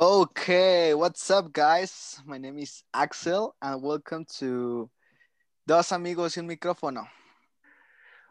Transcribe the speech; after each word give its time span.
Okay, 0.00 0.94
what's 0.94 1.28
up, 1.28 1.52
guys? 1.52 2.22
My 2.24 2.38
name 2.38 2.60
is 2.60 2.84
Axel, 2.94 3.56
and 3.60 3.82
welcome 3.82 4.24
to 4.38 4.88
Dos 5.66 5.90
Amigos 5.90 6.36
y 6.36 6.40
un 6.40 6.46
Micrófono. 6.46 7.08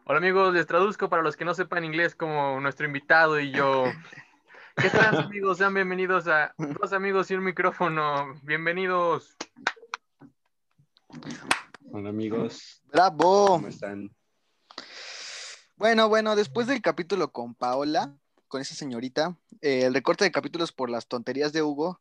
Hola 0.06 0.16
amigos, 0.16 0.54
les 0.54 0.66
traduzco 0.66 1.10
para 1.10 1.22
los 1.22 1.36
que 1.36 1.44
no 1.44 1.52
sepan 1.52 1.84
inglés 1.84 2.14
como 2.14 2.58
nuestro 2.62 2.86
invitado 2.86 3.38
y 3.38 3.50
yo. 3.50 3.84
¿Qué 4.76 4.88
tal 4.88 5.18
amigos? 5.26 5.58
Sean 5.58 5.74
bienvenidos 5.74 6.26
a 6.26 6.54
Dos 6.56 6.94
Amigos 6.94 7.30
y 7.30 7.34
un 7.34 7.44
Micrófono. 7.44 8.32
Bienvenidos. 8.44 9.36
Hola 11.92 12.08
amigos, 12.08 12.82
¡Bravo! 12.86 13.46
¿cómo 13.48 13.68
están? 13.68 14.10
Bueno, 15.76 16.08
bueno, 16.08 16.34
después 16.34 16.66
del 16.66 16.80
capítulo 16.80 17.30
con 17.30 17.54
Paola, 17.54 18.16
con 18.48 18.60
esa 18.60 18.74
señorita, 18.74 19.36
eh, 19.60 19.84
el 19.84 19.94
recorte 19.94 20.24
de 20.24 20.32
capítulos 20.32 20.72
por 20.72 20.90
las 20.90 21.06
tonterías 21.06 21.52
de 21.52 21.62
Hugo, 21.62 22.00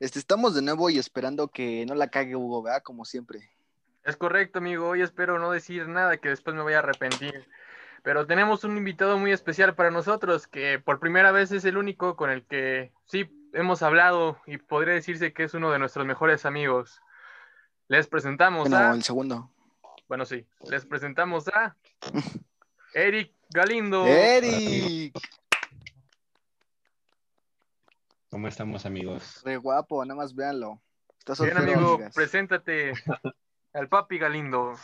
este, 0.00 0.18
estamos 0.18 0.54
de 0.54 0.62
nuevo 0.62 0.90
y 0.90 0.98
esperando 0.98 1.48
que 1.48 1.84
no 1.86 1.94
la 1.94 2.08
cague 2.08 2.36
Hugo, 2.36 2.62
¿verdad? 2.62 2.82
Como 2.82 3.04
siempre. 3.04 3.50
Es 4.04 4.16
correcto, 4.16 4.58
amigo. 4.58 4.88
Hoy 4.88 5.02
espero 5.02 5.38
no 5.38 5.50
decir 5.50 5.88
nada 5.88 6.18
que 6.18 6.28
después 6.28 6.54
me 6.54 6.62
vaya 6.62 6.76
a 6.76 6.80
arrepentir. 6.80 7.48
Pero 8.04 8.26
tenemos 8.26 8.62
un 8.64 8.76
invitado 8.76 9.18
muy 9.18 9.32
especial 9.32 9.74
para 9.74 9.90
nosotros 9.90 10.46
que 10.46 10.78
por 10.78 11.00
primera 11.00 11.32
vez 11.32 11.50
es 11.50 11.64
el 11.64 11.76
único 11.76 12.16
con 12.16 12.30
el 12.30 12.44
que 12.44 12.92
sí 13.06 13.28
hemos 13.52 13.82
hablado 13.82 14.40
y 14.46 14.58
podría 14.58 14.94
decirse 14.94 15.32
que 15.32 15.42
es 15.42 15.54
uno 15.54 15.72
de 15.72 15.80
nuestros 15.80 16.06
mejores 16.06 16.46
amigos. 16.46 17.02
Les 17.88 18.06
presentamos 18.06 18.68
Bueno, 18.68 18.76
a... 18.76 18.94
el 18.94 19.02
segundo. 19.02 19.50
Bueno, 20.06 20.24
sí. 20.24 20.46
Les 20.70 20.86
presentamos 20.86 21.48
a 21.48 21.76
Eric 22.94 23.32
Galindo. 23.50 24.06
¡Eric! 24.06 25.18
¿Cómo 28.30 28.46
estamos 28.46 28.84
amigos? 28.84 29.40
Re 29.42 29.56
guapo, 29.56 30.04
nada 30.04 30.16
más 30.16 30.34
véanlo. 30.34 30.82
Está 31.18 31.42
Bien, 31.42 31.56
amigo, 31.56 31.94
amigas. 31.94 32.14
preséntate 32.14 32.92
al 33.72 33.88
papi 33.88 34.18
Galindo. 34.18 34.74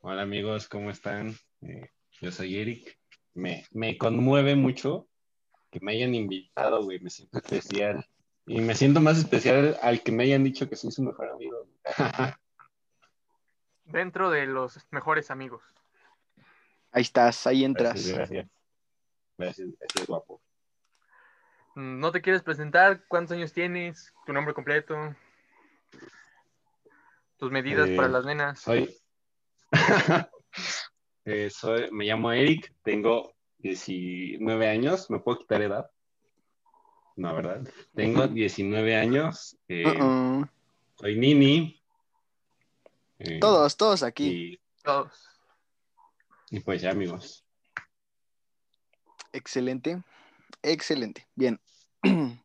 Hola 0.00 0.22
amigos, 0.22 0.68
¿cómo 0.68 0.90
están? 0.90 1.34
Eh, 1.62 1.90
yo 2.20 2.30
soy 2.30 2.56
Eric. 2.58 2.98
Me, 3.34 3.66
me 3.72 3.98
conmueve 3.98 4.54
mucho 4.54 5.08
que 5.70 5.80
me 5.80 5.92
hayan 5.92 6.14
invitado, 6.14 6.84
güey, 6.84 7.00
me 7.00 7.10
siento 7.10 7.38
especial. 7.38 8.06
Y 8.46 8.60
me 8.60 8.74
siento 8.74 9.00
más 9.00 9.18
especial 9.18 9.76
al 9.82 10.02
que 10.02 10.12
me 10.12 10.24
hayan 10.24 10.44
dicho 10.44 10.68
que 10.68 10.76
soy 10.76 10.92
su 10.92 11.02
mejor 11.02 11.30
amigo. 11.30 11.66
Dentro 13.84 14.30
de 14.30 14.46
los 14.46 14.78
mejores 14.90 15.30
amigos. 15.32 15.62
Ahí 16.92 17.02
estás, 17.02 17.46
ahí 17.46 17.64
entras. 17.64 17.94
Gracias, 17.94 18.16
gracias. 18.16 18.48
Gracias, 19.36 19.68
gracias, 19.80 20.06
guapo. 20.06 20.40
¿No 21.74 22.12
te 22.12 22.20
quieres 22.20 22.42
presentar? 22.42 23.02
¿Cuántos 23.08 23.36
años 23.36 23.52
tienes? 23.52 24.12
¿Tu 24.26 24.32
nombre 24.32 24.52
completo? 24.54 24.94
¿Tus 27.38 27.50
medidas 27.50 27.88
Eh, 27.88 27.96
para 27.96 28.08
las 28.08 28.24
nenas? 28.24 28.60
Soy... 28.60 28.94
Eh, 31.24 31.50
soy... 31.50 31.88
Me 31.92 32.04
llamo 32.04 32.32
Eric, 32.32 32.74
tengo 32.82 33.32
19 33.58 34.68
años, 34.68 35.08
¿me 35.08 35.20
puedo 35.20 35.38
quitar 35.38 35.62
edad? 35.62 35.88
No, 37.14 37.32
¿verdad? 37.34 37.62
Tengo 37.94 38.26
19 38.26 38.96
años, 38.96 39.56
eh, 39.68 39.84
Uh-uh. 39.86 40.44
soy 40.96 41.16
Nini. 41.16 41.80
eh, 43.20 43.38
Todos, 43.38 43.76
todos 43.76 44.02
aquí. 44.02 44.26
Y, 44.54 44.60
Todos. 44.82 45.28
y 46.50 46.58
pues 46.58 46.82
ya, 46.82 46.90
amigos. 46.90 47.44
Excelente, 49.32 50.02
excelente. 50.62 51.28
Bien. 51.34 51.60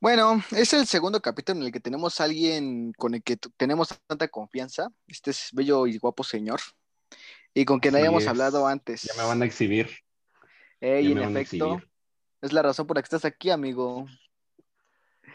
Bueno, 0.00 0.42
es 0.50 0.74
el 0.74 0.86
segundo 0.86 1.22
capítulo 1.22 1.60
en 1.60 1.66
el 1.66 1.72
que 1.72 1.80
tenemos 1.80 2.20
a 2.20 2.24
alguien 2.24 2.92
con 2.92 3.14
el 3.14 3.22
que 3.22 3.38
tenemos 3.56 3.88
tanta 4.06 4.28
confianza. 4.28 4.88
Este 5.06 5.30
es 5.30 5.48
bello 5.52 5.86
y 5.86 5.96
guapo 5.96 6.22
señor. 6.22 6.60
Y 7.54 7.64
con 7.64 7.80
quien 7.80 7.94
Así 7.94 8.00
habíamos 8.02 8.24
es. 8.24 8.28
hablado 8.28 8.66
antes. 8.66 9.02
Ya 9.02 9.14
me 9.22 9.26
van 9.26 9.40
a 9.40 9.46
exhibir. 9.46 9.88
Eh, 10.82 11.00
y 11.00 11.12
en 11.12 11.18
efecto, 11.22 11.80
es 12.42 12.52
la 12.52 12.60
razón 12.60 12.86
por 12.86 12.96
la 12.96 13.02
que 13.02 13.06
estás 13.06 13.24
aquí, 13.24 13.48
amigo. 13.50 14.06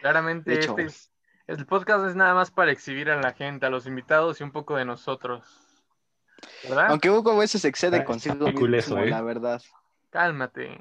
Claramente, 0.02 0.53
hecho. 0.53 0.72
este 0.78 0.84
es- 0.84 1.12
el 1.47 1.66
podcast 1.66 2.06
es 2.08 2.16
nada 2.16 2.35
más 2.35 2.52
para 2.52 2.72
exhibir 2.72 3.09
a 3.09 3.19
la 3.19 3.34
gente, 3.34 3.66
a 3.66 3.72
los 3.72 3.88
invitados 3.88 4.40
y 4.40 4.44
un 4.44 4.52
poco 4.52 4.75
de 4.75 4.85
nosotros. 4.85 5.47
¿Verdad? 6.68 6.88
Aunque 6.91 7.09
Hugo 7.09 7.31
a 7.31 7.40
veces 7.40 7.63
se 7.63 7.68
excede 7.69 7.97
Está- 7.97 8.06
consigo 8.06 8.46
mismo, 8.52 8.68
eso, 8.75 9.00
¿eh? 9.00 9.09
la 9.09 9.22
verdad. 9.24 9.63
Cálmate. 10.12 10.78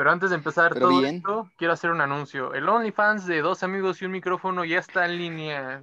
Pero 0.00 0.12
antes 0.12 0.30
de 0.30 0.36
empezar 0.36 0.72
Pero 0.72 0.88
todo 0.88 1.00
bien. 1.00 1.16
esto, 1.16 1.50
quiero 1.58 1.74
hacer 1.74 1.90
un 1.90 2.00
anuncio. 2.00 2.54
El 2.54 2.66
OnlyFans 2.66 3.26
de 3.26 3.42
dos 3.42 3.62
amigos 3.62 4.00
y 4.00 4.06
un 4.06 4.12
micrófono 4.12 4.64
ya 4.64 4.78
está 4.78 5.04
en 5.04 5.18
línea. 5.18 5.82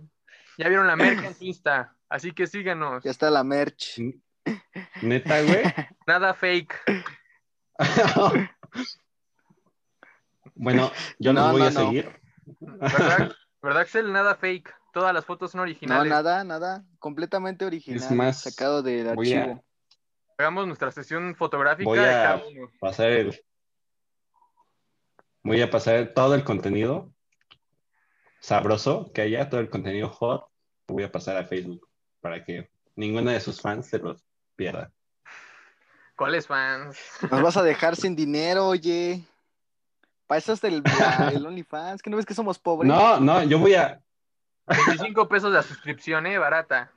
Ya 0.58 0.68
vieron 0.70 0.88
la 0.88 0.96
merca 0.96 1.28
en 1.28 1.36
su 1.36 1.44
Insta, 1.46 1.94
así 2.10 2.32
que 2.32 2.48
síganos. 2.48 3.04
Ya 3.04 3.12
está 3.12 3.30
la 3.30 3.44
merch. 3.44 4.02
Neta, 5.04 5.40
güey. 5.44 5.62
Nada 6.08 6.34
fake. 6.34 6.74
bueno, 10.56 10.92
yo 11.20 11.34
No, 11.34 11.52
voy 11.52 11.62
no, 11.62 11.68
a 11.68 11.70
no. 11.70 11.80
seguir. 11.80 12.10
¿Verdad, 12.60 13.32
¿Verdad, 13.62 13.82
Axel? 13.84 14.12
Nada 14.12 14.34
fake. 14.34 14.74
Todas 14.94 15.14
las 15.14 15.26
fotos 15.26 15.52
son 15.52 15.60
No, 15.60 15.64
originales. 15.64 16.10
nada, 16.10 16.44
nada. 16.44 16.84
Completamente 16.98 17.66
original. 17.66 18.00
Es 18.00 18.10
más, 18.12 18.42
sacado 18.42 18.82
del 18.82 19.10
a- 19.10 19.12
archivo. 19.12 19.64
Hagamos 20.40 20.66
nuestra 20.66 20.90
sesión 20.92 21.36
fotográfica 21.36 21.88
Voy 21.88 22.00
de 22.00 22.10
a- 22.10 22.24
cada 22.24 22.48
uno. 22.48 22.72
Pasar 22.80 23.10
el. 23.12 23.40
Voy 25.48 25.62
a 25.62 25.70
pasar 25.70 26.14
todo 26.14 26.36
el 26.36 26.44
contenido 26.44 27.12
sabroso 28.40 29.12
que 29.14 29.22
haya, 29.22 29.50
todo 29.50 29.62
el 29.62 29.70
contenido 29.70 30.10
hot. 30.10 30.42
lo 30.88 30.96
Voy 30.96 31.04
a 31.04 31.12
pasar 31.12 31.38
a 31.38 31.46
Facebook 31.46 31.88
para 32.22 32.44
que 32.44 32.70
ninguna 32.96 33.32
de 33.32 33.40
sus 33.40 33.62
fans 33.62 33.88
se 33.88 34.00
los 34.00 34.24
pierda. 34.56 34.92
¿Cuáles 36.16 36.48
fans? 36.48 36.98
Nos 37.32 37.42
vas 37.42 37.58
a 37.58 37.64
dejar 37.64 37.96
sin 37.96 38.16
dinero, 38.16 38.68
oye. 38.68 39.24
Para 40.26 40.40
eso 40.40 40.52
es 40.54 40.64
el, 40.66 40.84
la- 40.84 41.32
el 41.34 41.46
OnlyFans. 41.46 42.02
¿Que 42.02 42.10
no 42.10 42.18
ves 42.18 42.26
que 42.26 42.34
somos 42.34 42.60
pobres? 42.60 42.90
No, 42.92 43.20
no, 43.20 43.44
yo 43.44 43.60
voy 43.60 43.76
a. 43.76 44.02
25 44.68 45.30
pesos 45.30 45.54
la 45.54 45.64
suscripción, 45.64 46.26
¿eh? 46.28 46.38
Barata. 46.38 46.92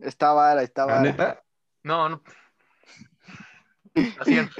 Está 0.00 0.32
vara, 0.32 0.62
está 0.62 0.82
¿La 0.86 0.94
vara. 0.94 1.02
neta? 1.02 1.42
No, 1.84 2.08
no. 2.08 2.22
A 4.18 4.24
100. 4.24 4.50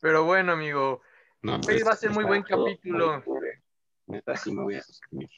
Pero 0.00 0.24
bueno, 0.24 0.52
amigo. 0.52 1.02
No, 1.42 1.54
Hoy 1.54 1.60
pues, 1.62 1.86
va 1.86 1.92
a 1.92 1.96
ser 1.96 2.10
muy 2.10 2.24
buen 2.24 2.42
todo 2.44 2.64
capítulo. 2.64 3.22
Neta, 4.06 4.36
sí 4.36 4.52
me 4.52 4.62
voy 4.62 4.74
a 4.76 4.82
suscribir. 4.82 5.30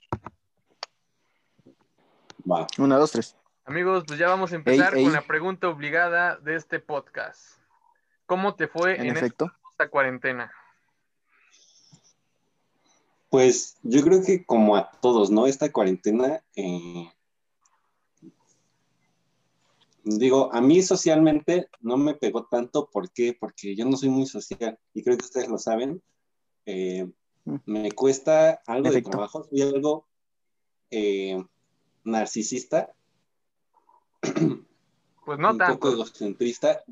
Va. 2.51 2.67
Una, 2.79 2.97
dos, 2.97 3.13
tres. 3.13 3.37
Amigos, 3.65 4.05
pues 4.07 4.19
ya 4.19 4.29
vamos 4.29 4.53
a 4.53 4.57
empezar 4.57 4.95
Ey, 4.95 5.01
ey. 5.01 5.05
con 5.05 5.13
la 5.13 5.23
pregunta 5.27 5.69
obligada 5.69 6.37
de 6.39 6.57
este 6.57 6.81
podcast. 6.81 7.59
¿Cómo 8.27 8.55
te 8.57 8.67
fue 8.67 8.97
En 8.97 9.07
en, 9.07 9.17
efecto. 9.17 9.53
esta 9.71 9.89
cuarentena? 9.89 10.51
Pues 13.29 13.79
yo 13.83 14.03
creo 14.03 14.23
que 14.25 14.45
como 14.45 14.77
a 14.77 14.91
todos, 15.01 15.31
¿no? 15.31 15.47
Esta 15.47 15.71
cuarentena, 15.71 16.43
eh, 16.57 17.13
digo, 20.05 20.53
a 20.53 20.61
mí 20.61 20.83
socialmente 20.83 21.69
no 21.81 21.97
me 21.97 22.15
pegó 22.15 22.47
tanto, 22.47 22.89
¿por 22.91 23.11
qué? 23.13 23.37
Porque 23.39 23.75
yo 23.77 23.85
no 23.85 23.97
soy 23.97 24.09
muy 24.09 24.27
social 24.27 24.79
y 24.95 25.03
creo 25.03 25.17
que 25.17 25.25
ustedes 25.25 25.49
lo 25.49 25.59
saben. 25.59 26.03
Eh, 26.67 27.07
Mm. 27.45 27.57
me 27.67 27.93
cuesta 27.93 28.63
algo 28.67 28.91
de 28.91 29.03
trabajo, 29.03 29.45
soy 29.45 29.63
algo 29.63 30.07
eh, 30.91 31.43
narcisista, 32.05 32.95
Pues 35.25 35.39
no 35.39 35.53
un 35.53 35.59
poco 35.59 35.93
egocentrista 35.93 36.83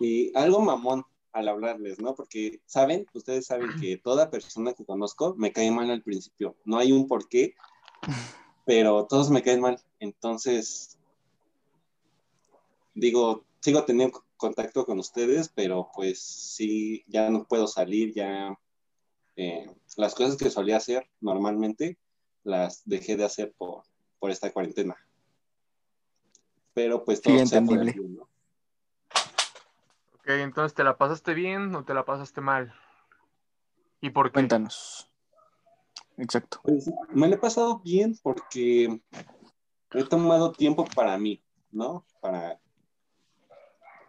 y 0.00 0.36
algo 0.36 0.60
mamón 0.60 1.04
al 1.32 1.48
hablarles, 1.48 2.00
¿no? 2.00 2.16
Porque, 2.16 2.60
¿saben? 2.66 3.06
Ustedes 3.12 3.46
saben 3.46 3.70
que 3.78 3.98
toda 3.98 4.30
persona 4.30 4.72
que 4.72 4.84
conozco 4.84 5.36
me 5.36 5.52
cae 5.52 5.70
mal 5.70 5.90
al 5.90 6.02
principio. 6.02 6.56
No 6.64 6.78
hay 6.78 6.90
un 6.90 7.06
por 7.06 7.28
qué, 7.28 7.54
pero 8.66 9.06
todos 9.06 9.30
me 9.30 9.42
caen 9.42 9.60
mal. 9.60 9.80
Entonces, 10.00 10.98
digo, 13.00 13.44
sigo 13.60 13.84
teniendo 13.84 14.24
contacto 14.36 14.84
con 14.84 14.98
ustedes, 14.98 15.48
pero 15.48 15.90
pues 15.94 16.20
sí, 16.20 17.04
ya 17.06 17.30
no 17.30 17.44
puedo 17.44 17.66
salir, 17.66 18.14
ya 18.14 18.58
eh, 19.36 19.70
las 19.96 20.14
cosas 20.14 20.36
que 20.36 20.50
solía 20.50 20.76
hacer 20.76 21.08
normalmente 21.20 21.98
las 22.44 22.82
dejé 22.84 23.16
de 23.16 23.24
hacer 23.24 23.52
por, 23.56 23.82
por 24.18 24.30
esta 24.30 24.52
cuarentena. 24.52 24.96
Pero 26.74 27.04
pues 27.04 27.18
Sí, 27.18 27.24
todo 27.24 27.38
entendible. 27.38 27.92
bien, 27.92 28.16
¿no? 28.16 28.22
Ok, 30.14 30.28
entonces, 30.28 30.74
¿te 30.74 30.84
la 30.84 30.96
pasaste 30.96 31.34
bien 31.34 31.74
o 31.74 31.84
te 31.84 31.94
la 31.94 32.04
pasaste 32.04 32.40
mal? 32.40 32.72
¿Y 34.00 34.10
por 34.10 34.28
qué? 34.28 34.34
Cuéntanos. 34.34 35.10
Exacto. 36.16 36.60
Pues, 36.62 36.90
me 37.10 37.28
lo 37.28 37.34
he 37.34 37.38
pasado 37.38 37.80
bien 37.80 38.18
porque 38.22 39.00
he 39.92 40.04
tomado 40.04 40.52
tiempo 40.52 40.84
para 40.94 41.16
mí, 41.18 41.42
¿no? 41.72 42.04
Para 42.20 42.60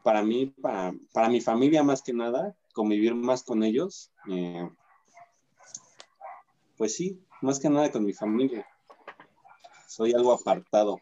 para 0.04 0.22
mí, 0.22 0.48
para, 0.48 0.94
para 1.14 1.30
mi 1.30 1.42
familia 1.42 1.84
más 1.84 2.02
que 2.02 2.14
nada, 2.14 2.56
convivir 2.74 3.16
más 3.16 3.44
con 3.44 3.64
ellos. 3.64 4.12
eh, 4.30 4.70
pues 6.78 6.96
sí, 6.96 7.24
más 7.42 7.60
que 7.60 7.70
nada 7.70 7.92
con 7.92 8.04
mi 8.04 8.14
familia. 8.14 8.68
Soy 9.88 10.14
algo 10.14 10.34
apartado. 10.34 11.00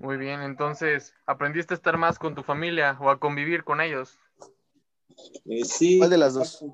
Muy 0.00 0.16
bien, 0.16 0.42
entonces, 0.42 1.14
¿aprendiste 1.26 1.74
a 1.74 1.76
estar 1.76 1.98
más 1.98 2.18
con 2.18 2.34
tu 2.34 2.42
familia 2.42 2.96
o 3.00 3.10
a 3.10 3.18
convivir 3.18 3.64
con 3.64 3.80
ellos? 3.80 4.18
Eh, 5.44 5.64
sí. 5.64 5.98
¿Cuál 5.98 6.10
de 6.10 6.18
las 6.18 6.34
dos? 6.34 6.64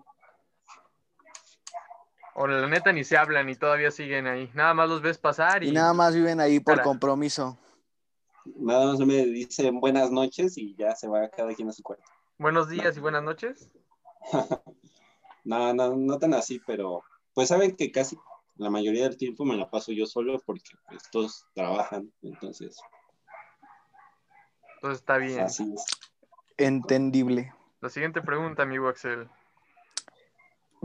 O 2.34 2.46
la 2.46 2.66
neta 2.66 2.92
ni 2.92 3.04
se 3.04 3.16
hablan 3.16 3.48
y 3.48 3.54
todavía 3.54 3.90
siguen 3.90 4.26
ahí. 4.26 4.50
Nada 4.54 4.74
más 4.74 4.88
los 4.88 5.02
ves 5.02 5.18
pasar 5.18 5.62
y, 5.62 5.68
Y 5.68 5.72
nada 5.72 5.92
más 5.94 6.14
viven 6.14 6.40
ahí 6.40 6.58
por 6.60 6.82
compromiso. 6.82 7.56
Nada 8.44 8.86
más 8.86 8.98
me 9.00 9.24
dicen 9.24 9.80
buenas 9.80 10.10
noches 10.10 10.58
y 10.58 10.74
ya 10.76 10.94
se 10.96 11.08
va 11.08 11.28
cada 11.28 11.54
quien 11.54 11.68
a 11.68 11.72
su 11.72 11.82
cuarto. 11.82 12.04
buenos 12.38 12.68
días 12.68 12.96
y 12.96 13.00
buenas 13.00 13.22
noches. 13.22 13.70
No, 15.46 15.74
no, 15.74 15.94
no 15.94 16.18
tan 16.18 16.32
así, 16.32 16.58
pero 16.66 17.02
pues 17.34 17.48
saben 17.48 17.76
que 17.76 17.92
casi 17.92 18.16
la 18.56 18.70
mayoría 18.70 19.02
del 19.04 19.18
tiempo 19.18 19.44
me 19.44 19.56
la 19.56 19.70
paso 19.70 19.92
yo 19.92 20.06
solo 20.06 20.40
porque 20.46 20.70
pues, 20.88 21.02
todos 21.10 21.46
trabajan, 21.54 22.10
entonces 22.22 22.78
Entonces 24.76 25.00
está 25.00 25.18
bien. 25.18 25.40
así 25.40 25.70
es. 25.74 25.84
Entendible. 26.56 27.52
La 27.80 27.90
siguiente 27.90 28.22
pregunta, 28.22 28.62
amigo 28.62 28.88
Axel. 28.88 29.28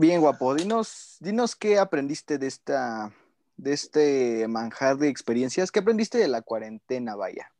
Bien, 0.00 0.22
guapo. 0.22 0.54
Dinos, 0.54 1.18
dinos 1.20 1.54
qué 1.54 1.78
aprendiste 1.78 2.38
de 2.38 2.46
esta, 2.46 3.14
de 3.58 3.74
este 3.74 4.48
manjar 4.48 4.96
de 4.96 5.10
experiencias. 5.10 5.70
¿Qué 5.70 5.80
aprendiste 5.80 6.16
de 6.16 6.26
la 6.26 6.40
cuarentena, 6.40 7.16
vaya? 7.16 7.52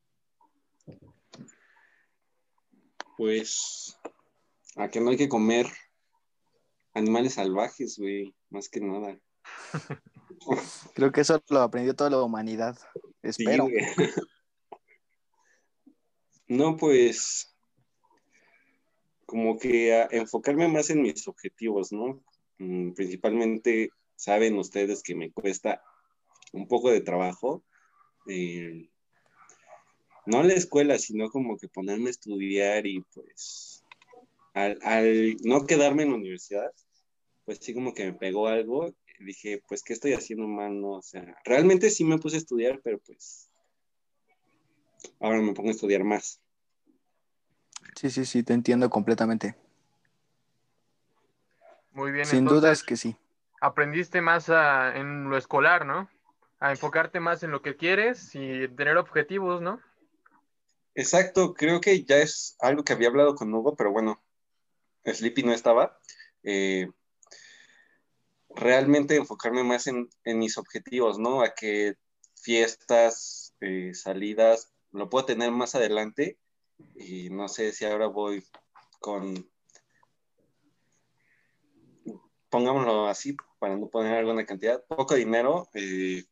Pues 3.18 3.94
a 4.76 4.88
que 4.88 5.02
no 5.02 5.10
hay 5.10 5.18
que 5.18 5.28
comer 5.28 5.66
animales 6.94 7.34
salvajes, 7.34 7.98
güey, 7.98 8.34
más 8.48 8.70
que 8.70 8.80
nada. 8.80 9.18
Creo 10.94 11.12
que 11.12 11.20
eso 11.20 11.42
lo 11.50 11.60
aprendió 11.60 11.94
toda 11.94 12.08
la 12.08 12.22
humanidad. 12.22 12.78
Espero. 13.20 13.68
No, 16.48 16.78
pues 16.78 17.54
como 19.26 19.58
que 19.58 19.94
a 19.94 20.08
enfocarme 20.10 20.68
más 20.68 20.88
en 20.88 21.02
mis 21.02 21.28
objetivos, 21.28 21.92
¿no? 21.92 22.24
Mm, 22.60 22.92
Principalmente 22.92 23.90
saben 24.16 24.58
ustedes 24.58 25.02
que 25.02 25.14
me 25.14 25.32
cuesta 25.32 25.82
un 26.52 26.68
poco 26.68 26.90
de 26.90 27.00
trabajo, 27.00 27.64
eh, 28.26 28.90
no 30.26 30.42
la 30.42 30.52
escuela, 30.52 30.98
sino 30.98 31.30
como 31.30 31.56
que 31.56 31.68
ponerme 31.68 32.08
a 32.08 32.10
estudiar 32.10 32.86
y 32.86 33.00
pues 33.14 33.82
al, 34.52 34.78
al 34.82 35.36
no 35.42 35.66
quedarme 35.66 36.02
en 36.02 36.10
la 36.10 36.16
universidad, 36.16 36.70
pues 37.46 37.58
sí 37.62 37.72
como 37.72 37.94
que 37.94 38.04
me 38.04 38.12
pegó 38.12 38.46
algo. 38.46 38.94
Dije, 39.20 39.62
pues, 39.68 39.82
¿qué 39.82 39.92
estoy 39.92 40.14
haciendo 40.14 40.46
mal? 40.46 40.80
No, 40.80 40.92
o 40.92 41.02
sea, 41.02 41.36
realmente 41.44 41.90
sí 41.90 42.04
me 42.04 42.18
puse 42.18 42.36
a 42.36 42.38
estudiar, 42.38 42.80
pero 42.82 42.98
pues 43.00 43.50
ahora 45.18 45.40
me 45.40 45.52
pongo 45.52 45.68
a 45.68 45.72
estudiar 45.72 46.04
más. 46.04 46.40
Sí, 47.96 48.10
sí, 48.10 48.24
sí, 48.24 48.42
te 48.42 48.54
entiendo 48.54 48.88
completamente. 48.88 49.56
Muy 51.92 52.12
bien, 52.12 52.26
Sin 52.26 52.40
entonces 52.40 52.62
dudas 52.62 52.82
que 52.82 52.96
sí. 52.96 53.16
aprendiste 53.60 54.20
más 54.20 54.48
a- 54.48 54.96
en 54.96 55.28
lo 55.28 55.36
escolar, 55.36 55.86
¿no? 55.86 56.08
A 56.60 56.70
enfocarte 56.70 57.20
más 57.20 57.42
en 57.42 57.50
lo 57.50 57.62
que 57.62 57.76
quieres 57.76 58.34
y 58.34 58.68
tener 58.68 58.96
objetivos, 58.96 59.60
¿no? 59.62 59.80
Exacto, 60.94 61.54
creo 61.54 61.80
que 61.80 62.04
ya 62.04 62.18
es 62.18 62.56
algo 62.60 62.84
que 62.84 62.92
había 62.92 63.08
hablado 63.08 63.34
con 63.34 63.52
Hugo, 63.54 63.76
pero 63.76 63.92
bueno, 63.92 64.22
Sleepy 65.04 65.42
no 65.42 65.52
estaba. 65.52 65.98
Eh, 66.42 66.90
realmente 68.50 69.16
enfocarme 69.16 69.62
más 69.64 69.86
en, 69.86 70.08
en 70.24 70.38
mis 70.38 70.58
objetivos, 70.58 71.18
¿no? 71.18 71.42
A 71.42 71.54
que 71.54 71.96
fiestas, 72.34 73.54
eh, 73.60 73.92
salidas, 73.94 74.72
lo 74.92 75.08
puedo 75.08 75.26
tener 75.26 75.50
más 75.52 75.74
adelante 75.74 76.38
y 76.94 77.30
no 77.30 77.48
sé 77.48 77.72
si 77.72 77.84
ahora 77.84 78.06
voy 78.06 78.44
con, 79.00 79.48
pongámoslo 82.50 83.06
así, 83.06 83.36
para 83.58 83.76
no 83.76 83.88
poner 83.88 84.18
alguna 84.18 84.44
cantidad, 84.44 84.84
poco 84.86 85.14
dinero, 85.14 85.68
eh, 85.74 86.24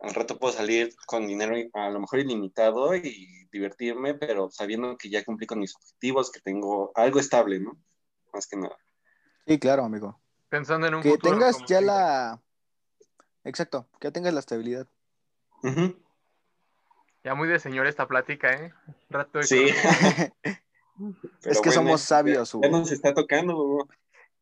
al 0.00 0.14
rato 0.14 0.38
puedo 0.38 0.52
salir 0.52 0.94
con 1.06 1.26
dinero 1.26 1.54
a 1.74 1.90
lo 1.90 2.00
mejor 2.00 2.18
ilimitado 2.18 2.94
y 2.96 3.46
divertirme, 3.52 4.14
pero 4.14 4.50
sabiendo 4.50 4.96
que 4.96 5.08
ya 5.10 5.24
cumplí 5.24 5.46
con 5.46 5.60
mis 5.60 5.74
objetivos, 5.76 6.30
que 6.32 6.40
tengo 6.40 6.90
algo 6.94 7.20
estable, 7.20 7.60
¿no? 7.60 7.78
Más 8.32 8.46
que 8.46 8.56
nada. 8.56 8.76
Sí, 9.46 9.58
claro, 9.58 9.84
amigo. 9.84 10.20
Pensando 10.48 10.86
en 10.86 10.94
un 10.96 11.02
Que 11.02 11.10
futuro. 11.12 11.32
tengas 11.38 11.58
ya 11.66 11.80
la... 11.80 12.42
Exacto, 13.44 13.86
que 14.00 14.08
ya 14.08 14.12
tengas 14.12 14.32
la 14.34 14.40
estabilidad. 14.40 14.86
Ya 17.22 17.34
muy 17.34 17.48
de 17.48 17.58
señor 17.58 17.86
esta 17.86 18.06
plática, 18.06 18.52
¿eh? 18.52 18.72
Rato 19.10 19.38
de 19.38 19.44
Sí. 19.44 19.66
Es 21.42 21.60
que 21.60 21.72
somos 21.72 22.00
ya- 22.02 22.06
sabios, 22.06 22.52
Ya, 22.52 22.58
Hugo. 22.58 22.68
nos 22.68 22.92
está 22.92 23.12
tocando, 23.14 23.56
Hugo. 23.56 23.88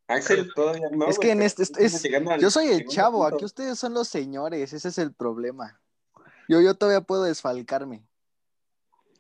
Axel 0.08 0.52
todavía 0.54 0.88
no. 0.90 1.06
Es 1.06 1.18
que 1.18 1.30
en 1.30 1.42
este- 1.42 1.64
pero 1.66 1.78
es- 1.86 1.94
estamos 1.94 2.02
llegando 2.02 2.30
al 2.32 2.40
Yo 2.40 2.50
soy 2.50 2.68
el 2.68 2.86
chavo, 2.86 3.20
punto. 3.22 3.36
aquí 3.36 3.44
ustedes 3.44 3.78
son 3.78 3.94
los 3.94 4.08
señores, 4.08 4.72
ese 4.72 4.88
es 4.88 4.98
el 4.98 5.12
problema. 5.14 5.80
Yo, 6.48 6.60
yo 6.60 6.74
todavía 6.74 7.00
puedo 7.00 7.22
desfalcarme. 7.24 8.04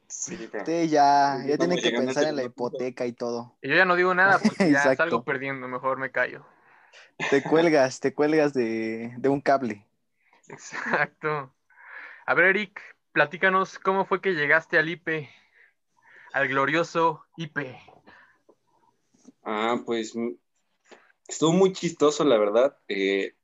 Sí, 0.08 0.36
pero- 0.50 0.62
Ustedes 0.64 0.90
ya, 0.90 1.38
ya 1.46 1.56
tienen 1.56 1.78
que 1.80 1.90
pensar 1.90 2.24
en 2.24 2.36
la 2.36 2.42
punto. 2.50 2.76
hipoteca 2.76 3.06
y 3.06 3.12
todo. 3.12 3.56
Y 3.62 3.68
yo 3.70 3.76
ya 3.76 3.84
no 3.86 3.96
digo 3.96 4.14
nada 4.14 4.38
porque 4.38 4.56
ya 4.70 4.78
Exacto. 4.78 4.96
salgo 5.04 5.24
perdiendo, 5.24 5.68
mejor 5.68 5.98
me 5.98 6.10
callo. 6.10 6.44
Te 7.30 7.42
cuelgas, 7.70 8.00
te 8.00 8.12
cuelgas 8.12 8.52
de, 8.52 9.14
de 9.16 9.28
un 9.30 9.40
cable. 9.40 9.86
Exacto. 10.48 11.54
A 12.26 12.34
ver, 12.34 12.46
Eric, 12.46 12.78
platícanos 13.12 13.78
cómo 13.78 14.04
fue 14.04 14.20
que 14.20 14.32
llegaste 14.34 14.78
al 14.78 14.88
IPE, 14.90 15.30
al 16.34 16.48
glorioso 16.48 17.24
IPE. 17.36 17.78
Ah, 19.44 19.76
pues 19.86 20.12
estuvo 21.26 21.52
muy 21.52 21.72
chistoso, 21.72 22.24
la 22.24 22.38
verdad. 22.38 22.76
Eh, 22.88 23.34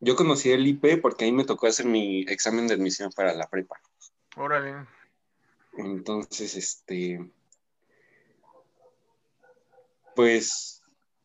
yo 0.00 0.16
conocí 0.16 0.50
el 0.50 0.66
IP 0.66 1.00
porque 1.00 1.24
ahí 1.24 1.32
me 1.32 1.44
tocó 1.44 1.66
hacer 1.66 1.86
mi 1.86 2.22
examen 2.22 2.66
de 2.66 2.74
admisión 2.74 3.10
para 3.14 3.34
la 3.34 3.46
prepa. 3.48 3.80
Órale. 4.36 4.86
Entonces, 5.78 6.54
este, 6.54 7.30
pues 10.14 10.82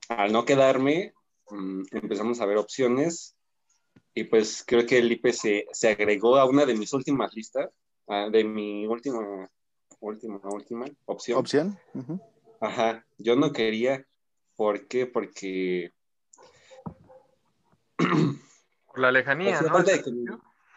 al 0.10 0.32
no 0.32 0.46
quedarme, 0.46 1.14
mm, 1.50 1.84
empezamos 1.92 2.42
a 2.42 2.46
ver 2.46 2.58
opciones 2.58 3.36
y 4.14 4.26
pues 4.26 4.64
creo 4.66 4.86
que 4.86 4.98
el 4.98 5.12
IP 5.12 5.32
se, 5.32 5.68
se 5.72 5.90
agregó 5.90 6.38
a 6.38 6.46
una 6.46 6.66
de 6.66 6.76
mis 6.76 6.92
últimas 6.94 7.34
listas, 7.34 7.70
ah, 8.08 8.28
de 8.30 8.44
mi 8.44 8.86
última, 8.86 9.50
última, 10.00 10.40
última 10.44 10.86
opción. 11.06 11.40
¿Opción? 11.40 11.80
Ajá, 12.60 13.06
yo 13.18 13.36
no 13.36 13.54
quería. 13.54 14.06
¿Por 14.56 14.88
qué? 14.88 15.08
Porque 15.08 15.94
Por 18.88 19.00
la 19.00 19.12
lejanía, 19.12 19.60
que 20.04 20.12
mi, 20.12 20.26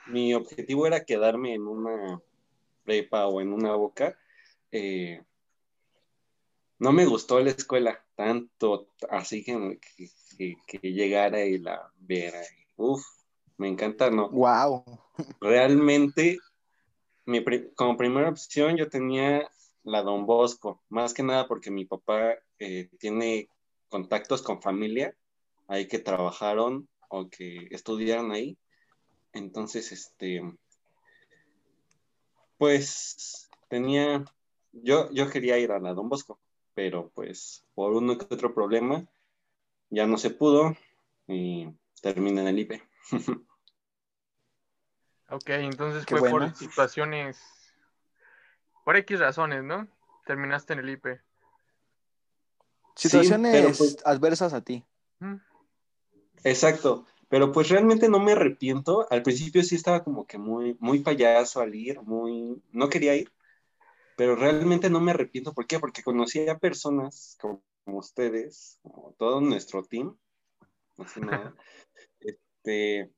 mi 0.07 0.35
objetivo 0.35 0.87
era 0.87 1.05
quedarme 1.05 1.55
en 1.55 1.67
una 1.67 2.21
prepa 2.85 3.27
o 3.27 3.41
en 3.41 3.53
una 3.53 3.75
boca. 3.75 4.17
eh, 4.71 5.23
no 6.79 6.93
me 6.93 7.07
gustó 7.07 7.41
la 7.41 7.51
escuela 7.51 8.05
tanto, 8.15 8.89
así 9.09 9.45
que, 9.45 9.79
que, 10.67 10.79
llegara 10.93 11.45
y 11.45 11.59
la 11.59 11.91
viera. 11.97 12.41
Uf, 12.77 13.03
me 13.57 13.69
encanta, 13.69 14.11
no. 14.11 14.29
Wow. 14.29 14.85
Realmente, 15.41 16.39
mi 17.25 17.43
como 17.75 17.97
primera 17.97 18.29
opción 18.29 18.77
yo 18.77 18.89
tenía 18.89 19.49
la 19.85 20.03
Don 20.03 20.27
Bosco, 20.27 20.83
más 20.89 21.15
que 21.15 21.23
nada 21.23 21.47
porque 21.47 21.71
mi 21.71 21.85
papá 21.85 22.35
eh, 22.59 22.91
tiene 22.99 23.49
contactos 23.89 24.43
con 24.43 24.61
familia 24.61 25.15
ahí 25.69 25.87
que 25.87 25.99
trabajaron 25.99 26.89
o 27.15 27.29
que 27.31 27.69
estudiaron 27.71 28.33
ahí. 28.33 28.59
Entonces, 29.33 29.93
este, 29.93 30.43
pues 32.59 33.49
tenía, 33.69 34.25
yo, 34.73 35.11
yo 35.13 35.31
quería 35.31 35.59
ir 35.59 35.71
a 35.73 35.79
la 35.79 35.95
Don 35.95 36.09
Bosco, 36.09 36.41
pero 36.75 37.11
pues 37.15 37.65
por 37.75 37.93
uno 37.93 38.19
que 38.19 38.35
otro 38.35 38.53
problema 38.53 39.07
ya 39.91 40.07
no 40.07 40.19
se 40.19 40.31
pudo 40.31 40.77
y 41.29 41.69
terminé 42.03 42.41
en 42.43 42.49
el 42.49 42.59
IPE. 42.59 42.83
Ok, 45.31 45.49
entonces 45.49 46.05
Qué 46.05 46.17
fue 46.17 46.31
bueno. 46.31 46.49
por 46.49 46.57
situaciones, 46.57 47.41
por 48.85 48.95
X 48.99 49.19
razones, 49.19 49.65
¿no? 49.65 49.89
Terminaste 50.27 50.75
en 50.75 50.81
el 50.81 50.91
IPE. 50.91 51.21
Situaciones 52.95 53.79
pues- 53.79 53.97
adversas 54.05 54.53
a 54.53 54.61
ti. 54.61 54.85
Mm, 55.21 55.37
Exacto. 56.45 57.07
Pero 57.29 57.51
pues 57.53 57.69
realmente 57.69 58.09
no 58.09 58.21
me 58.21 58.33
arrepiento. 58.33 59.07
Al 59.11 59.23
principio 59.23 59.63
sí 59.63 59.75
estaba 59.75 60.05
como 60.05 60.27
que 60.27 60.39
muy, 60.39 60.77
muy 60.79 61.01
payaso 61.01 61.61
al 61.61 61.75
ir, 61.75 62.01
muy, 62.03 62.63
no 62.71 62.89
quería 62.89 63.17
ir, 63.17 63.33
pero 64.17 64.37
realmente 64.37 64.91
no 64.91 65.01
me 65.01 65.11
arrepiento. 65.13 65.55
¿Por 65.55 65.67
qué? 65.67 65.81
Porque 65.81 66.03
conocí 66.03 66.49
a 66.49 66.59
personas 66.59 67.37
como, 67.41 67.63
ustedes, 67.87 68.79
como 68.83 69.15
todo 69.19 69.41
nuestro 69.41 69.83
team, 69.85 70.17
así 70.99 71.21
nada, 71.21 71.55
este, 72.21 73.11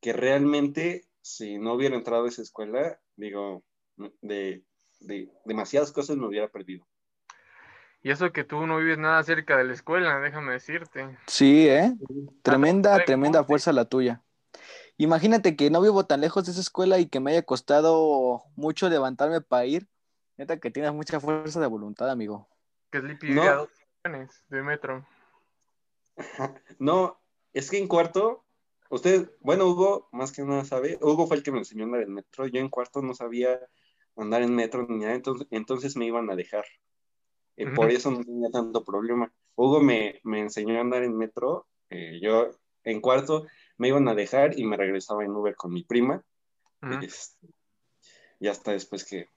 que 0.00 0.12
realmente 0.12 1.06
si 1.20 1.58
no 1.58 1.74
hubiera 1.74 1.96
entrado 1.96 2.24
a 2.24 2.28
esa 2.28 2.42
escuela, 2.42 3.00
digo, 3.16 3.64
de, 4.22 4.64
de 5.00 5.30
demasiadas 5.44 5.92
cosas 5.92 6.16
me 6.16 6.26
hubiera 6.26 6.48
perdido. 6.48 6.86
Y 8.02 8.10
eso 8.10 8.32
que 8.32 8.42
tú 8.42 8.66
no 8.66 8.78
vives 8.78 8.98
nada 8.98 9.22
cerca 9.22 9.56
de 9.56 9.64
la 9.64 9.72
escuela, 9.72 10.18
déjame 10.18 10.52
decirte. 10.52 11.16
Sí, 11.26 11.68
¿eh? 11.68 11.94
Tremenda, 12.42 13.04
tremenda 13.04 13.44
fuerza 13.44 13.72
la 13.72 13.84
tuya. 13.84 14.22
Imagínate 14.96 15.56
que 15.56 15.70
no 15.70 15.80
vivo 15.80 16.04
tan 16.04 16.20
lejos 16.20 16.44
de 16.44 16.52
esa 16.52 16.60
escuela 16.60 16.98
y 16.98 17.06
que 17.06 17.20
me 17.20 17.30
haya 17.30 17.42
costado 17.42 18.42
mucho 18.56 18.88
levantarme 18.88 19.40
para 19.40 19.66
ir. 19.66 19.88
Neta 20.36 20.58
que 20.58 20.70
tienes 20.70 20.92
mucha 20.92 21.20
fuerza 21.20 21.60
de 21.60 21.66
voluntad, 21.66 22.10
amigo. 22.10 22.48
Que 22.90 23.00
Sleepy 23.00 23.30
no. 23.30 23.42
a 23.42 23.54
dos 23.54 23.68
de 24.48 24.62
metro. 24.62 25.06
No, 26.78 27.20
es 27.52 27.70
que 27.70 27.78
en 27.78 27.86
cuarto, 27.86 28.44
usted, 28.90 29.30
bueno, 29.40 29.66
Hugo, 29.66 30.08
más 30.12 30.32
que 30.32 30.42
nada 30.42 30.64
sabe, 30.64 30.98
Hugo 31.00 31.26
fue 31.26 31.36
el 31.36 31.42
que 31.42 31.52
me 31.52 31.58
enseñó 31.58 31.84
a 31.84 31.86
andar 31.86 32.02
en 32.02 32.14
metro. 32.14 32.46
Yo 32.48 32.60
en 32.60 32.68
cuarto 32.68 33.00
no 33.00 33.14
sabía 33.14 33.60
andar 34.16 34.42
en 34.42 34.54
metro 34.54 34.86
ni 34.88 34.98
nada, 34.98 35.14
entonces, 35.14 35.46
entonces 35.50 35.96
me 35.96 36.06
iban 36.06 36.30
a 36.30 36.36
dejar. 36.36 36.64
Eh, 37.56 37.70
por 37.70 37.90
eso 37.90 38.10
no 38.10 38.24
tenía 38.24 38.50
tanto 38.50 38.84
problema. 38.84 39.32
Hugo 39.54 39.80
me, 39.80 40.20
me 40.24 40.40
enseñó 40.40 40.78
a 40.78 40.80
andar 40.80 41.02
en 41.02 41.16
metro. 41.16 41.66
Eh, 41.90 42.18
yo 42.22 42.50
en 42.84 43.00
cuarto 43.00 43.46
me 43.78 43.88
iban 43.88 44.08
a 44.08 44.14
dejar 44.14 44.58
y 44.58 44.64
me 44.64 44.76
regresaba 44.76 45.24
en 45.24 45.32
Uber 45.32 45.54
con 45.54 45.72
mi 45.72 45.84
prima. 45.84 46.22
Este, 47.00 47.46
y 48.40 48.48
hasta 48.48 48.72
después 48.72 49.04
que 49.04 49.28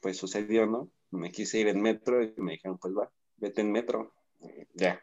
pues 0.00 0.16
sucedió, 0.16 0.66
¿no? 0.66 0.90
Me 1.10 1.30
quise 1.30 1.58
ir 1.58 1.68
en 1.68 1.82
metro 1.82 2.22
y 2.22 2.32
me 2.38 2.52
dijeron, 2.52 2.78
pues 2.78 2.94
va, 2.94 3.10
vete 3.36 3.60
en 3.60 3.72
metro. 3.72 4.14
ya. 4.74 5.02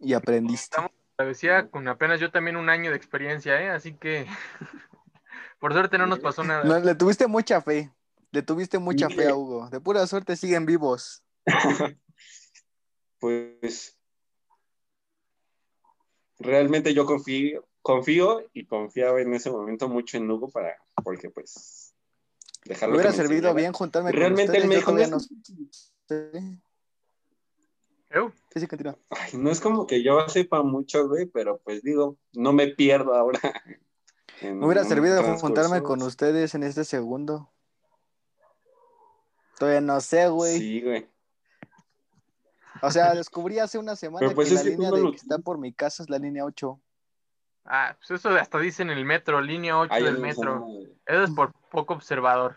Y 0.00 0.14
aprendiste. 0.14 0.76
Estamos 0.76 1.70
con 1.70 1.88
apenas 1.88 2.20
yo 2.20 2.30
también 2.30 2.56
un 2.56 2.68
año 2.68 2.90
de 2.90 2.96
experiencia, 2.96 3.60
¿eh? 3.60 3.70
Así 3.70 3.94
que 3.94 4.26
por 5.60 5.72
suerte 5.72 5.98
no 5.98 6.06
nos 6.06 6.20
pasó 6.20 6.44
nada. 6.44 6.64
No, 6.64 6.78
le 6.78 6.94
tuviste 6.94 7.26
mucha 7.26 7.60
fe. 7.60 7.92
Le 8.30 8.42
tuviste 8.42 8.78
mucha 8.78 9.08
fe 9.08 9.28
a 9.28 9.34
Hugo. 9.34 9.68
De 9.70 9.80
pura 9.80 10.06
suerte 10.06 10.36
siguen 10.36 10.66
vivos. 10.66 11.22
pues 13.18 13.96
realmente 16.38 16.94
yo 16.94 17.04
confío, 17.06 17.66
confío 17.82 18.42
y 18.52 18.66
confiaba 18.66 19.20
en 19.20 19.34
ese 19.34 19.50
momento 19.50 19.88
mucho 19.88 20.16
en 20.16 20.30
Hugo 20.30 20.50
para, 20.50 20.76
porque 21.02 21.30
pues 21.30 21.94
dejarlo. 22.64 22.94
Me 22.94 23.00
hubiera 23.00 23.12
servido 23.12 23.54
bien 23.54 23.72
juntarme 23.72 24.12
realmente 24.12 24.60
con 24.82 25.14
ustedes. 25.14 25.92
Realmente. 28.10 28.38
Sí, 28.54 28.60
sí, 28.60 29.36
no 29.36 29.50
es 29.50 29.60
como 29.60 29.86
que 29.86 30.02
yo 30.02 30.26
sepa 30.28 30.62
mucho, 30.62 31.08
güey, 31.08 31.26
pero 31.26 31.58
pues 31.58 31.82
digo, 31.82 32.16
no 32.32 32.52
me 32.52 32.68
pierdo 32.68 33.14
ahora. 33.14 33.40
Me 34.40 34.64
hubiera 34.64 34.84
servido 34.84 35.20
juntarme 35.38 35.82
con 35.82 36.00
ustedes 36.00 36.54
en 36.54 36.62
este 36.62 36.84
segundo. 36.84 37.50
Todavía 39.58 39.80
no 39.80 40.00
sé, 40.00 40.28
güey. 40.28 40.58
Sí, 40.58 40.80
güey. 40.80 41.08
O 42.82 42.90
sea, 42.90 43.14
descubrí 43.14 43.58
hace 43.58 43.78
una 43.78 43.96
semana 43.96 44.30
pues 44.34 44.48
que 44.48 44.54
la 44.54 44.62
línea 44.62 44.90
de 44.90 45.10
que 45.10 45.16
está 45.16 45.38
por 45.38 45.58
mi 45.58 45.72
casa 45.72 46.02
es 46.02 46.10
la 46.10 46.18
línea 46.18 46.44
8. 46.44 46.80
Ah, 47.64 47.96
pues 47.98 48.18
eso 48.18 48.30
hasta 48.30 48.58
dice 48.58 48.82
en 48.82 48.90
el 48.90 49.04
metro, 49.04 49.40
línea 49.40 49.78
8 49.78 49.94
del 49.94 50.18
metro. 50.18 50.66
Eso 51.06 51.22
es 51.24 51.30
por 51.30 51.52
poco 51.70 51.94
observador. 51.94 52.56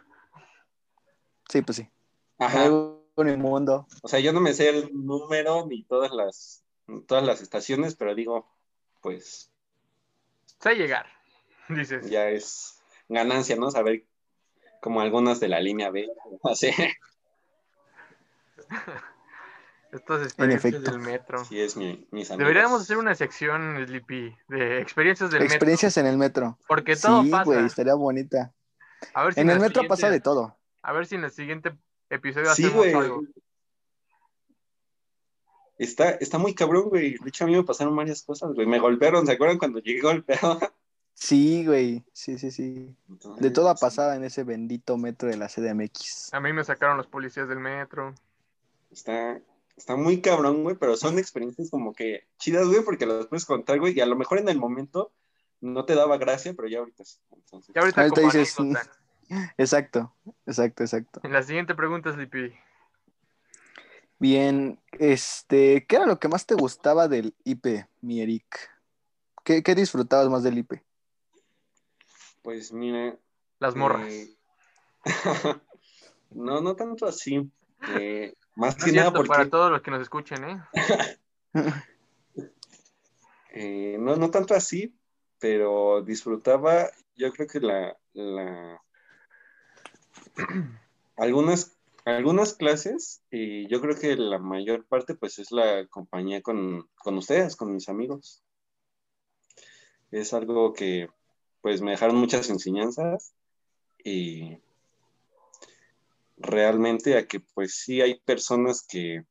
Sí, 1.50 1.62
pues 1.62 1.78
sí. 1.78 1.90
Ajá. 2.40 2.70
mundo. 3.38 3.88
O 4.02 4.08
sea, 4.08 4.20
yo 4.20 4.32
no 4.32 4.40
me 4.40 4.54
sé 4.54 4.70
el 4.70 4.90
número 4.94 5.68
ni 5.68 5.84
todas 5.84 6.12
las 6.12 6.64
todas 7.08 7.24
las 7.24 7.42
estaciones, 7.42 7.96
pero 7.96 8.16
digo, 8.16 8.48
pues. 9.02 9.52
Sé 10.60 10.76
llegar, 10.76 11.08
dices. 11.70 12.10
Ya 12.10 12.30
es 12.30 12.82
ganancia, 13.10 13.56
¿no? 13.56 13.72
Saber 13.72 14.06
como 14.82 15.02
algunas 15.02 15.40
de 15.40 15.48
la 15.48 15.60
línea 15.60 15.90
B. 15.92 16.08
Así. 16.44 16.72
Estas 19.92 20.24
experiencias 20.24 20.84
del 20.84 21.00
metro. 21.00 21.44
Sí, 21.44 21.60
es 21.60 21.76
mi, 21.76 22.08
mis 22.12 22.30
Deberíamos 22.30 22.82
hacer 22.82 22.98
una 22.98 23.14
sección, 23.14 23.84
Sleepy, 23.86 24.34
de 24.48 24.80
experiencias 24.82 25.32
del 25.32 25.44
experiencias 25.44 25.98
en 25.98 26.06
el 26.06 26.18
metro. 26.18 26.58
Porque 26.68 26.96
todo 26.96 27.24
sí, 27.24 27.30
pasa. 27.30 27.44
güey, 27.44 27.66
estaría 27.66 27.94
bonita. 27.96 28.54
A 29.14 29.26
ver 29.26 29.34
si 29.34 29.42
en 29.42 29.50
el 29.50 29.60
metro 29.60 29.84
pasa 29.88 30.10
de 30.10 30.22
todo. 30.22 30.58
A 30.82 30.94
ver 30.94 31.06
si 31.08 31.16
en 31.16 31.26
el 31.26 31.32
siguiente 31.32 31.74
episodio 32.10 32.54
sí, 32.54 32.66
hacemos 32.66 32.88
algo. 32.88 33.24
Está, 35.78 36.12
está 36.12 36.38
muy 36.38 36.54
cabrón, 36.54 36.90
güey. 36.90 37.18
De 37.18 37.30
hecho, 37.30 37.44
a 37.44 37.48
mí 37.48 37.56
me 37.56 37.64
pasaron 37.64 37.96
varias 37.96 38.22
cosas, 38.22 38.54
güey. 38.54 38.68
Me 38.68 38.80
golpearon, 38.80 39.26
¿se 39.26 39.34
acuerdan 39.34 39.58
cuando 39.58 39.80
llegué 39.80 40.02
golpeado? 40.02 40.60
Sí, 41.14 41.66
güey. 41.66 42.04
Sí, 42.14 42.40
sí, 42.40 42.50
sí. 42.50 42.96
de 43.38 43.52
toda 43.52 43.76
pasada 43.76 44.16
en 44.16 44.24
ese 44.24 44.44
bendito 44.44 44.98
metro 44.98 45.30
de 45.30 45.38
la 45.38 45.50
CDMX. 45.50 46.34
A 46.34 46.40
mí 46.40 46.52
me 46.52 46.64
sacaron 46.64 46.98
los 46.98 47.06
policías 47.06 47.48
del 47.48 47.60
metro. 47.60 48.16
Está, 48.90 49.40
está 49.82 49.96
muy 49.96 50.22
cabrón, 50.22 50.64
güey, 50.64 50.76
pero 50.76 50.96
son 50.96 51.18
experiencias 51.18 51.70
como 51.70 51.94
que 51.94 52.28
chidas, 52.38 52.68
güey, 52.68 52.84
porque 52.84 53.06
las 53.06 53.26
puedes 53.26 53.46
contar, 53.46 53.80
güey, 53.80 53.98
y 53.98 54.02
a 54.02 54.06
lo 54.06 54.16
mejor 54.16 54.38
en 54.38 54.48
el 54.48 54.60
momento 54.60 55.12
no 55.60 55.86
te 55.86 55.96
daba 55.96 56.18
gracia, 56.18 56.54
pero 56.54 56.68
ya 56.68 56.80
ahorita 56.80 57.04
sí. 57.04 57.20
Entonces... 57.32 57.74
Ya 57.74 57.82
ahorita, 57.82 58.02
ahorita 58.02 58.22
dices, 58.22 58.56
exacto, 59.58 60.14
exacto, 60.46 60.84
exacto. 60.84 61.22
En 61.24 61.34
la 61.34 61.42
siguiente 61.42 61.74
pregunta, 61.74 62.14
Sleepy. 62.14 62.54
Bien, 64.20 64.80
este, 65.00 65.86
¿qué 65.88 65.96
era 65.96 66.06
lo 66.06 66.20
que 66.20 66.28
más 66.28 66.46
te 66.46 66.54
gustaba 66.54 67.08
del 67.08 67.34
IP, 67.44 67.88
mi 68.02 68.22
Eric? 68.22 68.70
¿Qué, 69.44 69.64
qué 69.64 69.74
disfrutabas 69.74 70.30
más 70.30 70.44
del 70.44 70.60
IP? 70.60 70.74
Pues 72.44 72.72
mire. 72.72 73.18
Las 73.58 73.76
morras. 73.76 74.12
Eh, 74.12 74.36
no, 76.32 76.62
no 76.62 76.76
tanto 76.76 77.08
así. 77.08 77.50
Eh, 77.98 78.36
más 78.56 78.76
que 78.76 78.92
nada 78.92 79.12
porque... 79.12 79.30
Para 79.30 79.50
todos 79.50 79.72
los 79.72 79.82
que 79.82 79.92
nos 79.92 80.02
escuchen, 80.02 80.44
¿eh? 80.44 80.64
¿eh? 83.54 83.98
no, 84.00 84.16
no 84.16 84.30
tanto 84.30 84.54
así, 84.54 84.96
pero 85.40 86.02
disfrutaba, 86.02 86.90
yo 87.16 87.32
creo 87.32 87.48
que 87.48 87.60
la, 87.60 87.98
la... 88.14 88.82
algunas, 91.18 91.78
algunas 92.06 92.54
clases, 92.54 93.24
y 93.32 93.68
yo 93.68 93.82
creo 93.82 93.98
que 93.98 94.16
la 94.16 94.40
mayor 94.40 94.86
parte, 94.86 95.16
pues 95.16 95.40
es 95.40 95.52
la 95.52 95.88
compañía 95.88 96.42
con, 96.42 96.90
con 96.96 97.18
ustedes, 97.18 97.56
con 97.56 97.74
mis 97.74 97.90
amigos. 97.90 98.44
Es 100.12 100.34
algo 100.34 100.74
que, 100.74 101.10
pues, 101.62 101.82
me 101.82 101.92
dejaron 101.92 102.18
muchas 102.18 102.50
enseñanzas 102.50 103.34
y 104.04 104.58
realmente 106.42 107.18
a 107.18 107.28
que 107.28 107.40
pues 107.40 107.76
sí 107.76 108.02
hay 108.02 108.20
personas 108.22 108.86
que, 108.88 109.24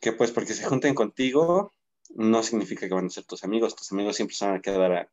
que 0.00 0.12
pues 0.12 0.30
porque 0.30 0.54
se 0.54 0.64
junten 0.64 0.94
contigo, 0.94 1.74
no 2.10 2.42
significa 2.42 2.86
que 2.86 2.94
van 2.94 3.06
a 3.06 3.10
ser 3.10 3.24
tus 3.24 3.44
amigos, 3.44 3.74
tus 3.74 3.90
amigos 3.92 4.16
siempre 4.16 4.36
se 4.36 4.46
van 4.46 4.56
a 4.56 4.62
quedar 4.62 5.10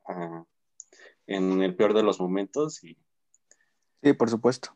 en 1.27 1.61
el 1.61 1.75
peor 1.75 1.93
de 1.93 2.03
los 2.03 2.19
momentos. 2.19 2.83
Y, 2.83 2.97
sí, 4.03 4.13
por 4.13 4.29
supuesto. 4.29 4.75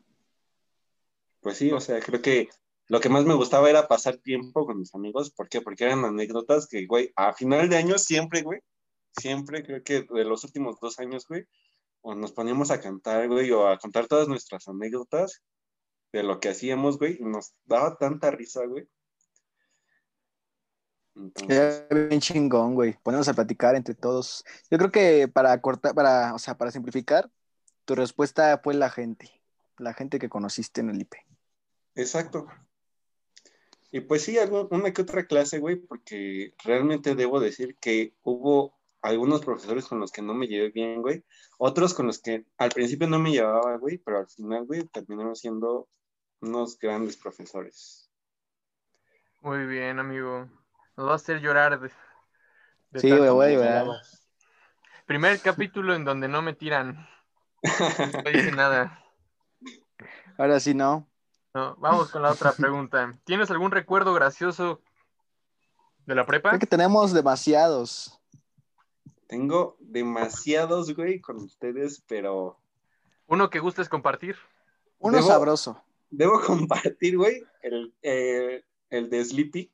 Pues 1.40 1.58
sí, 1.58 1.70
o 1.70 1.80
sea, 1.80 2.00
creo 2.00 2.20
que 2.22 2.48
lo 2.88 3.00
que 3.00 3.08
más 3.08 3.24
me 3.24 3.34
gustaba 3.34 3.68
era 3.68 3.88
pasar 3.88 4.16
tiempo 4.18 4.64
con 4.66 4.78
mis 4.78 4.94
amigos. 4.94 5.30
¿Por 5.30 5.48
qué? 5.48 5.60
Porque 5.60 5.84
eran 5.84 6.04
anécdotas 6.04 6.66
que, 6.66 6.86
güey, 6.86 7.12
a 7.16 7.32
final 7.32 7.68
de 7.68 7.76
año 7.76 7.98
siempre, 7.98 8.42
güey, 8.42 8.60
siempre 9.16 9.64
creo 9.64 9.82
que 9.82 10.02
de 10.02 10.24
los 10.24 10.44
últimos 10.44 10.78
dos 10.80 10.98
años, 10.98 11.26
güey, 11.26 11.46
o 12.06 12.14
nos 12.14 12.30
poníamos 12.30 12.70
a 12.70 12.80
cantar, 12.80 13.26
güey, 13.26 13.50
o 13.50 13.66
a 13.66 13.78
contar 13.78 14.06
todas 14.06 14.28
nuestras 14.28 14.68
anécdotas 14.68 15.42
de 16.12 16.22
lo 16.22 16.38
que 16.38 16.50
hacíamos, 16.50 16.98
güey, 16.98 17.18
nos 17.18 17.52
daba 17.64 17.96
tanta 17.96 18.30
risa, 18.30 18.64
güey. 18.64 18.88
Entonces... 21.16 21.84
bien 21.90 22.20
chingón, 22.20 22.76
güey. 22.76 22.96
Ponernos 23.02 23.26
a 23.26 23.34
platicar 23.34 23.74
entre 23.74 23.96
todos. 23.96 24.44
Yo 24.70 24.78
creo 24.78 24.92
que 24.92 25.26
para 25.26 25.60
cortar, 25.60 25.96
para, 25.96 26.32
o 26.32 26.38
sea, 26.38 26.56
para 26.56 26.70
simplificar, 26.70 27.28
tu 27.84 27.96
respuesta 27.96 28.60
fue 28.62 28.74
la 28.74 28.88
gente, 28.88 29.42
la 29.76 29.92
gente 29.92 30.20
que 30.20 30.28
conociste 30.28 30.82
en 30.82 30.90
el 30.90 31.00
IP. 31.00 31.14
Exacto. 31.96 32.46
Y 33.90 33.98
pues 33.98 34.22
sí, 34.22 34.38
una 34.70 34.92
que 34.92 35.02
otra 35.02 35.26
clase, 35.26 35.58
güey, 35.58 35.74
porque 35.74 36.54
realmente 36.62 37.16
debo 37.16 37.40
decir 37.40 37.76
que 37.80 38.14
hubo 38.22 38.75
algunos 39.06 39.44
profesores 39.44 39.86
con 39.86 40.00
los 40.00 40.10
que 40.10 40.22
no 40.22 40.34
me 40.34 40.46
llevé 40.46 40.70
bien, 40.70 41.02
güey. 41.02 41.24
Otros 41.58 41.94
con 41.94 42.06
los 42.06 42.20
que 42.20 42.44
al 42.58 42.70
principio 42.70 43.08
no 43.08 43.18
me 43.18 43.30
llevaba, 43.30 43.76
güey, 43.76 43.98
pero 43.98 44.18
al 44.18 44.28
final, 44.28 44.66
güey, 44.66 44.86
terminaron 44.88 45.36
siendo 45.36 45.88
unos 46.40 46.78
grandes 46.78 47.16
profesores. 47.16 48.10
Muy 49.40 49.66
bien, 49.66 49.98
amigo. 49.98 50.48
Nos 50.96 51.08
va 51.08 51.12
a 51.12 51.16
hacer 51.16 51.40
llorar 51.40 51.80
De 51.80 53.00
Sí, 53.00 53.10
güey, 53.10 53.30
voy 53.30 53.46
a 53.46 53.50
llorar. 53.50 53.86
Primer 55.06 55.40
capítulo 55.40 55.94
en 55.94 56.04
donde 56.04 56.28
no 56.28 56.42
me 56.42 56.52
tiran. 56.52 57.08
No 58.24 58.30
dice 58.30 58.52
nada. 58.52 59.02
Ahora 60.38 60.60
sí, 60.60 60.74
no. 60.74 61.08
No, 61.54 61.74
vamos 61.76 62.10
con 62.10 62.22
la 62.22 62.30
otra 62.30 62.52
pregunta. 62.52 63.18
¿Tienes 63.24 63.50
algún 63.50 63.70
recuerdo 63.70 64.12
gracioso 64.12 64.82
de 66.04 66.14
la 66.14 66.26
prepa? 66.26 66.50
Creo 66.50 66.60
que 66.60 66.66
tenemos 66.66 67.12
demasiados. 67.12 68.15
Tengo 69.26 69.76
demasiados, 69.80 70.94
güey, 70.94 71.20
con 71.20 71.36
ustedes, 71.36 72.02
pero 72.06 72.58
Uno 73.26 73.50
que 73.50 73.58
gustes 73.58 73.88
compartir. 73.88 74.36
Uno 74.98 75.18
Debo- 75.18 75.26
sabroso. 75.26 75.82
debo 76.10 76.40
compartir, 76.46 77.16
güey, 77.16 77.42
el, 77.62 77.92
eh, 78.02 78.64
el 78.90 79.10
de 79.10 79.24
Sleepy. 79.24 79.72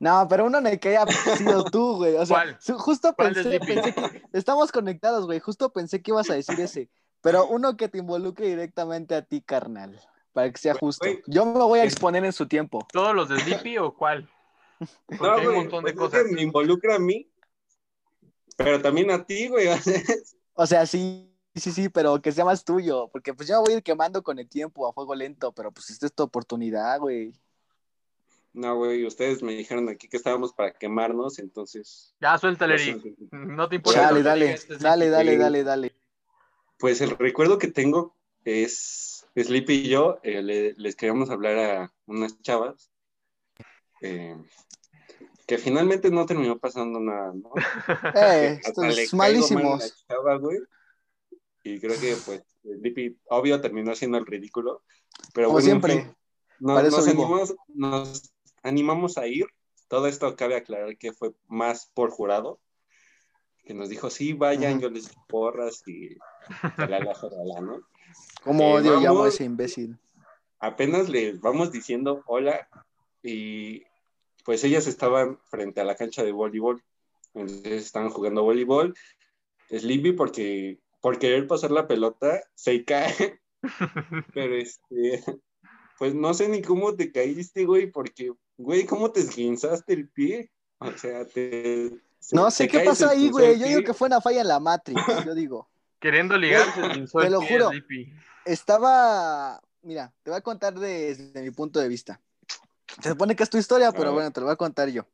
No, 0.00 0.26
pero 0.28 0.46
uno 0.46 0.58
en 0.58 0.66
el 0.68 0.80
que 0.80 0.96
haya 0.96 1.06
sido 1.36 1.64
tú, 1.70 1.96
güey. 1.96 2.14
O 2.16 2.24
sea, 2.26 2.36
¿Cuál? 2.36 2.78
justo 2.78 3.14
¿Cuál 3.14 3.34
de 3.34 3.42
pensé, 3.42 3.58
Sleepy? 3.64 3.74
pensé 3.82 3.94
que 3.94 4.22
estamos 4.32 4.72
conectados, 4.72 5.26
güey. 5.26 5.38
Justo 5.40 5.72
pensé 5.72 6.02
que 6.02 6.10
ibas 6.12 6.30
a 6.30 6.34
decir 6.34 6.58
ese. 6.60 6.88
Pero 7.20 7.46
uno 7.48 7.76
que 7.76 7.88
te 7.88 7.98
involucre 7.98 8.46
directamente 8.46 9.14
a 9.16 9.22
ti, 9.22 9.40
carnal. 9.42 10.00
Para 10.32 10.50
que 10.52 10.58
sea 10.58 10.72
Güey, 10.74 10.80
justo. 10.80 11.04
güey. 11.04 11.22
Yo 11.26 11.44
me 11.46 11.58
voy 11.64 11.80
a 11.80 11.84
exponer 11.84 12.24
en 12.24 12.32
su 12.32 12.46
tiempo. 12.46 12.86
¿Todos 12.92 13.14
los 13.14 13.28
de 13.28 13.40
Sleepy 13.40 13.78
o 13.78 13.92
cuál? 13.94 14.28
Porque 15.06 15.24
No, 15.24 15.32
hay 15.32 15.40
un 15.40 15.44
güey, 15.46 15.56
montón 15.58 15.84
de 15.84 15.92
pues 15.92 16.04
es 16.06 16.10
cosas. 16.10 16.28
que 16.28 16.34
me 16.34 16.42
involucra 16.42 16.94
a 16.96 16.98
mí, 17.00 17.28
pero 18.58 18.82
también 18.82 19.10
a 19.10 19.24
ti, 19.24 19.48
güey. 19.48 19.68
o 20.54 20.66
sea, 20.66 20.84
sí, 20.84 21.32
sí, 21.54 21.70
sí, 21.72 21.88
pero 21.88 22.20
que 22.20 22.32
sea 22.32 22.44
más 22.44 22.64
tuyo. 22.64 23.08
Porque 23.12 23.32
pues 23.32 23.48
yo 23.48 23.54
me 23.56 23.60
voy 23.62 23.72
a 23.72 23.76
ir 23.76 23.82
quemando 23.84 24.22
con 24.22 24.38
el 24.38 24.48
tiempo 24.48 24.86
a 24.88 24.92
fuego 24.92 25.14
lento. 25.14 25.52
Pero 25.52 25.70
pues 25.72 25.88
esta 25.90 26.06
es 26.06 26.12
tu 26.12 26.24
oportunidad, 26.24 26.98
güey. 26.98 27.32
No, 28.52 28.76
güey, 28.76 29.06
ustedes 29.06 29.42
me 29.42 29.52
dijeron 29.52 29.88
aquí 29.88 30.08
que 30.08 30.16
estábamos 30.16 30.52
para 30.52 30.72
quemarnos, 30.72 31.38
entonces. 31.38 32.14
Ya, 32.20 32.36
suéltale, 32.36 32.74
Eric. 32.74 33.14
No 33.30 33.68
te 33.68 33.76
importa. 33.76 34.00
Dale, 34.02 34.22
dale, 34.22 34.52
este 34.52 34.76
dale, 34.78 35.08
dale, 35.10 35.36
dale, 35.38 35.62
dale. 35.64 35.94
Pues 36.78 37.00
el 37.00 37.10
recuerdo 37.10 37.58
que 37.58 37.68
tengo 37.68 38.16
es 38.44 39.26
Sleepy 39.36 39.74
y 39.74 39.88
yo 39.88 40.18
eh, 40.24 40.42
le- 40.42 40.74
les 40.74 40.96
queríamos 40.96 41.30
hablar 41.30 41.58
a 41.58 41.92
unas 42.06 42.40
chavas 42.42 42.90
eh, 44.00 44.36
que 45.48 45.58
finalmente 45.58 46.12
no 46.12 46.26
terminó 46.26 46.60
pasando 46.60 47.00
nada, 47.00 47.32
¿no? 47.34 47.52
Eh, 48.14 48.60
esto 48.62 48.84
es 48.84 49.16
caigo 49.16 49.50
mal 49.50 49.68
a 49.72 49.74
malísimos. 49.74 49.78
la 49.78 49.90
chava, 50.08 50.36
güey. 50.38 50.58
Y 51.64 51.80
creo 51.80 51.98
que 52.00 52.16
pues 52.24 52.42
Sleepy 52.62 53.18
obvio 53.30 53.60
terminó 53.60 53.92
haciendo 53.92 54.18
el 54.18 54.26
ridículo, 54.26 54.84
pero 55.34 55.48
Como 55.48 55.60
bueno, 55.60 55.72
en 55.72 55.82
siempre. 55.82 55.92
fin, 55.92 56.16
para 56.72 56.88
eso 56.88 57.02
nos, 57.02 57.04
vivo. 57.04 57.34
animamos, 57.34 57.56
nos 57.68 58.32
animamos 58.62 59.18
a 59.18 59.26
ir. 59.28 59.46
Todo 59.88 60.06
esto 60.08 60.36
cabe 60.36 60.56
aclarar 60.56 60.98
que 60.98 61.12
fue 61.14 61.32
más 61.48 61.90
por 61.94 62.10
jurado, 62.10 62.60
que 63.64 63.74
nos 63.74 63.88
dijo, 63.90 64.10
sí, 64.10 64.34
vayan, 64.34 64.80
yo 64.80 64.90
les 64.90 65.18
porras 65.28 65.82
y 65.86 66.22
jalala, 66.76 67.14
¿no? 67.60 67.82
¿Cómo 68.42 68.74
Eh, 68.74 68.74
odio 68.78 68.96
llamo 68.96 69.24
a 69.24 69.28
ese 69.28 69.44
imbécil? 69.44 69.98
apenas 70.60 71.08
les 71.08 71.40
vamos 71.40 71.72
diciendo 71.72 72.22
hola 72.26 72.68
y 73.22 73.82
pues 74.48 74.64
ellas 74.64 74.86
estaban 74.86 75.38
frente 75.50 75.82
a 75.82 75.84
la 75.84 75.94
cancha 75.94 76.24
de 76.24 76.32
voleibol. 76.32 76.82
Entonces 77.34 77.84
estaban 77.84 78.08
jugando 78.08 78.44
voleibol. 78.44 78.94
Sleepy 79.68 80.12
porque 80.12 80.80
por 81.02 81.18
querer 81.18 81.46
pasar 81.46 81.70
la 81.70 81.86
pelota 81.86 82.40
se 82.54 82.82
cae, 82.86 83.42
pero 84.32 84.56
este 84.56 85.22
pues 85.98 86.14
no 86.14 86.32
sé 86.32 86.48
ni 86.48 86.62
cómo 86.62 86.94
te 86.96 87.12
caíste, 87.12 87.66
güey, 87.66 87.90
porque 87.90 88.32
güey, 88.56 88.86
¿cómo 88.86 89.12
te 89.12 89.20
esguinzaste 89.20 89.92
el 89.92 90.08
pie? 90.08 90.50
O 90.78 90.92
sea, 90.92 91.26
te 91.26 92.00
No 92.32 92.50
sé 92.50 92.68
qué 92.68 92.80
pasó 92.80 93.10
ahí, 93.10 93.28
güey. 93.28 93.58
Yo 93.58 93.66
digo 93.66 93.82
que 93.82 93.92
fue 93.92 94.06
una 94.06 94.22
falla 94.22 94.40
en 94.40 94.48
la 94.48 94.60
Matrix. 94.60 94.96
Yo 95.26 95.34
digo. 95.34 95.68
Queriendo 96.00 96.38
ligarse, 96.38 97.06
se 97.06 97.18
Te 97.18 97.28
lo 97.28 97.42
juro. 97.42 97.70
Estaba. 98.46 99.60
Mira, 99.82 100.10
te 100.22 100.30
voy 100.30 100.38
a 100.38 100.42
contar 100.42 100.72
desde 100.72 101.42
mi 101.42 101.50
punto 101.50 101.80
de 101.80 101.88
vista. 101.88 102.22
Se 103.00 103.10
supone 103.10 103.36
que 103.36 103.42
es 103.42 103.50
tu 103.50 103.58
historia, 103.58 103.92
pero 103.92 104.12
bueno, 104.12 104.30
te 104.32 104.40
lo 104.40 104.46
voy 104.46 104.54
a 104.54 104.56
contar 104.56 104.88
yo. 104.88 105.06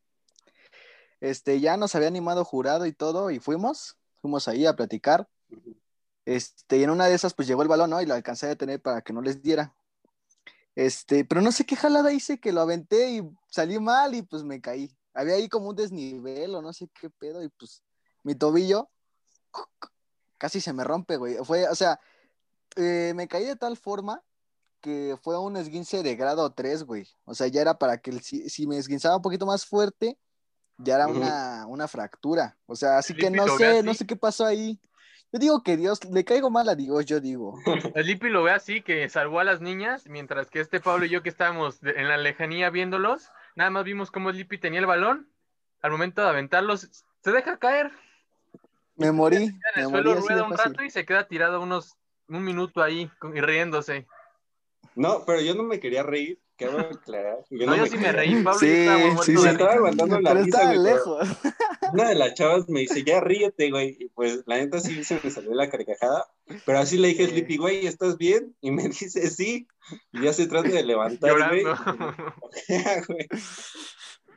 Este, 1.20 1.60
ya 1.60 1.76
nos 1.76 1.94
había 1.94 2.08
animado 2.08 2.44
jurado 2.44 2.86
y 2.86 2.92
todo, 2.92 3.30
y 3.30 3.38
fuimos. 3.38 3.96
Fuimos 4.20 4.48
ahí 4.48 4.66
a 4.66 4.74
platicar. 4.74 5.28
Este, 6.24 6.78
y 6.78 6.84
en 6.84 6.90
una 6.90 7.06
de 7.06 7.14
esas, 7.14 7.34
pues 7.34 7.46
llegó 7.46 7.62
el 7.62 7.68
balón, 7.68 7.90
¿no? 7.90 8.00
Y 8.00 8.06
lo 8.06 8.14
alcancé 8.14 8.46
a 8.46 8.50
detener 8.50 8.80
para 8.80 9.02
que 9.02 9.12
no 9.12 9.20
les 9.20 9.42
diera. 9.42 9.74
Este, 10.74 11.24
pero 11.24 11.40
no 11.40 11.52
sé 11.52 11.66
qué 11.66 11.76
jalada 11.76 12.12
hice 12.12 12.40
que 12.40 12.52
lo 12.52 12.60
aventé 12.60 13.10
y 13.12 13.22
salí 13.48 13.78
mal 13.78 14.14
y 14.14 14.22
pues 14.22 14.42
me 14.42 14.60
caí. 14.60 14.96
Había 15.12 15.34
ahí 15.34 15.48
como 15.48 15.68
un 15.68 15.76
desnivel 15.76 16.54
o 16.54 16.62
no 16.62 16.72
sé 16.72 16.88
qué 17.00 17.10
pedo 17.10 17.42
y 17.42 17.48
pues 17.48 17.82
mi 18.22 18.34
tobillo 18.34 18.90
casi 20.38 20.60
se 20.60 20.72
me 20.72 20.84
rompe, 20.84 21.16
güey. 21.16 21.36
Fue, 21.44 21.68
o 21.68 21.74
sea, 21.74 22.00
eh, 22.76 23.12
me 23.14 23.28
caí 23.28 23.44
de 23.44 23.56
tal 23.56 23.76
forma 23.76 24.22
que 24.84 25.16
fue 25.22 25.40
un 25.40 25.56
esguince 25.56 26.02
de 26.02 26.14
grado 26.14 26.52
3, 26.52 26.82
güey. 26.82 27.08
O 27.24 27.34
sea, 27.34 27.46
ya 27.46 27.62
era 27.62 27.78
para 27.78 27.96
que 27.96 28.10
el- 28.10 28.20
si, 28.20 28.50
si 28.50 28.66
me 28.66 28.76
esguinzaba 28.76 29.16
un 29.16 29.22
poquito 29.22 29.46
más 29.46 29.64
fuerte, 29.64 30.18
ya 30.76 30.96
era 30.96 31.06
una, 31.08 31.64
una 31.66 31.88
fractura. 31.88 32.58
O 32.66 32.76
sea, 32.76 32.98
así 32.98 33.14
que 33.16 33.30
no 33.30 33.46
¿lo 33.46 33.52
ve 33.56 33.58
sé, 33.58 33.78
así? 33.78 33.86
no 33.86 33.94
sé 33.94 34.06
qué 34.06 34.14
pasó 34.14 34.44
ahí. 34.44 34.78
Yo 35.32 35.38
digo 35.38 35.62
que 35.62 35.78
Dios, 35.78 36.04
le 36.04 36.22
caigo 36.22 36.50
mal 36.50 36.68
a 36.68 36.74
Dios, 36.74 37.06
yo 37.06 37.18
digo. 37.18 37.58
Sleepy 37.94 38.28
lo 38.28 38.42
ve 38.42 38.50
así, 38.50 38.82
que 38.82 39.08
salvó 39.08 39.40
a 39.40 39.44
las 39.44 39.62
niñas, 39.62 40.06
mientras 40.06 40.50
que 40.50 40.60
este 40.60 40.80
Pablo 40.80 41.06
y 41.06 41.08
yo 41.08 41.22
que 41.22 41.30
estábamos 41.30 41.78
en 41.82 42.06
la 42.06 42.18
lejanía 42.18 42.68
viéndolos, 42.68 43.30
nada 43.56 43.70
más 43.70 43.84
vimos 43.84 44.10
cómo 44.10 44.30
Sleepy 44.30 44.58
tenía 44.58 44.80
el 44.80 44.86
balón, 44.86 45.30
al 45.80 45.92
momento 45.92 46.20
de 46.20 46.28
aventarlos, 46.28 47.06
se 47.22 47.32
deja 47.32 47.56
caer, 47.56 47.90
Me 48.96 49.10
morí, 49.12 49.44
en 49.44 49.60
el 49.76 49.88
suelo 49.88 50.14
rueda 50.20 50.44
un 50.44 50.56
rato 50.56 50.82
y 50.84 50.90
se 50.90 51.06
queda 51.06 51.26
tirado 51.26 51.62
unos 51.62 51.96
un 52.28 52.44
minuto 52.44 52.82
ahí 52.82 53.10
y 53.34 53.40
riéndose. 53.40 54.06
No, 54.94 55.24
pero 55.24 55.40
yo 55.40 55.54
no 55.54 55.62
me 55.62 55.80
quería 55.80 56.02
reír, 56.02 56.40
cabe 56.56 56.80
aclarar. 56.80 57.38
Yo 57.50 57.66
No, 57.66 57.76
yo 57.76 57.82
me 57.82 57.88
sí 57.88 57.96
me 57.96 58.12
reí, 58.12 58.42
Pablo 58.42 58.58
Sí, 58.60 58.86
sí, 59.24 59.36
sí. 59.36 59.48
estaba 59.48 59.72
aguantando 59.72 60.20
la 60.20 60.32
Pero 60.32 60.44
risa, 60.44 60.72
lejos. 60.74 61.28
Una 61.92 62.08
de 62.08 62.14
las 62.14 62.34
chavas 62.34 62.68
me 62.68 62.80
dice, 62.80 63.02
ya 63.02 63.20
ríete, 63.20 63.70
güey. 63.70 63.96
Y 63.98 64.08
pues 64.08 64.42
la 64.46 64.56
neta 64.56 64.80
sí 64.80 65.02
se 65.04 65.20
me 65.22 65.30
salió 65.30 65.52
la 65.54 65.68
carcajada. 65.68 66.26
Pero 66.64 66.78
así 66.78 66.98
le 66.98 67.08
dije. 67.08 67.26
Sleepy, 67.28 67.56
güey, 67.56 67.86
¿estás 67.86 68.16
bien? 68.18 68.56
Y 68.60 68.70
me 68.70 68.82
dice, 68.88 69.28
sí. 69.30 69.66
Y 70.12 70.22
ya 70.22 70.32
se 70.32 70.46
trata 70.46 70.68
de 70.68 70.84
levantar, 70.84 71.32
güey. 71.48 71.64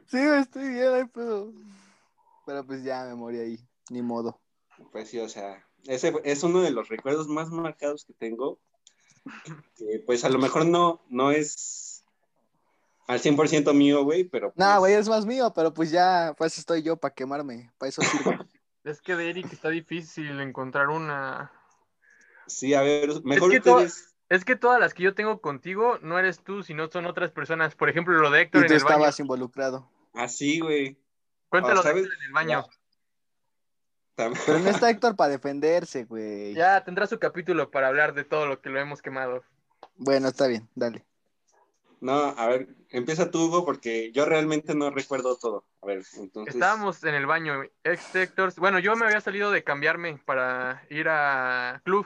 Sí, 0.07 0.25
güey, 0.25 0.41
estoy 0.41 0.69
bien, 0.69 0.87
ay, 0.93 1.03
pero... 1.13 1.51
Pero 2.45 2.65
pues 2.65 2.81
ya 2.83 3.03
me 3.05 3.15
morí 3.15 3.39
ahí, 3.39 3.59
ni 3.89 4.01
modo. 4.01 4.39
Pues 4.93 5.09
sí, 5.09 5.19
o 5.19 5.27
sea, 5.27 5.67
ese 5.85 6.13
es 6.23 6.43
uno 6.43 6.61
de 6.61 6.71
los 6.71 6.87
recuerdos 6.87 7.27
más 7.27 7.49
marcados 7.49 8.05
que 8.05 8.13
tengo. 8.13 8.59
Que 9.77 10.03
pues 10.05 10.23
a 10.25 10.29
lo 10.29 10.39
mejor 10.39 10.65
no, 10.65 11.03
no 11.09 11.31
es 11.31 12.03
al 13.07 13.19
100% 13.21 13.73
mío, 13.73 14.03
güey, 14.03 14.23
pero 14.25 14.47
pues, 14.51 14.57
Nah, 14.57 14.77
güey, 14.79 14.93
es 14.93 15.07
más 15.07 15.25
mío, 15.25 15.53
pero 15.55 15.73
pues 15.73 15.91
ya, 15.91 16.35
pues 16.37 16.57
estoy 16.57 16.81
yo 16.83 16.97
para 16.97 17.13
quemarme, 17.13 17.71
para 17.77 17.89
eso 17.89 18.01
sirvo. 18.01 18.31
Es 18.83 19.01
que 19.01 19.17
de 19.17 19.29
Eric 19.29 19.51
está 19.51 19.67
difícil 19.69 20.39
encontrar 20.39 20.87
una. 20.87 21.51
sí, 22.45 22.73
a 22.73 22.81
ver, 22.81 23.09
mejor 23.25 23.51
que 23.51 23.59
todo- 23.59 23.75
ustedes. 23.77 24.13
Es 24.29 24.43
que 24.45 24.55
todas 24.57 24.79
las 24.79 24.93
que 24.93 25.03
yo 25.03 25.13
tengo 25.13 25.39
contigo 25.41 25.99
no 26.01 26.17
eres 26.19 26.39
tú, 26.41 26.61
sino 26.63 26.89
son 26.89 27.05
otras 27.05 27.31
personas. 27.31 27.75
Por 27.75 27.89
ejemplo, 27.89 28.17
lo 28.17 28.29
de 28.31 28.41
Héctor 28.43 28.63
y 28.63 28.65
en 28.67 28.71
el 28.73 28.79
baño. 28.79 28.89
estabas 28.95 29.19
involucrado. 29.21 29.89
Así, 30.13 30.59
güey. 30.61 30.97
Cuéntalo 31.49 31.79
Oh, 31.79 31.83
de. 31.83 31.89
Héctor 31.91 32.13
en 32.17 32.23
el 32.27 32.31
baño. 32.33 32.65
Pero 34.17 34.59
no 34.59 34.69
está 34.69 34.89
Héctor 34.89 35.15
para 35.15 35.29
defenderse, 35.29 36.05
güey. 36.05 36.55
Ya 36.55 36.83
tendrá 36.83 37.05
su 37.05 37.19
capítulo 37.19 37.69
para 37.69 37.87
hablar 37.87 38.15
de 38.15 38.23
todo 38.23 38.47
lo 38.47 38.59
que 38.59 38.69
lo 38.69 38.79
hemos 38.79 39.01
quemado. 39.01 39.43
Bueno, 39.95 40.27
está 40.27 40.47
bien, 40.47 40.67
dale. 40.73 41.05
No, 41.99 42.13
a 42.13 42.47
ver, 42.47 42.67
empieza 42.89 43.29
tú, 43.29 43.45
Hugo, 43.45 43.63
porque 43.63 44.11
yo 44.11 44.25
realmente 44.25 44.73
no 44.75 44.89
recuerdo 44.89 45.37
todo. 45.37 45.65
A 45.81 45.85
ver, 45.85 46.03
entonces. 46.17 46.55
Estábamos 46.55 47.03
en 47.03 47.13
el 47.13 47.27
baño, 47.27 47.61
este 47.83 48.23
Héctor, 48.23 48.53
bueno, 48.57 48.79
yo 48.79 48.95
me 48.95 49.05
había 49.05 49.21
salido 49.21 49.51
de 49.51 49.63
cambiarme 49.63 50.19
para 50.25 50.83
ir 50.89 51.07
a 51.09 51.81
club. 51.85 52.05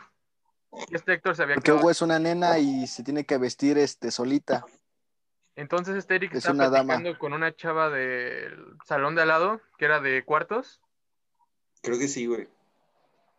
Y 0.89 0.95
este 0.95 1.13
Héctor 1.13 1.35
se 1.35 1.43
había 1.43 1.55
Porque 1.55 1.65
quedado. 1.65 1.81
Hugo 1.81 1.91
es 1.91 2.01
una 2.01 2.19
nena 2.19 2.59
y 2.59 2.87
se 2.87 3.03
tiene 3.03 3.25
que 3.25 3.37
vestir 3.37 3.77
este 3.77 4.11
solita. 4.11 4.65
Entonces 5.55 5.95
este 5.95 6.15
Eric 6.15 6.31
es 6.31 6.37
estaba 6.39 6.69
dama. 6.69 6.93
platicando 6.93 7.19
con 7.19 7.33
una 7.33 7.53
chava 7.53 7.89
del 7.89 8.77
salón 8.85 9.15
de 9.15 9.21
al 9.23 9.27
lado, 9.27 9.61
que 9.77 9.85
era 9.85 9.99
de 9.99 10.23
cuartos, 10.23 10.81
Creo 11.81 11.97
que 11.99 12.07
sí, 12.07 12.25
güey. 12.27 12.47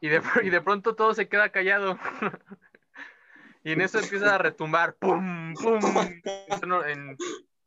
y 0.01 0.09
de, 0.09 0.21
y 0.45 0.51
de 0.51 0.61
pronto 0.61 0.95
todo 0.95 1.15
se 1.15 1.29
queda 1.29 1.51
callado. 1.51 1.99
y 3.65 3.73
en 3.73 3.81
eso 3.81 3.99
empieza 3.99 4.35
a 4.35 4.39
retumbar, 4.39 4.95
pum, 4.97 5.55
pum, 5.55 5.81
en- 5.97 6.89
en- 6.89 7.17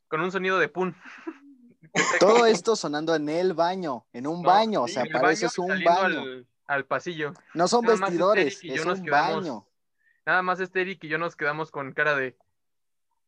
con 0.07 0.21
un 0.21 0.31
sonido 0.31 0.59
de 0.59 0.67
pum. 0.69 0.93
Todo 2.19 2.45
esto 2.45 2.75
sonando 2.75 3.15
en 3.15 3.29
el 3.29 3.53
baño, 3.53 4.05
en 4.11 4.27
un 4.27 4.41
No, 4.41 4.49
baño, 4.49 4.81
o 4.83 4.87
sea, 4.87 5.03
en 5.03 5.07
el 5.07 5.13
para 5.13 5.31
eso 5.31 5.45
baño 5.45 5.47
es 5.47 5.57
un 5.79 5.83
baño. 5.85 6.19
Al, 6.21 6.47
al 6.67 6.85
pasillo. 6.85 7.33
No 7.53 7.67
son 7.69 7.83
Nada 7.83 7.93
este 7.93 8.05
vestidores, 8.05 8.61
yo 8.61 8.73
es 8.73 8.85
nos 8.85 8.99
un 8.99 9.05
quedamos- 9.05 9.43
baño. 9.43 9.67
Nada 10.25 10.41
más 10.41 10.59
este 10.59 10.81
Eric 10.81 11.03
y 11.03 11.07
yo 11.07 11.17
nos 11.17 11.35
quedamos 11.37 11.71
con 11.71 11.93
cara 11.93 12.15
de. 12.15 12.35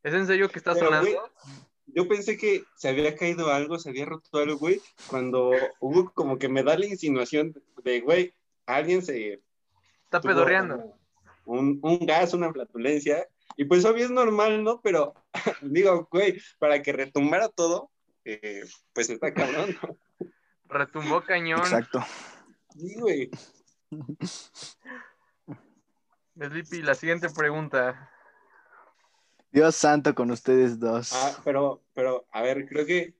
¿Es 0.02 0.12
en 0.12 0.26
serio 0.26 0.50
que 0.50 0.58
está 0.58 0.74
Pero, 0.74 0.86
sonando? 0.86 1.08
güey, 1.10 1.62
yo 1.94 2.08
pensé 2.08 2.36
que 2.36 2.64
se 2.76 2.88
había 2.88 3.16
caído 3.16 3.52
algo, 3.52 3.78
se 3.78 3.90
había 3.90 4.06
roto 4.06 4.38
algo, 4.38 4.58
güey, 4.58 4.80
cuando 5.08 5.52
hubo 5.80 6.12
como 6.12 6.38
que 6.38 6.48
me 6.48 6.62
da 6.62 6.78
la 6.78 6.86
insinuación 6.86 7.54
de, 7.82 8.00
güey, 8.00 8.34
alguien 8.66 9.02
se... 9.02 9.42
Está 10.04 10.20
pedorreando. 10.20 10.94
Un, 11.44 11.78
un 11.82 11.98
gas, 12.06 12.34
una 12.34 12.52
flatulencia, 12.52 13.26
y 13.56 13.64
pues 13.64 13.84
obvio 13.84 14.04
es 14.04 14.10
normal, 14.10 14.62
¿no? 14.62 14.80
Pero 14.80 15.14
digo, 15.62 16.08
güey, 16.12 16.40
para 16.58 16.80
que 16.80 16.92
retumbara 16.92 17.48
todo, 17.48 17.90
eh, 18.24 18.62
pues 18.92 19.10
está 19.10 19.34
cabrón, 19.34 19.76
¿no? 19.82 19.98
Retumbó 20.66 21.22
cañón. 21.22 21.58
Exacto. 21.60 22.04
Sí, 22.76 22.94
güey. 23.00 23.30
La 26.82 26.94
siguiente 26.94 27.28
pregunta. 27.30 28.12
Dios 29.50 29.76
santo 29.76 30.14
con 30.14 30.30
ustedes 30.30 30.78
dos. 30.78 31.12
Ah, 31.14 31.40
pero, 31.44 31.82
pero, 31.94 32.26
a 32.32 32.42
ver, 32.42 32.66
creo 32.68 32.84
que 32.86 33.14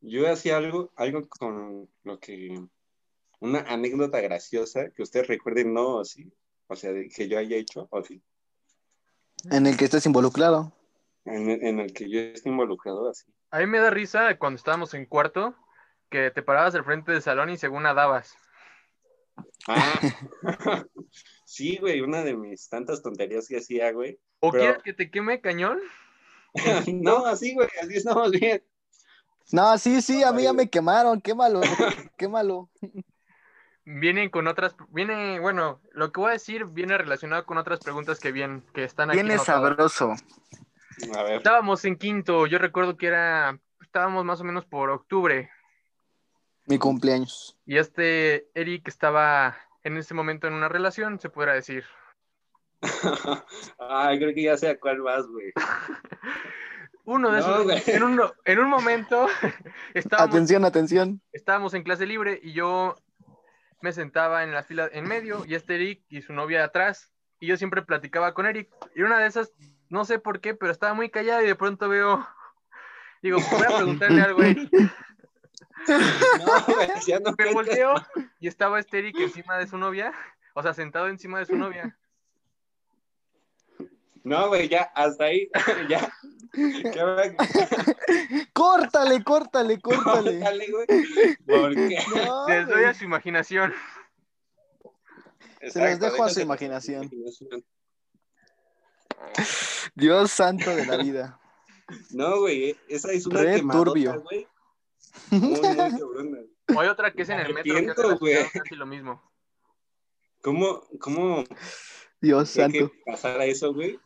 yo 0.00 0.30
hacía 0.30 0.56
algo, 0.56 0.92
algo 0.96 1.28
con 1.28 1.88
lo 2.04 2.18
que, 2.18 2.60
una 3.40 3.60
anécdota 3.60 4.20
graciosa 4.20 4.90
que 4.90 5.02
ustedes 5.02 5.26
recuerden, 5.26 5.74
no, 5.74 5.96
o 5.96 6.04
sí, 6.04 6.32
o 6.68 6.76
sea, 6.76 6.92
que 7.14 7.28
yo 7.28 7.38
haya 7.38 7.56
hecho, 7.56 7.88
o 7.90 8.02
sí, 8.02 8.22
En 9.50 9.66
el 9.66 9.76
que 9.76 9.86
estés 9.86 10.06
involucrado. 10.06 10.72
en, 11.24 11.50
en 11.50 11.80
el 11.80 11.92
que 11.92 12.08
yo 12.08 12.20
esté 12.20 12.48
involucrado, 12.48 13.08
así. 13.10 13.26
A 13.50 13.58
mí 13.58 13.66
me 13.66 13.78
da 13.78 13.90
risa 13.90 14.38
cuando 14.38 14.56
estábamos 14.56 14.94
en 14.94 15.06
cuarto 15.06 15.54
que 16.10 16.30
te 16.30 16.42
parabas 16.42 16.74
al 16.74 16.84
frente 16.84 17.12
del 17.12 17.22
salón 17.22 17.50
y 17.50 17.58
según 17.58 17.82
nadabas. 17.82 18.36
Ah, 19.66 20.00
sí, 21.44 21.78
güey, 21.78 22.00
una 22.00 22.22
de 22.22 22.36
mis 22.36 22.68
tantas 22.68 23.02
tonterías 23.02 23.48
que 23.48 23.58
hacía, 23.58 23.90
güey. 23.92 24.18
¿O 24.44 24.50
Pero- 24.50 24.62
quieres 24.64 24.82
que 24.82 24.92
te 24.92 25.10
queme 25.10 25.40
cañón? 25.40 25.78
no, 26.92 27.24
así, 27.26 27.54
güey, 27.54 27.68
así 27.82 27.94
estamos 27.96 28.30
bien. 28.32 28.62
No, 29.52 29.76
sí, 29.78 30.02
sí, 30.02 30.22
a 30.22 30.32
mí 30.32 30.42
ya 30.42 30.52
me 30.52 30.68
quemaron. 30.68 31.20
Quémalo, 31.20 31.60
quémalo. 32.18 32.68
Vienen 33.84 34.30
con 34.30 34.46
otras, 34.46 34.74
viene, 34.90 35.40
bueno, 35.40 35.80
lo 35.92 36.12
que 36.12 36.20
voy 36.20 36.30
a 36.30 36.32
decir 36.34 36.66
viene 36.66 36.96
relacionado 36.96 37.44
con 37.44 37.58
otras 37.58 37.80
preguntas 37.80 38.20
que 38.20 38.30
vienen, 38.32 38.62
que 38.72 38.84
están 38.84 39.10
aquí. 39.10 39.18
Viene 39.18 39.38
sabroso. 39.38 40.14
A 41.16 41.22
ver, 41.24 41.36
Estábamos 41.38 41.84
en 41.84 41.96
quinto, 41.96 42.46
yo 42.46 42.58
recuerdo 42.58 42.96
que 42.96 43.08
era, 43.08 43.58
estábamos 43.80 44.24
más 44.24 44.40
o 44.40 44.44
menos 44.44 44.64
por 44.66 44.90
octubre, 44.90 45.50
Mi 46.66 46.78
cumpleaños. 46.78 47.58
y 47.66 47.78
este 47.78 48.48
Eric 48.54 48.86
estaba 48.86 49.56
en 49.82 49.96
ese 49.96 50.14
momento 50.14 50.46
en 50.46 50.54
una 50.54 50.68
relación, 50.68 51.18
se 51.20 51.28
podrá 51.30 51.54
decir. 51.54 51.84
ay, 53.78 54.18
creo 54.18 54.34
que 54.34 54.42
ya 54.42 54.56
sé 54.56 54.68
a 54.70 54.78
cuál 54.80 55.00
vas, 55.02 55.26
güey. 55.26 55.52
Uno 57.04 57.30
de 57.30 57.40
No, 57.40 57.44
esos, 57.46 57.64
güey. 57.64 57.82
en 57.86 58.02
un, 58.02 58.20
en 58.44 58.58
un 58.58 58.68
momento 58.68 59.26
estábamos, 59.94 60.30
Atención, 60.34 60.64
atención. 60.64 61.20
estábamos 61.32 61.74
en 61.74 61.82
clase 61.82 62.06
libre 62.06 62.38
y 62.42 62.52
yo 62.52 62.96
me 63.80 63.92
sentaba 63.92 64.44
en 64.44 64.52
la 64.52 64.62
fila 64.62 64.88
en 64.92 65.08
medio 65.08 65.44
y 65.46 65.54
este 65.56 65.74
Eric 65.74 66.02
y 66.08 66.22
su 66.22 66.32
novia 66.32 66.62
atrás 66.64 67.10
y 67.40 67.48
yo 67.48 67.56
siempre 67.56 67.82
platicaba 67.82 68.34
con 68.34 68.46
Eric 68.46 68.68
y 68.94 69.02
una 69.02 69.18
de 69.18 69.26
esas, 69.26 69.52
no 69.88 70.04
sé 70.04 70.20
por 70.20 70.40
qué, 70.40 70.54
pero 70.54 70.70
estaba 70.70 70.94
muy 70.94 71.10
callada 71.10 71.42
y 71.42 71.46
de 71.46 71.56
pronto 71.56 71.88
veo, 71.88 72.24
digo, 73.22 73.38
voy 73.50 73.62
a 73.66 73.76
preguntarle 73.76 74.22
algo 74.22 74.42
a 74.42 74.46
Eric. 74.46 74.70
No, 75.88 76.74
güey, 76.74 76.88
ya 77.06 77.18
no 77.18 77.34
Me 77.36 77.52
volteo 77.52 77.94
y 78.38 78.46
estaba 78.46 78.78
este 78.78 79.00
Eric 79.00 79.16
encima 79.18 79.58
de 79.58 79.66
su 79.66 79.76
novia, 79.78 80.12
o 80.54 80.62
sea, 80.62 80.74
sentado 80.74 81.08
encima 81.08 81.40
de 81.40 81.46
su 81.46 81.56
novia. 81.56 81.96
No, 84.24 84.48
güey, 84.48 84.68
ya, 84.68 84.82
hasta 84.94 85.24
ahí, 85.24 85.50
ya. 85.88 86.12
Córtale, 88.52 89.24
córtale, 89.24 89.80
córtale. 89.80 90.38
Dale, 90.38 90.66
güey. 90.70 90.86
Porque. 91.46 91.98
No, 92.26 92.48
Les 92.48 92.66
doy 92.66 92.84
a 92.84 92.94
su 92.94 93.04
imaginación. 93.04 93.72
Se 95.68 95.90
los 95.90 95.98
dejo 95.98 96.24
a 96.24 96.28
su 96.28 96.40
imaginación. 96.40 97.10
Dios 99.94 100.30
santo 100.30 100.74
de 100.74 100.86
la 100.86 100.96
vida. 100.98 101.40
No, 102.10 102.40
güey, 102.40 102.76
esa 102.88 103.12
es 103.12 103.26
una 103.26 103.42
Re 103.42 103.56
quemadota, 103.56 103.84
turbio. 103.84 104.22
güey. 104.22 104.48
Muy, 105.30 105.50
muy 105.50 105.60
cabrona. 105.60 106.38
O 106.74 106.80
hay 106.80 106.88
otra 106.88 107.12
que 107.12 107.22
es 107.22 107.28
en 107.28 107.40
el 107.40 107.54
metro, 107.54 107.74
que 107.74 107.82
la 108.08 108.14
güey. 108.14 108.50
casi 108.50 108.74
lo 108.74 108.86
mismo. 108.86 109.22
¿Cómo, 110.40 110.82
cómo 110.98 111.44
Dios 112.20 112.52
que 112.52 112.60
santo. 112.62 112.92
pasar 113.06 113.40
a 113.40 113.44
eso, 113.44 113.72
güey? 113.72 114.00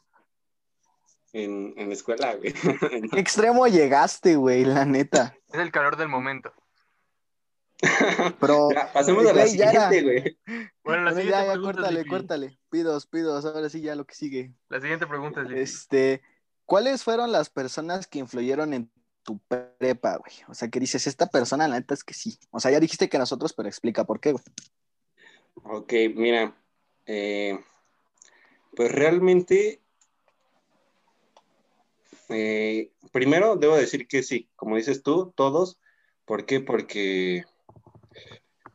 En, 1.39 1.75
en 1.77 1.89
la 1.89 1.95
escuela, 1.95 2.35
güey. 2.35 2.53
¿Qué 3.13 3.21
extremo 3.21 3.67
llegaste, 3.67 4.37
güey? 4.37 4.65
La 4.65 4.87
neta. 4.87 5.37
Es 5.53 5.61
el 5.61 5.71
calor 5.71 5.97
del 5.99 6.09
momento. 6.09 6.51
Pero. 8.41 8.71
Ya, 8.73 8.91
pasemos 8.93 9.27
a 9.27 9.35
la 9.35 9.47
siguiente, 9.47 10.03
güey. 10.03 10.39
Bueno, 10.83 11.05
la 11.05 11.11
Bueno, 11.11 11.11
siguiente 11.11 11.31
ya, 11.31 11.45
ya, 11.45 11.53
pregunta, 11.53 11.73
córtale, 11.75 12.07
córtale. 12.07 12.59
Pidos, 12.71 13.07
pidos. 13.07 13.45
Ahora 13.45 13.69
sí, 13.69 13.83
ya 13.83 13.95
lo 13.95 14.07
que 14.07 14.15
sigue. 14.15 14.55
La 14.71 14.81
siguiente 14.81 15.07
pregunta 15.07 15.43
es. 15.43 15.51
Este. 15.51 16.23
¿Cuáles 16.65 17.05
fueron 17.05 17.31
las 17.33 17.51
personas 17.51 18.07
que 18.07 18.19
influyeron 18.19 18.73
en 18.73 18.91
tu 19.23 19.39
prepa, 19.41 20.17
güey? 20.17 20.33
O 20.49 20.55
sea, 20.55 20.69
que 20.69 20.81
dices, 20.81 21.07
esta 21.07 21.27
persona, 21.27 21.69
la 21.69 21.77
neta 21.79 21.93
es 21.93 22.03
que 22.03 22.15
sí. 22.15 22.39
O 22.51 22.61
sea, 22.61 22.71
ya 22.71 22.81
dijiste 22.81 23.11
que 23.11 23.19
nosotros, 23.19 23.53
pero 23.53 23.69
explica 23.69 24.05
por 24.05 24.21
qué, 24.21 24.33
güey. 24.33 24.45
Ok, 25.65 25.93
mira. 26.15 26.57
eh, 27.05 27.61
pues 28.75 28.91
realmente. 28.91 29.83
Eh, 32.29 32.93
primero 33.13 33.57
debo 33.57 33.77
decir 33.77 34.07
que 34.07 34.23
sí, 34.23 34.49
como 34.57 34.77
dices 34.77 35.03
tú, 35.03 35.33
todos. 35.37 35.79
¿Por 36.25 36.47
qué? 36.47 36.61
Porque. 36.61 37.45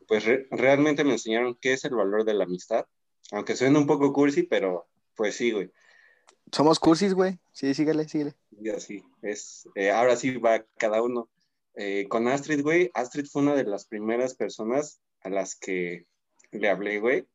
Pues 0.08 0.24
re- 0.24 0.46
realmente 0.50 1.04
me 1.04 1.12
enseñaron 1.12 1.56
qué 1.60 1.72
es 1.72 1.84
el 1.84 1.94
valor 1.94 2.24
de 2.24 2.34
la 2.34 2.44
amistad. 2.44 2.86
Aunque 3.30 3.56
suene 3.56 3.78
un 3.78 3.86
poco 3.86 4.12
cursi, 4.12 4.42
pero 4.42 4.86
pues 5.14 5.36
sí, 5.36 5.52
güey. 5.52 5.70
Somos 6.50 6.78
cursis, 6.78 7.14
güey. 7.14 7.38
Sí, 7.52 7.72
síguele, 7.72 8.06
síguele. 8.08 8.34
Y 8.50 8.68
así, 8.68 9.02
es, 9.22 9.66
eh, 9.74 9.90
ahora 9.90 10.16
sí 10.16 10.36
va 10.36 10.66
cada 10.76 11.02
uno. 11.02 11.30
Eh, 11.74 12.06
con 12.08 12.28
Astrid, 12.28 12.62
güey, 12.62 12.90
Astrid 12.92 13.26
fue 13.26 13.42
una 13.42 13.54
de 13.54 13.64
las 13.64 13.86
primeras 13.86 14.34
personas 14.34 15.00
a 15.22 15.30
las 15.30 15.54
que 15.54 16.06
le 16.50 16.68
hablé, 16.68 16.98
güey. 16.98 17.26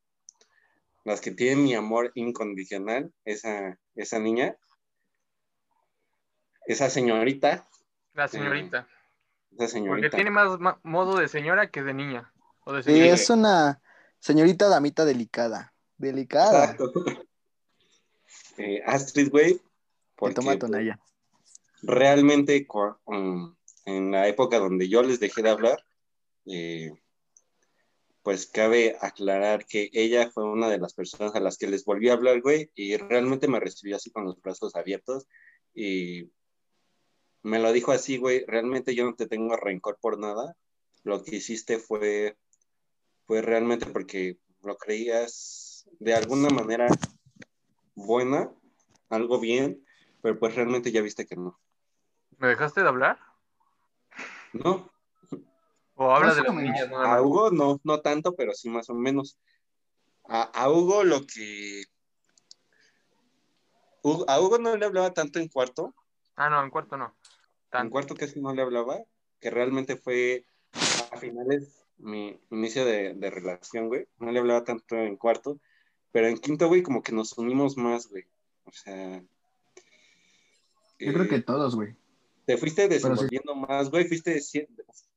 Las 1.04 1.22
que 1.22 1.32
tienen 1.32 1.64
mi 1.64 1.74
amor 1.74 2.12
incondicional, 2.14 3.12
esa, 3.26 3.80
esa 3.96 4.20
niña, 4.20 4.58
esa 6.68 6.90
señorita, 6.90 7.68
La 8.14 8.28
señorita. 8.28 8.80
esa 9.52 9.58
Porque 9.58 9.72
señorita. 9.72 10.16
tiene 10.18 10.32
más 10.32 10.60
ma- 10.60 10.80
modo 10.84 11.18
de 11.18 11.28
señora 11.28 11.70
que 11.72 11.82
de 11.84 11.94
niña. 11.94 12.32
O 12.66 12.74
de 12.74 12.84
Sí, 12.84 13.00
es 13.00 13.30
una 13.30 13.82
señorita 14.20 14.68
damita 14.68 15.06
delicada. 15.06 15.74
Delicada. 15.98 16.64
Exacto. 16.72 16.92
Eh, 18.60 18.82
Astrid, 18.86 19.32
porque 20.16 20.34
toma 20.34 20.58
tonalla. 20.58 21.00
realmente 21.84 22.66
um, 23.06 23.56
en 23.86 24.10
la 24.12 24.28
época 24.28 24.58
donde 24.58 24.90
yo 24.90 25.04
les 25.04 25.20
dejé 25.20 25.44
de 25.44 25.50
hablar, 25.52 25.86
eh, 26.48 26.92
pues 28.24 28.48
cabe 28.48 28.98
aclarar 29.00 29.66
que 29.68 29.92
ella 29.94 30.32
fue 30.32 30.44
una 30.44 30.70
de 30.70 30.80
las 30.80 30.96
personas 30.96 31.36
a 31.36 31.40
las 31.40 31.58
que 31.60 31.68
les 31.68 31.86
volví 31.86 32.10
a 32.10 32.14
hablar, 32.14 32.42
güey, 32.42 32.72
y 32.74 32.98
realmente 32.98 33.48
me 33.48 33.60
recibió 33.60 33.96
así 33.96 34.10
con 34.10 34.26
los 34.26 34.42
brazos 34.42 34.76
abiertos 34.76 35.28
y 35.76 36.32
me 37.44 37.60
lo 37.60 37.72
dijo 37.72 37.92
así, 37.92 38.18
güey, 38.18 38.46
realmente 38.46 38.96
yo 38.96 39.06
no 39.06 39.16
te 39.16 39.28
tengo 39.28 39.56
rencor 39.56 39.98
por 40.02 40.20
nada, 40.20 40.56
lo 41.04 41.24
que 41.24 41.38
hiciste 41.38 41.80
fue, 41.80 42.38
fue 43.26 43.42
realmente 43.42 43.86
porque 43.86 44.38
lo 44.64 44.78
creías 44.78 45.88
de 46.00 46.14
alguna 46.14 46.50
manera 46.50 46.88
buena, 47.96 48.52
algo 49.10 49.40
bien, 49.40 49.86
pero 50.22 50.38
pues 50.38 50.56
realmente 50.56 50.92
ya 50.92 51.02
viste 51.02 51.26
que 51.26 51.36
no. 51.36 51.60
¿Me 52.38 52.48
dejaste 52.50 52.82
de 52.82 52.88
hablar? 52.88 53.20
No, 54.54 54.92
¿O 56.00 56.12
hablas 56.16 56.36
Más 56.36 56.44
de 56.44 56.44
las 56.44 56.56
niñas? 56.56 56.90
nada 56.92 57.16
a? 57.16 57.22
Hugo 57.24 57.50
no, 57.50 57.82
no 57.84 58.02
tanto, 58.02 58.36
pero 58.36 58.54
sí 58.54 58.70
más 58.70 58.88
o 58.92 58.94
menos. 58.94 59.40
A, 60.26 60.44
a 60.44 60.70
Hugo 60.70 61.04
lo 61.04 61.26
que... 61.26 61.84
A 64.28 64.40
Hugo 64.40 64.60
no 64.60 64.78
le 64.78 64.86
hablaba 64.86 65.12
tanto 65.14 65.40
en 65.40 65.50
cuarto, 65.50 65.96
Ah, 66.38 66.50
no, 66.50 66.64
en 66.64 66.70
cuarto 66.70 66.98
no. 66.98 67.14
en 67.74 67.90
cuarto 67.90 68.16
casi 68.16 68.40
no 68.40 68.54
le 68.54 68.62
hablaba, 68.62 69.04
que 69.42 69.50
realmente 69.50 69.98
fue 69.98 70.46
a 71.12 71.18
finales 71.18 71.84
mi 71.98 72.40
inicio 72.52 72.86
de, 72.86 73.14
de 73.16 73.30
relación, 73.30 73.88
güey. 73.88 74.08
No 74.20 74.32
le 74.32 74.40
hablaba 74.40 74.64
tanto 74.64 74.96
en 74.96 75.18
cuarto, 75.18 75.60
pero 76.12 76.28
en 76.28 76.38
quinto, 76.38 76.68
güey, 76.68 76.84
como 76.84 77.02
que 77.02 77.12
nos 77.12 77.38
unimos 77.38 77.76
más, 77.78 78.08
güey. 78.08 78.26
O 78.66 78.72
sea... 78.72 79.22
Yo 81.00 81.14
creo 81.14 81.26
eh, 81.26 81.28
que 81.28 81.42
todos, 81.42 81.76
güey. 81.76 81.96
Te 82.46 82.58
fuiste 82.58 82.84
sí. 82.84 82.90
desenvolviendo 82.90 83.56
más, 83.56 83.90
güey, 83.90 84.06
fuiste, 84.06 84.34
de 84.34 84.70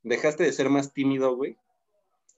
dejaste 0.03 0.45
de 0.45 0.53
ser 0.53 0.69
más 0.69 0.93
tímido, 0.93 1.37
güey. 1.37 1.57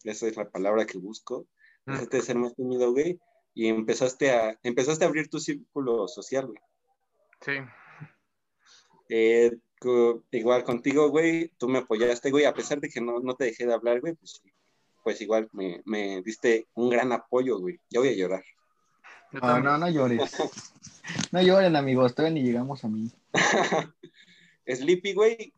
Esa 0.04 0.26
es 0.26 0.36
la 0.36 0.50
palabra 0.50 0.86
que 0.86 0.98
busco. 0.98 1.46
Mm. 1.86 1.92
Dejaste 1.92 2.16
de 2.18 2.22
ser 2.22 2.36
más 2.36 2.54
tímido, 2.54 2.92
güey, 2.92 3.20
y 3.54 3.68
empezaste 3.68 4.30
a, 4.32 4.58
empezaste 4.62 5.04
a 5.04 5.08
abrir 5.08 5.28
tu 5.28 5.38
círculo 5.38 6.08
social, 6.08 6.46
güey. 6.46 6.60
Sí. 7.40 7.52
Eh, 9.08 9.52
igual 10.30 10.64
contigo, 10.64 11.10
güey, 11.10 11.50
tú 11.58 11.68
me 11.68 11.80
apoyaste, 11.80 12.30
güey, 12.30 12.44
a 12.44 12.54
pesar 12.54 12.80
de 12.80 12.88
que 12.88 13.00
no, 13.00 13.20
no 13.20 13.34
te 13.34 13.44
dejé 13.46 13.66
de 13.66 13.74
hablar, 13.74 14.00
güey, 14.00 14.14
pues, 14.14 14.42
pues 15.02 15.20
igual 15.20 15.48
me, 15.52 15.82
me 15.84 16.22
diste 16.22 16.68
un 16.74 16.90
gran 16.90 17.12
apoyo, 17.12 17.58
güey. 17.58 17.78
Ya 17.90 18.00
voy 18.00 18.10
a 18.10 18.16
llorar. 18.16 18.44
No, 19.32 19.40
también. 19.40 19.64
no, 19.64 19.78
no 19.78 19.88
llores. 19.88 20.36
No 21.32 21.42
lloren, 21.42 21.74
amigos, 21.74 22.14
todavía 22.14 22.34
ni 22.40 22.46
llegamos 22.46 22.84
a 22.84 22.88
mí. 22.88 23.10
Sleepy, 24.66 25.14
güey, 25.14 25.52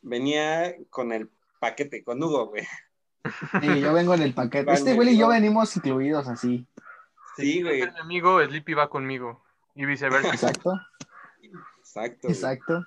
venía 0.00 0.74
con 0.90 1.12
el 1.12 1.28
paquete, 1.60 2.02
con 2.02 2.22
Hugo, 2.22 2.46
güey. 2.46 2.64
Sí, 3.60 3.80
yo 3.80 3.92
vengo 3.92 4.14
en 4.14 4.22
el 4.22 4.34
paquete. 4.34 4.64
Vale, 4.64 4.78
Este 4.78 4.94
güey 4.94 5.10
y 5.10 5.18
yo 5.18 5.28
venimos 5.28 5.76
incluidos 5.76 6.28
así. 6.28 6.66
Sí, 7.36 7.62
güey, 7.62 7.82
Mi 7.82 7.98
amigo 7.98 8.42
Sleepy 8.44 8.74
va 8.74 8.88
conmigo. 8.88 9.42
Y 9.74 9.86
viceversa. 9.86 10.28
Exacto, 10.28 10.72
exacto. 11.96 12.28
güey. 12.28 12.34
exacto. 12.34 12.86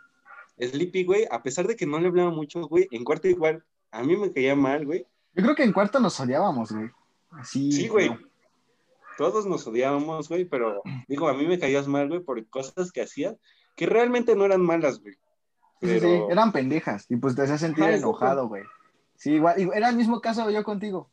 Sleepy, 0.59 1.03
güey, 1.05 1.27
a 1.29 1.43
pesar 1.43 1.67
de 1.67 1.75
que 1.75 1.85
no 1.85 1.99
le 1.99 2.07
hablaba 2.07 2.31
mucho, 2.31 2.67
güey, 2.67 2.87
en 2.91 3.03
cuarto 3.03 3.27
igual, 3.27 3.63
a 3.91 4.03
mí 4.03 4.15
me 4.17 4.31
caía 4.31 4.55
mal, 4.55 4.85
güey. 4.85 5.05
Yo 5.33 5.43
creo 5.43 5.55
que 5.55 5.63
en 5.63 5.71
cuarto 5.73 5.99
nos 5.99 6.19
odiábamos, 6.19 6.71
güey. 6.71 6.89
Así. 7.31 7.71
Sí, 7.71 7.87
güey. 7.87 8.09
Todos 9.17 9.45
nos 9.45 9.65
odiábamos, 9.67 10.29
güey, 10.29 10.45
pero 10.45 10.81
digo, 11.07 11.27
a 11.27 11.33
mí 11.33 11.45
me 11.47 11.59
caías 11.59 11.87
mal, 11.87 12.07
güey, 12.07 12.21
por 12.21 12.43
cosas 12.49 12.91
que 12.91 13.01
hacías 13.01 13.35
que 13.75 13.85
realmente 13.85 14.35
no 14.35 14.45
eran 14.45 14.61
malas, 14.61 14.99
güey. 14.99 15.15
Sí, 15.81 15.99
sí, 15.99 16.21
eran 16.29 16.51
pendejas. 16.51 17.05
Y 17.09 17.17
pues 17.17 17.35
te 17.35 17.43
hacía 17.43 17.59
sentir 17.59 17.83
Ajá, 17.83 17.95
enojado, 17.95 18.47
güey. 18.47 18.63
Sí, 19.15 19.33
igual, 19.33 19.59
igual- 19.59 19.77
era 19.77 19.89
el 19.89 19.95
mismo 19.95 20.19
caso 20.21 20.49
yo 20.49 20.63
contigo. 20.63 21.11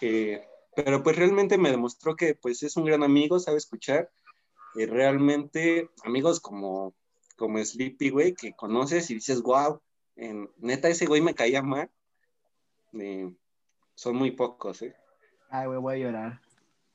Eh, 0.00 0.46
pero 0.76 1.02
pues 1.02 1.16
realmente 1.16 1.58
me 1.58 1.70
demostró 1.70 2.14
que 2.14 2.34
pues 2.34 2.62
es 2.62 2.76
un 2.76 2.84
gran 2.84 3.02
amigo, 3.02 3.38
sabe 3.40 3.56
escuchar. 3.56 4.10
Y 4.74 4.86
realmente 4.86 5.90
amigos 6.04 6.40
como, 6.40 6.94
como 7.36 7.62
Sleepy, 7.64 8.10
güey, 8.10 8.34
que 8.34 8.52
conoces 8.54 9.10
y 9.10 9.14
dices, 9.14 9.42
wow, 9.42 9.80
neta 10.58 10.88
ese 10.88 11.06
güey 11.06 11.20
me 11.20 11.34
caía 11.34 11.62
mal. 11.62 11.90
Eh, 12.94 13.32
son 13.94 14.16
muy 14.16 14.30
pocos, 14.32 14.82
¿eh? 14.82 14.94
Ay, 15.50 15.66
güey, 15.66 15.78
voy 15.78 15.94
a 15.94 15.98
llorar. 15.98 16.40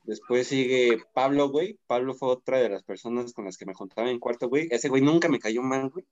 Después 0.04 0.48
sigue 0.48 1.02
Pablo, 1.14 1.50
güey. 1.50 1.80
Pablo 1.88 2.14
fue 2.14 2.30
otra 2.30 2.58
de 2.58 2.70
las 2.70 2.84
personas 2.84 3.34
con 3.34 3.46
las 3.46 3.58
que 3.58 3.66
me 3.66 3.74
juntaba 3.74 4.10
en 4.10 4.20
cuarto, 4.20 4.50
güey. 4.50 4.68
Ese 4.70 4.90
güey 4.90 5.02
nunca 5.02 5.30
me 5.30 5.40
cayó 5.40 5.62
mal, 5.62 5.90
güey. 5.90 6.06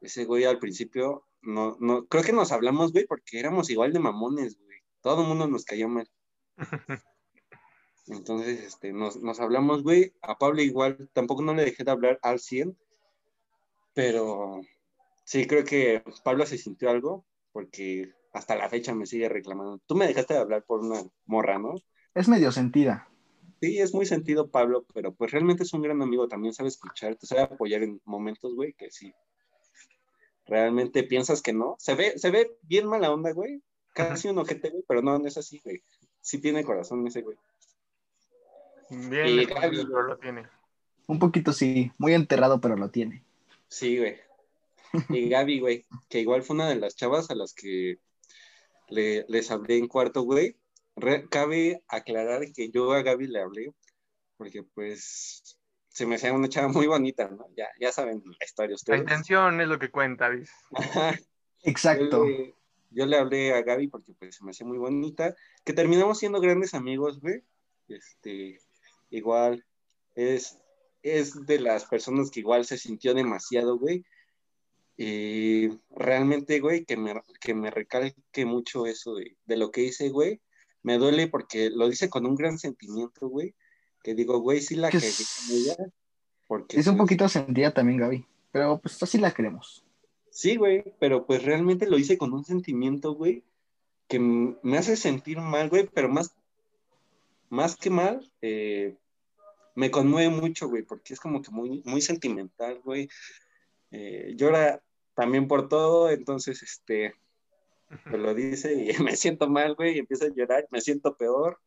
Ese 0.00 0.24
güey 0.24 0.44
al 0.44 0.58
principio, 0.58 1.24
no, 1.42 1.76
no, 1.80 2.06
creo 2.06 2.22
que 2.22 2.32
nos 2.32 2.52
hablamos, 2.52 2.92
güey, 2.92 3.06
porque 3.06 3.40
éramos 3.40 3.70
igual 3.70 3.92
de 3.92 3.98
mamones, 3.98 4.58
güey. 4.58 4.78
Todo 5.00 5.22
el 5.22 5.28
mundo 5.28 5.48
nos 5.48 5.64
cayó 5.64 5.88
mal. 5.88 6.08
Entonces, 8.10 8.60
este, 8.60 8.92
nos, 8.92 9.16
nos 9.16 9.40
hablamos, 9.40 9.82
güey. 9.82 10.14
A 10.22 10.38
Pablo 10.38 10.62
igual, 10.62 11.08
tampoco 11.12 11.42
no 11.42 11.54
le 11.54 11.64
dejé 11.64 11.84
de 11.84 11.90
hablar 11.90 12.18
al 12.22 12.40
100, 12.40 12.76
pero 13.94 14.60
sí 15.24 15.46
creo 15.46 15.64
que 15.64 16.02
Pablo 16.24 16.46
se 16.46 16.58
sintió 16.58 16.90
algo, 16.90 17.24
porque 17.52 18.12
hasta 18.32 18.56
la 18.56 18.68
fecha 18.68 18.94
me 18.94 19.06
sigue 19.06 19.28
reclamando. 19.28 19.78
Tú 19.86 19.94
me 19.94 20.06
dejaste 20.06 20.34
de 20.34 20.40
hablar 20.40 20.64
por 20.64 20.80
una 20.80 21.02
morra, 21.26 21.58
¿no? 21.58 21.74
Es 22.14 22.28
medio 22.28 22.52
sentida. 22.52 23.08
Sí, 23.60 23.78
es 23.80 23.92
muy 23.92 24.06
sentido 24.06 24.50
Pablo, 24.50 24.86
pero 24.94 25.12
pues 25.12 25.32
realmente 25.32 25.64
es 25.64 25.72
un 25.72 25.82
gran 25.82 26.00
amigo, 26.00 26.28
también 26.28 26.54
sabe 26.54 26.68
escuchar, 26.68 27.16
te 27.16 27.26
sabe 27.26 27.42
apoyar 27.42 27.82
en 27.82 28.00
momentos, 28.04 28.54
güey, 28.54 28.72
que 28.74 28.90
sí. 28.90 29.12
Realmente 30.46 31.02
piensas 31.02 31.42
que 31.42 31.52
no. 31.52 31.74
Se 31.78 31.94
ve, 31.94 32.18
se 32.18 32.30
ve 32.30 32.56
bien 32.62 32.86
mala 32.86 33.12
onda, 33.12 33.32
güey. 33.32 33.62
Casi 33.94 34.28
un 34.28 34.38
ojete, 34.38 34.70
güey, 34.70 34.84
pero 34.86 35.02
no, 35.02 35.18
no 35.18 35.26
es 35.26 35.36
así, 35.36 35.60
güey. 35.64 35.82
Sí 36.20 36.40
tiene 36.40 36.64
corazón 36.64 37.06
ese, 37.06 37.22
güey. 37.22 37.36
Bien, 38.90 39.28
Y 39.28 39.44
Gaby. 39.44 39.76
pero 39.84 40.02
lo 40.02 40.16
tiene. 40.18 40.46
Un 41.06 41.18
poquito 41.18 41.52
sí, 41.52 41.92
muy 41.98 42.14
enterrado, 42.14 42.60
pero 42.60 42.76
lo 42.76 42.90
tiene. 42.90 43.22
Sí, 43.68 43.98
güey. 43.98 44.16
Y 45.10 45.28
Gaby, 45.28 45.60
güey, 45.60 45.86
que 46.08 46.20
igual 46.20 46.42
fue 46.42 46.54
una 46.54 46.68
de 46.68 46.76
las 46.76 46.96
chavas 46.96 47.30
a 47.30 47.34
las 47.34 47.52
que 47.54 47.98
le- 48.88 49.24
les 49.28 49.50
hablé 49.50 49.76
en 49.78 49.86
cuarto, 49.88 50.22
güey. 50.22 50.56
Re- 50.96 51.28
cabe 51.28 51.82
aclarar 51.88 52.50
que 52.52 52.70
yo 52.70 52.92
a 52.92 53.02
Gaby 53.02 53.26
le 53.28 53.40
hablé 53.40 53.72
porque, 54.36 54.62
pues, 54.62 55.58
se 55.88 56.06
me 56.06 56.14
hacía 56.14 56.32
una 56.32 56.48
chava 56.48 56.68
muy 56.68 56.86
bonita, 56.86 57.28
¿no? 57.28 57.46
Ya, 57.56 57.68
ya 57.80 57.92
saben 57.92 58.22
la 58.24 58.44
historia 58.44 58.76
La 58.86 58.96
intención 58.96 59.60
es 59.60 59.68
lo 59.68 59.78
que 59.78 59.90
cuenta, 59.90 60.28
¿vis? 60.28 60.50
Exacto. 61.62 62.24
Yo 62.24 62.30
le, 62.30 62.54
yo 62.90 63.06
le 63.06 63.16
hablé 63.18 63.52
a 63.52 63.62
Gaby 63.62 63.88
porque 63.88 64.12
pues 64.18 64.36
se 64.36 64.44
me 64.44 64.50
hacía 64.52 64.66
muy 64.66 64.78
bonita, 64.78 65.34
que 65.64 65.72
terminamos 65.72 66.18
siendo 66.18 66.40
grandes 66.40 66.74
amigos, 66.74 67.20
güey. 67.20 67.42
Este, 67.88 68.60
igual, 69.10 69.64
es, 70.14 70.58
es 71.02 71.46
de 71.46 71.60
las 71.60 71.84
personas 71.84 72.30
que 72.30 72.40
igual 72.40 72.64
se 72.64 72.78
sintió 72.78 73.14
demasiado, 73.14 73.78
güey. 73.78 74.04
Y 74.96 75.68
realmente, 75.90 76.60
güey, 76.60 76.84
que 76.84 76.96
me, 76.96 77.14
que 77.40 77.54
me 77.54 77.70
recalque 77.70 78.44
mucho 78.44 78.86
eso 78.86 79.14
de, 79.14 79.36
de 79.46 79.56
lo 79.56 79.70
que 79.70 79.84
hice, 79.84 80.08
güey. 80.08 80.40
Me 80.82 80.98
duele 80.98 81.28
porque 81.28 81.70
lo 81.70 81.88
dice 81.88 82.08
con 82.08 82.26
un 82.26 82.34
gran 82.34 82.58
sentimiento, 82.58 83.28
güey. 83.28 83.54
Que 84.02 84.14
digo, 84.14 84.40
güey, 84.40 84.60
sí 84.60 84.74
la 84.74 84.90
Que 84.90 84.98
con 84.98 85.56
ella. 85.56 85.76
Porque, 86.46 86.80
Es 86.80 86.86
un 86.86 86.96
poquito 86.96 87.28
sentida 87.28 87.72
también, 87.72 87.98
Gaby. 87.98 88.26
Pero 88.50 88.80
pues 88.80 89.00
así 89.02 89.18
la 89.18 89.32
queremos. 89.32 89.84
Sí, 90.30 90.56
güey, 90.56 90.84
pero 90.98 91.26
pues 91.26 91.42
realmente 91.42 91.88
lo 91.88 91.98
hice 91.98 92.16
con 92.16 92.32
un 92.32 92.44
sentimiento, 92.44 93.12
güey, 93.12 93.42
que 94.08 94.18
me 94.20 94.78
hace 94.78 94.96
sentir 94.96 95.38
mal, 95.38 95.68
güey, 95.68 95.88
pero 95.92 96.08
más, 96.08 96.32
más 97.50 97.76
que 97.76 97.90
mal, 97.90 98.30
eh, 98.42 98.96
me 99.74 99.90
conmueve 99.90 100.28
mucho, 100.34 100.68
güey, 100.68 100.82
porque 100.82 101.14
es 101.14 101.20
como 101.20 101.40
que 101.42 101.50
muy, 101.50 101.82
muy 101.84 102.00
sentimental, 102.00 102.80
güey. 102.84 103.08
Eh, 103.90 104.32
llora 104.36 104.82
también 105.14 105.48
por 105.48 105.68
todo, 105.68 106.10
entonces, 106.10 106.62
este, 106.62 107.14
me 108.06 108.18
lo 108.18 108.34
dice 108.34 108.74
y 108.74 108.88
me 109.02 109.16
siento 109.16 109.48
mal, 109.48 109.74
güey, 109.74 109.96
y 109.96 109.98
empiezo 110.00 110.26
a 110.26 110.34
llorar, 110.34 110.66
me 110.70 110.80
siento 110.80 111.16
peor, 111.16 111.58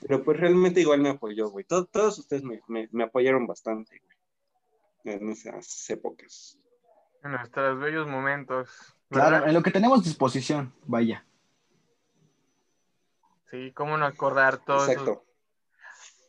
pero 0.00 0.22
pues 0.24 0.38
realmente 0.38 0.80
igual 0.80 1.00
me 1.00 1.10
apoyó, 1.10 1.48
güey. 1.50 1.64
Todo- 1.64 1.86
todos 1.86 2.18
ustedes 2.18 2.42
me, 2.42 2.60
me- 2.68 2.88
me 2.92 3.04
apoyaron 3.04 3.46
bastante, 3.46 4.00
güey, 5.04 5.16
en 5.16 5.30
esas 5.30 5.88
épocas. 5.90 6.58
En 7.24 7.32
nuestros 7.32 7.80
bellos 7.80 8.06
momentos. 8.06 8.94
Claro, 9.10 9.46
en 9.46 9.54
lo 9.54 9.62
que 9.62 9.70
tenemos 9.70 10.04
disposición, 10.04 10.72
vaya. 10.86 11.24
Sí, 13.50 13.72
cómo 13.74 13.96
no 13.96 14.06
acordar 14.06 14.64
todo 14.64 14.78
eso. 14.78 14.92
Exacto. 14.92 15.24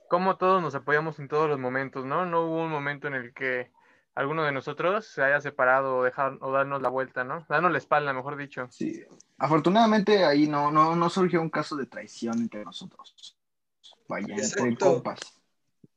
Cómo 0.09 0.37
todos 0.37 0.61
nos 0.61 0.73
apoyamos 0.73 1.19
en 1.19 1.27
todos 1.27 1.49
los 1.49 1.59
momentos, 1.59 2.05
¿no? 2.05 2.25
No 2.25 2.45
hubo 2.45 2.63
un 2.63 2.71
momento 2.71 3.07
en 3.07 3.13
el 3.13 3.33
que 3.33 3.71
alguno 4.15 4.43
de 4.43 4.51
nosotros 4.51 5.05
se 5.05 5.23
haya 5.23 5.39
separado 5.39 5.97
o, 5.97 6.03
dejar, 6.03 6.37
o 6.41 6.51
darnos 6.51 6.81
la 6.81 6.89
vuelta, 6.89 7.23
¿no? 7.23 7.45
Darnos 7.47 7.71
la 7.71 7.77
espalda, 7.77 8.11
mejor 8.11 8.37
dicho. 8.37 8.67
Sí. 8.71 9.03
Afortunadamente 9.37 10.25
ahí 10.25 10.47
no, 10.47 10.71
no, 10.71 10.95
no 10.95 11.09
surgió 11.09 11.41
un 11.41 11.49
caso 11.49 11.75
de 11.75 11.85
traición 11.85 12.39
entre 12.39 12.65
nosotros. 12.65 13.37
Vaya, 14.07 14.27
entre 14.29 14.45
Exacto. 14.45 14.93
compas. 14.93 15.19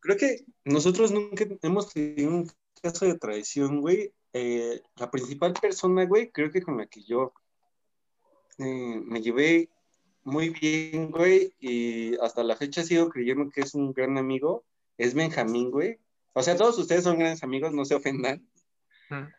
Creo 0.00 0.16
que 0.16 0.44
nosotros 0.64 1.11
nunca 1.11 1.44
hemos 1.62 1.92
tenido 1.92 2.30
un 2.30 2.50
caso 2.82 3.06
de 3.06 3.18
traición, 3.18 3.80
güey. 3.80 4.12
Eh, 4.32 4.82
la 4.96 5.11
principal 5.11 5.54
persona, 5.54 6.04
güey, 6.04 6.30
creo 6.30 6.50
que 6.50 6.62
con 6.62 6.76
la 6.76 6.87
que 6.87 7.02
yo 7.02 7.32
eh, 8.58 9.00
me 9.04 9.20
llevé 9.20 9.68
muy 10.24 10.50
bien, 10.50 11.11
güey, 11.11 11.52
y 11.61 12.16
hasta 12.20 12.42
la 12.44 12.56
fecha 12.56 12.82
sigo 12.85 13.08
creyendo 13.08 13.50
que 13.50 13.62
es 13.62 13.74
un 13.74 13.92
gran 13.92 14.18
amigo, 14.18 14.64
es 14.98 15.14
Benjamín, 15.14 15.70
güey. 15.70 15.98
O 16.35 16.42
sea, 16.42 16.56
todos 16.56 16.78
ustedes 16.78 17.04
son 17.04 17.18
grandes 17.18 17.42
amigos, 17.42 17.72
no 17.72 17.85
se 17.85 17.94
ofendan, 17.94 18.46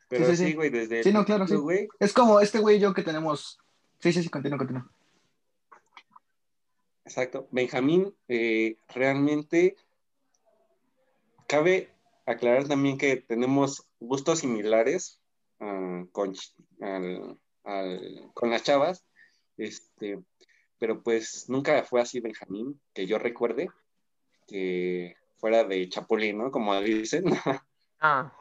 pero 0.10 0.26
sí, 0.30 0.38
sí, 0.38 0.46
sí. 0.48 0.54
güey, 0.54 0.69
desde 0.69 1.02
Sí, 1.04 1.12
no, 1.12 1.26
claro, 1.26 1.46
principio, 1.46 1.60
sí. 1.60 1.63
güey. 1.63 1.88
Es 2.00 2.13
como 2.13 2.39
este 2.39 2.60
güey 2.60 2.78
y 2.78 2.80
yo 2.80 2.93
que 2.93 3.02
tenemos. 3.04 3.60
Sí, 4.00 4.13
sí, 4.13 4.22
sí, 4.22 4.30
continúa, 4.30 4.58
continúa. 4.60 4.89
Exacto. 7.06 7.48
Benjamín, 7.52 8.13
eh, 8.28 8.78
realmente 8.93 9.76
cabe 11.48 11.89
aclarar 12.26 12.67
también 12.67 12.98
que 12.98 13.17
tenemos 13.17 13.86
gustos 14.00 14.39
similares 14.39 15.19
ah, 15.60 16.06
con, 16.12 16.34
ch- 16.34 16.54
al- 16.82 17.38
al- 17.63 18.32
con 18.34 18.50
las 18.50 18.63
chavas, 18.63 19.04
este, 19.58 20.19
pero 20.84 21.02
pues 21.02 21.46
nunca 21.48 21.82
fue 21.86 22.02
así 22.02 22.19
Benjamín, 22.19 22.78
que 22.93 23.06
yo 23.08 23.17
recuerde, 23.17 23.69
que 24.46 25.15
fuera 25.38 25.63
de 25.63 25.88
Chapulín, 25.88 26.39
¿no? 26.39 26.52
Como 26.52 26.78
dicen. 26.82 27.24
Ah, 28.06 28.34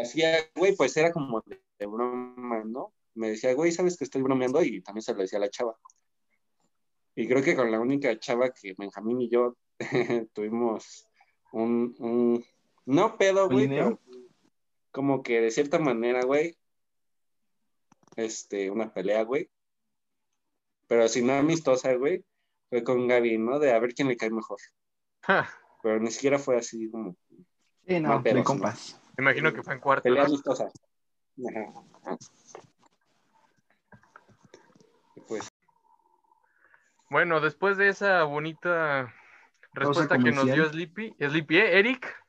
hacía, 0.00 0.48
güey, 0.54 0.76
pues 0.76 0.96
era 0.96 1.10
como 1.12 1.40
de, 1.44 1.60
de 1.76 1.86
broma, 1.86 2.62
¿no? 2.64 2.92
Me 3.14 3.30
decía, 3.30 3.52
güey, 3.52 3.72
¿sabes 3.72 3.96
que 3.98 4.04
estoy 4.04 4.22
bromeando? 4.22 4.62
Y 4.62 4.80
también 4.80 5.02
se 5.02 5.12
lo 5.12 5.22
decía 5.22 5.38
a 5.38 5.40
la 5.40 5.50
chava. 5.50 5.76
Y 7.16 7.26
creo 7.26 7.42
que 7.42 7.56
con 7.56 7.72
la 7.72 7.80
única 7.80 8.16
chava 8.20 8.50
que 8.50 8.74
Benjamín 8.78 9.20
y 9.22 9.28
yo 9.28 9.56
tuvimos 10.34 11.08
un, 11.50 11.96
un- 11.98 12.44
no 12.86 13.18
pedo, 13.18 13.48
güey, 13.48 13.66
pero 13.66 14.00
como 14.92 15.24
que 15.24 15.40
de 15.40 15.50
cierta 15.50 15.80
manera, 15.80 16.22
güey, 16.24 16.56
este, 18.14 18.70
una 18.70 18.94
pelea, 18.94 19.24
güey. 19.24 19.50
Pero 20.92 21.08
si 21.08 21.22
no 21.22 21.32
amistosa, 21.32 21.94
güey, 21.94 22.22
fue 22.68 22.84
con 22.84 23.08
Gaby, 23.08 23.38
¿no? 23.38 23.58
De 23.58 23.72
a 23.72 23.78
ver 23.78 23.94
quién 23.94 24.08
le 24.08 24.16
cae 24.18 24.28
mejor. 24.28 24.58
Pero 25.82 25.98
ni 25.98 26.10
siquiera 26.10 26.38
fue 26.38 26.58
así 26.58 26.90
como 26.90 27.16
Sí, 27.86 27.98
no, 27.98 28.22
pedo, 28.22 28.34
de 28.34 28.44
compas. 28.44 29.00
Me 29.16 29.22
imagino 29.24 29.54
que 29.54 29.62
fue 29.62 29.72
en 29.72 29.80
cuarto. 29.80 30.02
Pelea 30.02 30.24
¿no? 30.24 30.28
amistosa. 30.28 30.68
Ajá. 32.04 32.18
Pues, 35.26 35.48
Bueno, 37.08 37.40
después 37.40 37.78
de 37.78 37.88
esa 37.88 38.24
bonita 38.24 39.14
respuesta 39.72 40.18
que 40.18 40.30
nos 40.30 40.44
dio. 40.44 40.68
Sleepy, 40.68 41.16
Sleepy, 41.18 41.56
¿eh? 41.56 41.78
Eric. 41.78 42.22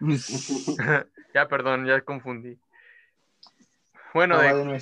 ya, 1.34 1.48
perdón, 1.48 1.86
ya 1.86 2.02
confundí. 2.02 2.60
Bueno, 4.12 4.34
Ah, 4.34 4.52
de-. 4.52 4.78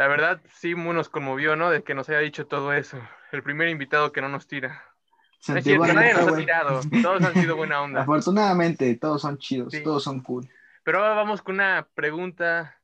La 0.00 0.08
verdad 0.08 0.40
sí 0.54 0.74
nos 0.74 1.10
conmovió, 1.10 1.56
¿no? 1.56 1.68
De 1.68 1.82
que 1.82 1.92
nos 1.94 2.08
haya 2.08 2.20
dicho 2.20 2.46
todo 2.46 2.72
eso. 2.72 2.98
El 3.32 3.42
primer 3.42 3.68
invitado 3.68 4.12
que 4.12 4.22
no 4.22 4.30
nos 4.30 4.46
tira. 4.46 4.82
No 5.46 5.58
es 5.58 5.64
cierto, 5.64 5.86
nadie 5.92 6.14
nos 6.14 6.26
ha 6.32 6.36
tirado. 6.38 6.80
Todos 7.02 7.22
han 7.22 7.34
sido 7.34 7.54
buena 7.54 7.82
onda. 7.82 8.00
Afortunadamente, 8.00 8.94
todos 8.96 9.20
son 9.20 9.36
chidos, 9.36 9.74
Sí. 9.74 9.82
todos 9.82 10.02
son 10.02 10.22
cool. 10.22 10.48
Pero 10.84 11.00
ahora 11.00 11.12
vamos 11.16 11.42
con 11.42 11.56
una 11.56 11.86
pregunta 11.94 12.78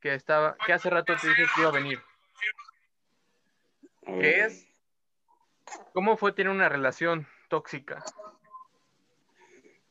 que 0.00 0.14
estaba, 0.14 0.56
que 0.64 0.72
hace 0.72 0.90
rato 0.90 1.16
te 1.20 1.26
dije 1.26 1.42
que 1.56 1.60
iba 1.60 1.70
a 1.70 1.72
venir. 1.72 1.98
a 4.06 4.12
¿Qué 4.12 4.16
ver. 4.16 4.38
es? 4.46 4.68
¿Cómo 5.92 6.16
fue 6.16 6.30
tener 6.30 6.52
una 6.52 6.68
relación 6.68 7.26
tóxica? 7.48 8.04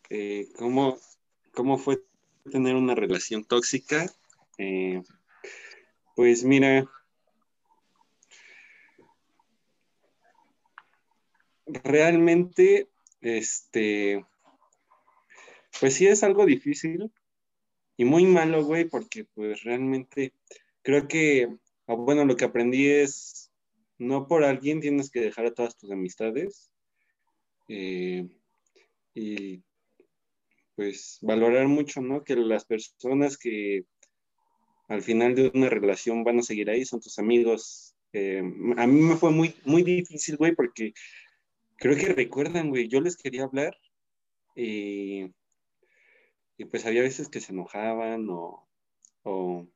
Eh, 0.09 0.47
¿cómo, 0.57 0.97
¿Cómo 1.53 1.77
fue 1.77 1.99
tener 2.49 2.75
una 2.75 2.95
relación 2.95 3.43
tóxica? 3.43 4.05
Eh, 4.57 5.03
pues 6.15 6.43
mira, 6.43 6.85
realmente, 11.65 12.89
este, 13.21 14.25
pues 15.79 15.95
sí 15.95 16.07
es 16.07 16.23
algo 16.23 16.45
difícil 16.45 17.11
y 17.97 18.05
muy 18.05 18.25
malo, 18.25 18.63
güey, 18.63 18.85
porque 18.85 19.25
pues 19.33 19.63
realmente 19.63 20.33
creo 20.81 21.07
que, 21.07 21.47
o 21.85 21.97
bueno, 21.97 22.25
lo 22.25 22.35
que 22.35 22.45
aprendí 22.45 22.87
es, 22.87 23.51
no 23.97 24.27
por 24.27 24.43
alguien 24.43 24.81
tienes 24.81 25.09
que 25.09 25.21
dejar 25.21 25.47
a 25.47 25.53
todas 25.53 25.77
tus 25.77 25.91
amistades. 25.91 26.69
eh, 27.67 28.27
y 29.15 29.63
pues 30.75 31.19
valorar 31.21 31.67
mucho, 31.67 32.01
¿no? 32.01 32.23
Que 32.23 32.35
las 32.35 32.65
personas 32.65 33.37
que 33.37 33.85
al 34.87 35.01
final 35.01 35.35
de 35.35 35.51
una 35.53 35.69
relación 35.69 36.23
van 36.23 36.39
a 36.39 36.43
seguir 36.43 36.69
ahí 36.69 36.85
son 36.85 36.99
tus 36.99 37.19
amigos. 37.19 37.95
Eh, 38.13 38.39
a 38.77 38.87
mí 38.87 39.01
me 39.01 39.15
fue 39.15 39.31
muy, 39.31 39.55
muy 39.65 39.83
difícil, 39.83 40.37
güey, 40.37 40.53
porque 40.53 40.93
creo 41.77 41.95
que 41.97 42.13
recuerdan, 42.13 42.69
güey, 42.69 42.87
yo 42.87 43.01
les 43.01 43.17
quería 43.17 43.43
hablar 43.43 43.77
y, 44.55 45.31
y 46.57 46.65
pues 46.65 46.85
había 46.85 47.01
veces 47.01 47.29
que 47.29 47.41
se 47.41 47.53
enojaban 47.53 48.27
o, 48.29 48.67
o 49.23 49.67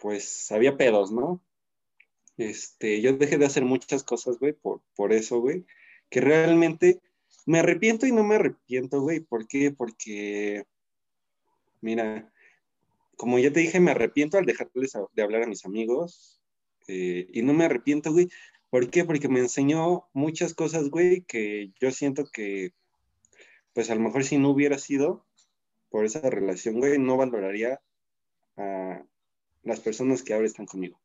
pues 0.00 0.50
había 0.52 0.76
pedos, 0.76 1.10
¿no? 1.10 1.42
Este, 2.36 3.00
yo 3.00 3.14
dejé 3.14 3.36
de 3.36 3.46
hacer 3.46 3.64
muchas 3.64 4.04
cosas, 4.04 4.38
güey, 4.38 4.52
por, 4.52 4.80
por 4.94 5.12
eso, 5.12 5.40
güey, 5.40 5.66
que 6.08 6.20
realmente 6.20 7.00
me 7.46 7.58
arrepiento 7.58 8.06
y 8.06 8.12
no 8.12 8.22
me 8.24 8.36
arrepiento, 8.36 9.00
güey. 9.00 9.20
¿Por 9.20 9.48
qué? 9.48 9.72
Porque, 9.72 10.64
mira, 11.80 12.32
como 13.18 13.38
ya 13.40 13.52
te 13.52 13.60
dije, 13.60 13.80
me 13.80 13.92
arrepiento 13.92 14.38
al 14.38 14.46
dejarles 14.46 14.96
a- 14.96 15.06
de 15.14 15.22
hablar 15.24 15.44
a 15.44 15.48
mis 15.48 15.66
amigos. 15.66 16.36
eh, 16.88 17.28
y 17.34 17.42
no 17.42 17.54
me 17.54 17.66
arrepiento, 17.66 18.12
güey. 18.12 18.28
¿Por 18.70 18.90
qué? 18.90 19.04
Porque 19.06 19.28
me 19.28 19.40
enseñó 19.40 20.08
muchas 20.14 20.54
cosas, 20.54 20.90
güey, 20.90 21.22
que 21.24 21.72
yo 21.80 21.92
siento 21.92 22.24
que, 22.32 22.72
pues 23.72 23.90
a 23.90 23.94
lo 23.94 24.00
mejor 24.02 24.24
si 24.24 24.38
no 24.38 24.50
hubiera 24.50 24.78
sido 24.78 25.26
por 25.90 26.04
esa 26.04 26.20
relación, 26.30 26.78
güey, 26.80 26.98
no 26.98 27.16
valoraría 27.18 27.80
a 28.58 29.04
las 29.62 29.80
personas 29.80 30.22
que 30.24 30.34
ahora 30.34 30.46
están 30.46 30.66
conmigo. 30.66 31.00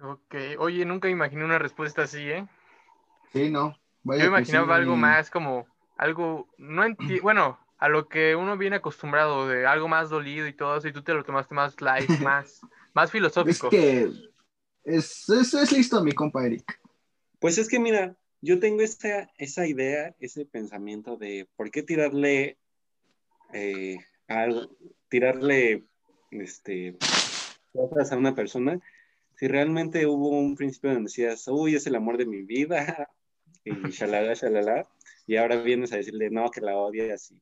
Ok, 0.00 0.34
oye, 0.58 0.84
nunca 0.84 1.08
imaginé 1.08 1.44
una 1.44 1.58
respuesta 1.58 2.02
así, 2.02 2.30
¿eh? 2.30 2.46
Sí, 3.32 3.50
no. 3.50 3.74
Vaya 4.04 4.24
Yo 4.24 4.28
imaginaba 4.28 4.74
sí. 4.74 4.80
algo 4.80 4.96
más 4.96 5.30
como 5.30 5.66
algo, 5.96 6.48
no 6.58 6.84
enti- 6.84 7.22
bueno, 7.22 7.58
a 7.78 7.88
lo 7.88 8.08
que 8.08 8.36
uno 8.36 8.56
viene 8.56 8.76
acostumbrado 8.76 9.48
de 9.48 9.66
algo 9.66 9.88
más 9.88 10.10
dolido 10.10 10.46
y 10.46 10.52
todo 10.52 10.76
eso, 10.76 10.88
y 10.88 10.92
tú 10.92 11.02
te 11.02 11.14
lo 11.14 11.24
tomaste 11.24 11.54
más 11.54 11.80
light, 11.80 12.08
más, 12.20 12.60
más 12.92 13.06
Es 13.06 13.12
filosófico. 13.12 13.70
que 13.70 14.08
es, 14.84 15.28
es, 15.28 15.54
es 15.54 15.72
listo, 15.72 16.02
mi 16.02 16.12
compa 16.12 16.46
Eric. 16.46 16.80
Pues 17.40 17.58
es 17.58 17.68
que 17.68 17.78
mira, 17.78 18.16
yo 18.40 18.58
tengo 18.60 18.82
esa, 18.82 19.30
esa 19.38 19.66
idea, 19.66 20.14
ese 20.20 20.46
pensamiento 20.46 21.16
de 21.16 21.48
por 21.56 21.70
qué 21.70 21.82
tirarle 21.82 22.58
eh, 23.52 23.96
algo, 24.28 24.76
tirarle 25.08 25.84
este, 26.30 26.96
cosas 27.72 28.12
a 28.12 28.16
una 28.16 28.34
persona, 28.34 28.80
si 29.36 29.48
realmente 29.48 30.06
hubo 30.06 30.30
un 30.30 30.54
principio 30.56 30.90
donde 30.92 31.08
decías, 31.08 31.46
uy, 31.48 31.74
es 31.74 31.86
el 31.86 31.96
amor 31.96 32.16
de 32.18 32.26
mi 32.26 32.42
vida, 32.42 33.10
y 33.64 33.70
shalala, 33.90 34.34
shalala, 34.34 34.88
y 35.26 35.36
ahora 35.36 35.56
vienes 35.56 35.92
a 35.92 35.96
decirle, 35.96 36.30
no, 36.30 36.50
que 36.50 36.60
la 36.60 36.76
odias 36.76 37.30
y 37.30 37.40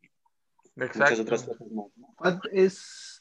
muchas 0.76 0.96
Exacto. 0.96 1.22
otras 1.22 1.42
cosas 1.44 1.70
más. 1.70 1.86
¿no? 1.96 2.40
Es 2.52 3.20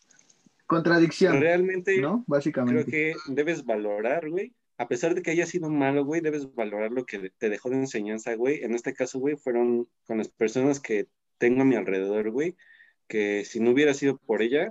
contradicción, 0.68 1.40
Realmente 1.42 2.00
¿no? 2.00 2.10
creo 2.12 2.24
Básicamente. 2.28 2.92
que 2.92 3.16
debes 3.28 3.66
valorar, 3.66 4.30
güey. 4.30 4.54
A 4.78 4.88
pesar 4.88 5.14
de 5.14 5.22
que 5.22 5.32
haya 5.32 5.46
sido 5.46 5.70
malo, 5.70 6.06
güey, 6.06 6.22
debes 6.22 6.56
valorar 6.56 6.92
lo 6.92 7.06
que 7.06 7.30
te 7.38 7.50
dejó 7.50 7.70
de 7.70 7.76
enseñanza, 7.76 8.34
güey. 8.36 8.64
En 8.64 8.74
este 8.74 8.94
caso, 8.94 9.20
güey, 9.20 9.36
fueron 9.36 9.88
con 10.06 10.18
las 10.18 10.30
personas 10.30 10.80
que 10.80 11.08
tengo 11.38 11.62
a 11.62 11.66
mi 11.66 11.76
alrededor, 11.76 12.32
güey, 12.32 12.56
que 13.08 13.44
si 13.46 13.60
no 13.60 13.72
hubiera 13.72 13.94
sido 13.94 14.18
por 14.18 14.42
ella, 14.42 14.70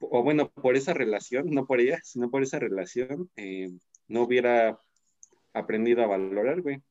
o 0.00 0.22
bueno, 0.22 0.50
por 0.50 0.76
esa 0.76 0.94
relación, 0.94 1.50
no 1.50 1.66
por 1.66 1.80
ella, 1.80 2.00
sino 2.02 2.30
por 2.30 2.42
esa 2.42 2.58
relación, 2.58 3.30
eh, 3.36 3.70
no 4.08 4.22
hubiera 4.22 4.78
aprendido 5.52 6.02
a 6.02 6.06
valorar, 6.06 6.62
güey. 6.62 6.82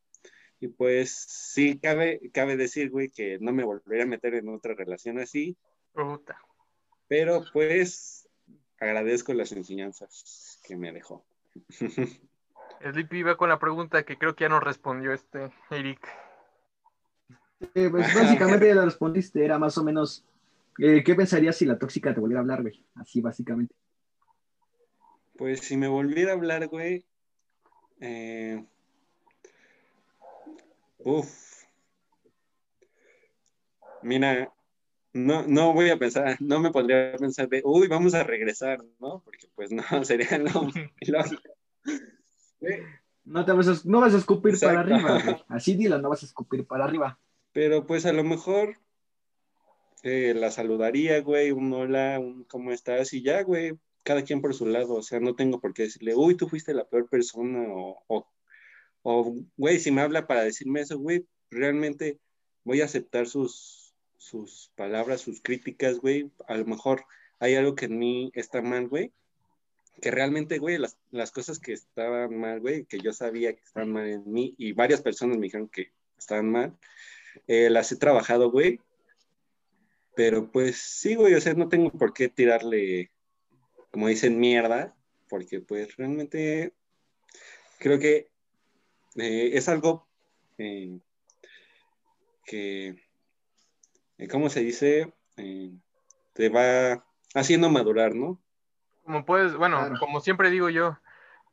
Y 0.65 0.67
pues 0.67 1.11
sí, 1.11 1.77
cabe, 1.77 2.19
cabe 2.33 2.57
decir, 2.57 2.89
güey, 2.89 3.09
que 3.09 3.37
no 3.39 3.53
me 3.53 3.63
volvería 3.63 4.03
a 4.03 4.07
meter 4.07 4.33
en 4.33 4.49
otra 4.49 4.73
relación 4.73 5.19
así, 5.19 5.55
Puta. 5.93 6.41
pero 7.07 7.43
pues 7.53 8.27
agradezco 8.79 9.35
las 9.35 9.51
enseñanzas 9.51 10.59
que 10.65 10.75
me 10.75 10.91
dejó. 10.91 11.23
Sleepy 12.81 13.19
iba 13.19 13.37
con 13.37 13.49
la 13.49 13.59
pregunta 13.59 14.03
que 14.03 14.17
creo 14.17 14.35
que 14.35 14.45
ya 14.45 14.49
nos 14.49 14.63
respondió 14.63 15.13
este 15.13 15.51
Eric. 15.69 15.99
Eh, 17.75 17.89
pues 17.91 18.15
básicamente 18.15 18.67
ya 18.67 18.75
la 18.75 18.85
respondiste, 18.85 19.45
era 19.45 19.59
más 19.59 19.77
o 19.77 19.83
menos, 19.83 20.25
eh, 20.79 21.03
¿qué 21.03 21.13
pensarías 21.13 21.55
si 21.55 21.65
la 21.65 21.77
tóxica 21.77 22.11
te 22.11 22.21
volviera 22.21 22.39
a 22.39 22.41
hablar, 22.41 22.63
güey? 22.63 22.83
Así 22.95 23.21
básicamente. 23.21 23.75
Pues 25.37 25.59
si 25.59 25.77
me 25.77 25.87
volviera 25.87 26.31
a 26.31 26.35
hablar, 26.35 26.67
güey, 26.69 27.05
eh, 27.99 28.65
uf, 31.05 31.63
mira, 34.01 34.51
no, 35.13 35.43
no 35.47 35.71
voy 35.73 35.91
a 35.91 35.97
pensar, 35.97 36.35
no 36.39 36.59
me 36.59 36.71
podría 36.71 37.15
pensar 37.15 37.47
de, 37.47 37.61
uy, 37.63 37.87
vamos 37.87 38.15
a 38.15 38.23
regresar, 38.23 38.83
¿no? 38.99 39.21
Porque 39.23 39.47
pues 39.55 39.71
no, 39.71 39.83
sería 40.03 40.37
lo 40.39 40.49
No, 43.23 43.45
te 43.45 43.51
vas 43.53 43.67
a, 43.67 43.75
no 43.85 44.01
vas 44.01 44.13
a 44.13 44.17
escupir 44.17 44.59
para 44.59 44.81
arriba, 44.81 45.19
güey. 45.23 45.35
Así 45.47 45.75
dilo, 45.75 45.97
no 45.99 46.09
vas 46.09 46.21
a 46.23 46.25
escupir 46.27 46.65
para 46.67 46.85
arriba. 46.85 47.19
Pero 47.53 47.85
pues 47.87 48.05
a 48.05 48.13
lo 48.13 48.23
mejor 48.23 48.77
eh, 50.03 50.33
la 50.35 50.51
saludaría, 50.51 51.21
güey, 51.21 51.51
un 51.51 51.73
hola, 51.73 52.19
un 52.19 52.43
cómo 52.43 52.71
estás, 52.71 53.13
y 53.13 53.23
ya, 53.23 53.41
güey, 53.41 53.79
cada 54.03 54.23
quien 54.23 54.41
por 54.41 54.53
su 54.53 54.67
lado, 54.67 54.95
o 54.95 55.01
sea, 55.01 55.19
no 55.19 55.35
tengo 55.35 55.59
por 55.59 55.73
qué 55.73 55.83
decirle, 55.83 56.13
uy, 56.15 56.35
tú 56.35 56.47
fuiste 56.47 56.73
la 56.73 56.85
peor 56.85 57.09
persona, 57.09 57.63
o, 57.67 58.03
o, 58.07 58.27
o, 59.07 59.35
güey, 59.55 59.79
si 59.79 59.91
me 59.91 60.01
habla 60.01 60.25
para 60.25 60.43
decirme 60.43 60.81
eso, 60.81 60.97
güey, 60.97 61.27
realmente 61.51 62.17
voy 62.63 62.81
a 62.81 62.85
aceptar 62.85 63.27
sus, 63.27 63.93
sus 64.17 64.71
palabras, 64.75 65.21
sus 65.21 65.41
críticas, 65.41 65.99
güey, 65.99 66.31
a 66.47 66.57
lo 66.57 66.65
mejor 66.65 67.05
hay 67.37 67.53
algo 67.53 67.75
que 67.75 67.85
en 67.85 67.99
mí 67.99 68.31
está 68.33 68.63
mal, 68.63 68.87
güey, 68.87 69.11
que 70.01 70.09
realmente, 70.09 70.57
güey, 70.57 70.79
las, 70.79 70.97
las 71.11 71.31
cosas 71.31 71.59
que 71.59 71.73
estaban 71.73 72.35
mal, 72.35 72.61
güey, 72.61 72.85
que 72.85 72.97
yo 72.97 73.13
sabía 73.13 73.53
que 73.53 73.61
estaban 73.61 73.91
mal 73.91 74.07
en 74.07 74.23
mí, 74.25 74.55
y 74.57 74.71
varias 74.71 75.03
personas 75.03 75.37
me 75.37 75.43
dijeron 75.43 75.69
que 75.69 75.91
estaban 76.17 76.49
mal, 76.49 76.75
eh, 77.45 77.69
las 77.69 77.91
he 77.91 77.97
trabajado, 77.97 78.49
güey. 78.49 78.79
Pero 80.15 80.51
pues 80.51 80.77
sí, 80.77 81.13
güey, 81.13 81.35
o 81.35 81.41
sea, 81.41 81.53
no 81.53 81.69
tengo 81.69 81.91
por 81.91 82.11
qué 82.11 82.27
tirarle, 82.27 83.11
como 83.91 84.07
dicen, 84.07 84.39
mierda, 84.39 84.95
porque 85.29 85.59
pues 85.59 85.95
realmente 85.95 86.73
creo 87.77 87.99
que 87.99 88.33
eh, 89.15 89.51
es 89.53 89.69
algo 89.69 90.07
eh, 90.57 90.99
que, 92.45 92.95
eh, 94.17 94.27
¿cómo 94.27 94.49
se 94.49 94.61
dice? 94.61 95.13
Eh, 95.37 95.71
te 96.33 96.49
va 96.49 97.05
haciendo 97.33 97.69
madurar, 97.69 98.15
¿no? 98.15 98.39
Como 99.03 99.25
puedes, 99.25 99.55
bueno, 99.55 99.77
Claro. 99.79 99.99
como 99.99 100.19
siempre 100.19 100.49
digo 100.49 100.69
yo, 100.69 100.97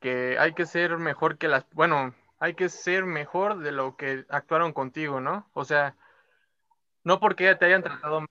que 0.00 0.38
hay 0.38 0.54
que 0.54 0.66
ser 0.66 0.98
mejor 0.98 1.38
que 1.38 1.48
las, 1.48 1.66
bueno, 1.72 2.14
hay 2.38 2.54
que 2.54 2.68
ser 2.68 3.04
mejor 3.04 3.58
de 3.60 3.72
lo 3.72 3.96
que 3.96 4.24
actuaron 4.28 4.72
contigo, 4.72 5.20
¿no? 5.20 5.50
O 5.54 5.64
sea, 5.64 5.96
No 7.04 7.20
porque 7.20 7.54
te 7.56 7.64
hayan 7.66 7.82
tratado 7.82 8.20
mal, 8.20 8.28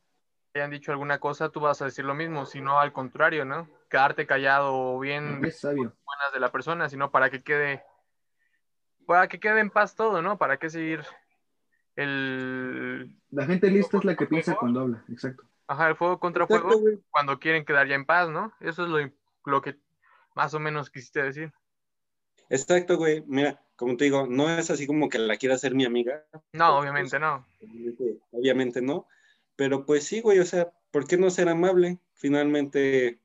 te 0.54 0.60
hayan 0.62 0.72
dicho 0.72 0.92
alguna 0.92 1.20
cosa, 1.20 1.50
tú 1.50 1.60
vas 1.60 1.82
a 1.82 1.86
decir 1.86 2.06
lo 2.06 2.16
mismo, 2.16 2.46
sino 2.46 2.80
al 2.80 2.94
contrario, 2.94 3.46
¿no? 3.46 3.70
Quedarte 3.90 4.28
callado 4.28 4.74
o 4.76 5.00
bien 5.00 5.44
Es 5.44 5.60
sabio. 5.60 5.96
buenas 6.06 6.34
de 6.34 6.40
la 6.40 6.52
persona, 6.52 6.90
sino 6.90 7.12
para 7.12 7.30
que 7.30 7.44
quede, 7.44 7.84
para 9.12 9.28
que 9.28 9.42
quede 9.42 9.60
en 9.60 9.70
paz 9.70 9.94
todo, 9.94 10.22
¿no? 10.22 10.38
Para 10.38 10.56
que 10.56 10.70
seguir 10.70 11.02
el, 11.98 13.14
La 13.30 13.46
gente 13.46 13.70
lista 13.70 13.98
es 13.98 14.06
la 14.06 14.16
que 14.16 14.26
piensa 14.26 14.56
cuando 14.56 14.80
habla, 14.80 15.04
exacto. 15.10 15.44
ajá, 15.68 15.90
el 15.90 15.98
fuego 15.98 16.18
contra 16.18 16.46
Exacto, 16.46 16.70
fuego 16.70 16.80
güey. 16.82 17.00
cuando 17.10 17.38
quieren 17.38 17.66
quedar 17.66 17.90
ya 17.90 17.96
en 17.96 18.06
paz, 18.06 18.30
¿no? 18.30 18.54
Eso 18.62 18.86
es 18.86 18.90
lo, 18.90 19.00
lo 19.52 19.62
que 19.62 19.76
más 20.34 20.54
o 20.54 20.62
menos 20.62 20.90
quisiste 20.90 21.22
decir. 21.22 21.52
Exacto, 22.50 22.96
güey. 22.96 23.22
Mira, 23.28 23.62
como 23.76 23.98
te 23.98 24.06
digo, 24.06 24.28
no 24.28 24.50
es 24.50 24.72
así 24.72 24.88
como 24.88 25.10
que 25.10 25.20
la 25.20 25.36
quiera 25.36 25.56
hacer 25.56 25.76
mi 25.76 25.84
amiga. 25.84 26.24
No, 26.54 26.78
obviamente 26.80 27.20
no. 27.20 27.46
Obviamente, 27.60 28.18
obviamente 28.32 28.82
no. 28.82 29.08
Pero 29.58 29.86
pues 29.86 30.06
sí, 30.06 30.22
güey, 30.22 30.40
o 30.40 30.46
sea, 30.46 30.72
¿por 30.90 31.06
qué 31.06 31.18
no 31.18 31.30
ser 31.30 31.50
amable? 31.50 32.00
Finalmente, 32.14 33.20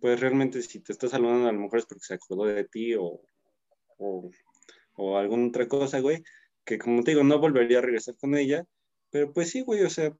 pues 0.00 0.20
realmente 0.20 0.62
si 0.62 0.78
te 0.78 0.92
estás 0.92 1.10
saludando 1.10 1.48
a 1.48 1.52
lo 1.52 1.58
mejor 1.58 1.80
es 1.80 1.86
porque 1.86 2.04
se 2.04 2.14
acordó 2.14 2.44
de 2.44 2.62
ti 2.62 2.94
o, 2.94 3.20
o, 4.00 4.30
o 4.94 5.16
alguna 5.18 5.48
otra 5.48 5.68
cosa, 5.68 6.00
güey, 6.00 6.22
que 6.64 6.78
como 6.78 7.02
te 7.02 7.12
digo, 7.12 7.22
no 7.24 7.38
volvería 7.38 7.78
a 7.78 7.82
regresar 7.82 8.16
con 8.16 8.34
ella, 8.36 8.64
pero 9.10 9.32
pues 9.32 9.50
sí, 9.50 9.60
güey, 9.62 9.82
o 9.82 9.90
sea, 9.90 10.12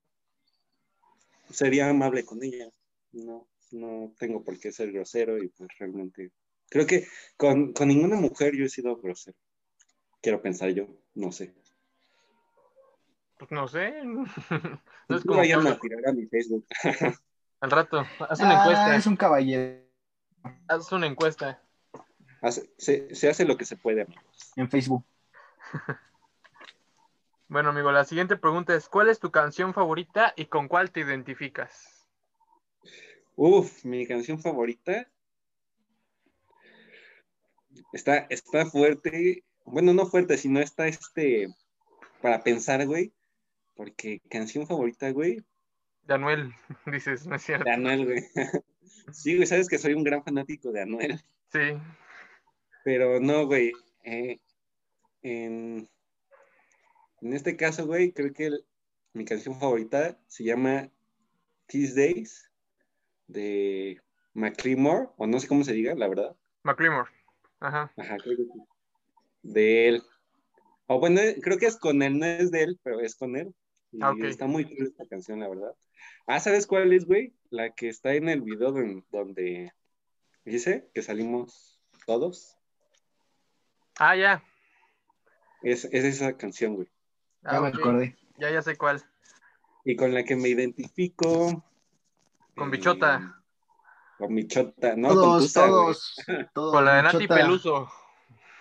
sería 1.50 1.88
amable 1.88 2.24
con 2.24 2.42
ella. 2.42 2.68
No, 3.12 3.48
no 3.72 4.12
tengo 4.18 4.44
por 4.44 4.58
qué 4.58 4.70
ser 4.72 4.92
grosero 4.92 5.42
y 5.42 5.48
pues 5.48 5.68
realmente, 5.78 6.30
creo 6.68 6.86
que 6.86 7.06
con, 7.36 7.72
con 7.72 7.88
ninguna 7.88 8.16
mujer 8.16 8.54
yo 8.54 8.64
he 8.64 8.68
sido 8.68 8.96
grosero. 8.96 9.36
Quiero 10.22 10.42
pensar 10.42 10.70
yo, 10.70 10.86
no 11.14 11.32
sé. 11.32 11.54
Pues 13.38 13.50
no 13.50 13.66
sé. 13.68 13.94
No 15.08 15.16
es 15.16 15.24
como 15.24 15.38
vayan 15.38 15.66
a 15.66 15.76
tirar 15.76 16.06
a 16.06 16.12
mi 16.12 16.26
Facebook. 16.26 16.64
al 17.60 17.70
rato, 17.70 18.06
haz 18.20 18.38
una 18.38 18.62
Ah, 18.62 18.62
encuesta, 18.62 18.96
es 18.96 19.06
un 19.08 19.16
caballero 19.16 19.90
haz 20.68 20.92
una 20.92 21.06
encuesta. 21.06 21.62
Hace- 22.42 22.70
se, 22.78 23.14
se 23.14 23.28
hace 23.28 23.44
lo 23.44 23.56
que 23.56 23.64
se 23.64 23.76
puede. 23.76 24.02
amigos. 24.02 24.24
en 24.56 24.70
Facebook. 24.70 25.04
Bueno, 27.48 27.70
amigo, 27.70 27.90
la 27.90 28.04
siguiente 28.04 28.36
pregunta 28.36 28.76
es, 28.76 28.88
¿cuál 28.88 29.08
es 29.08 29.18
tu 29.18 29.32
canción 29.32 29.74
favorita 29.74 30.32
y 30.36 30.44
con 30.44 30.68
cuál 30.68 30.92
te 30.92 31.00
identificas? 31.00 32.06
Uf, 33.34 33.84
mi 33.84 34.06
canción 34.06 34.38
favorita. 34.38 35.08
Está, 37.92 38.18
está 38.30 38.66
fuerte. 38.66 39.42
Bueno, 39.64 39.92
no 39.92 40.06
fuerte, 40.06 40.38
sino 40.38 40.60
está 40.60 40.86
este. 40.86 41.48
Para 42.22 42.44
pensar, 42.44 42.86
güey. 42.86 43.12
Porque 43.74 44.20
canción 44.30 44.66
favorita, 44.68 45.10
güey. 45.10 45.42
De 46.02 46.14
Anuel, 46.14 46.54
dices, 46.86 47.26
¿no 47.26 47.34
es 47.34 47.42
cierto? 47.42 47.64
De 47.64 47.72
Anuel, 47.72 48.04
güey. 48.04 48.22
Sí, 49.12 49.34
güey, 49.34 49.46
sabes 49.48 49.68
que 49.68 49.78
soy 49.78 49.94
un 49.94 50.04
gran 50.04 50.22
fanático 50.22 50.70
de 50.70 50.82
Anuel. 50.82 51.20
Sí. 51.52 51.76
Pero 52.84 53.20
no, 53.20 53.46
güey. 53.46 53.72
eh, 54.04 54.38
en, 55.22 55.88
en 57.20 57.32
este 57.34 57.56
caso, 57.56 57.86
güey, 57.86 58.12
creo 58.12 58.32
que 58.32 58.46
el- 58.46 58.64
mi 59.12 59.24
canción 59.24 59.58
favorita 59.58 60.18
se 60.28 60.44
llama 60.44 60.88
These 61.66 61.94
Days 62.00 62.50
de 63.26 64.00
McLemore, 64.32 65.08
o 65.16 65.26
no 65.26 65.38
sé 65.40 65.46
cómo 65.48 65.64
se 65.64 65.72
diga, 65.74 65.94
la 65.94 66.08
verdad. 66.08 66.34
McLemore. 66.62 67.10
Ajá. 67.60 67.92
Ajá, 67.96 68.16
creo 68.16 68.36
que 68.38 68.44
sí. 68.44 68.60
De 69.42 69.88
él. 69.88 70.02
O 70.86 70.98
bueno, 70.98 71.20
creo 71.42 71.58
que 71.58 71.66
es 71.66 71.76
con 71.76 72.02
él, 72.02 72.18
no 72.18 72.26
es 72.26 72.50
de 72.50 72.62
él, 72.62 72.80
pero 72.82 73.00
es 73.00 73.14
con 73.14 73.36
él. 73.36 73.54
Y 73.92 73.98
Ah, 74.02 74.14
está 74.22 74.46
muy 74.46 74.64
cool 74.64 74.86
esta 74.86 75.06
canción, 75.06 75.40
la 75.40 75.48
verdad. 75.48 75.74
Ah, 76.26 76.40
¿sabes 76.40 76.66
cuál 76.66 76.92
es, 76.92 77.04
güey? 77.04 77.34
La 77.50 77.70
que 77.74 77.88
está 77.88 78.14
en 78.14 78.28
el 78.28 78.40
video 78.42 78.72
don- 78.72 79.04
donde 79.10 79.72
dice 80.44 80.88
que 80.94 81.02
salimos 81.02 81.80
todos. 82.06 82.56
Ah, 84.02 84.16
ya. 84.16 84.42
Es, 85.62 85.84
es 85.84 86.04
esa 86.04 86.34
canción, 86.34 86.74
güey. 86.74 86.88
Ah, 87.44 87.52
Ya 87.52 87.60
me 87.60 87.68
acordé. 87.68 88.16
Ya, 88.38 88.50
ya 88.50 88.62
sé 88.62 88.78
cuál. 88.78 89.04
Y 89.84 89.94
con 89.94 90.14
la 90.14 90.24
que 90.24 90.36
me 90.36 90.48
identifico. 90.48 91.62
Con 92.56 92.68
eh, 92.68 92.70
Bichota. 92.70 93.42
Con 94.16 94.34
Bichota, 94.34 94.96
¿no? 94.96 95.08
con 95.08 95.16
todos, 95.18 95.42
Tusa, 95.42 95.66
todos, 95.66 96.16
todos. 96.54 96.72
Con 96.72 96.84
la 96.86 96.96
de 96.96 97.02
Nati 97.02 97.18
Bichota. 97.18 97.34
Peluso. 97.34 97.92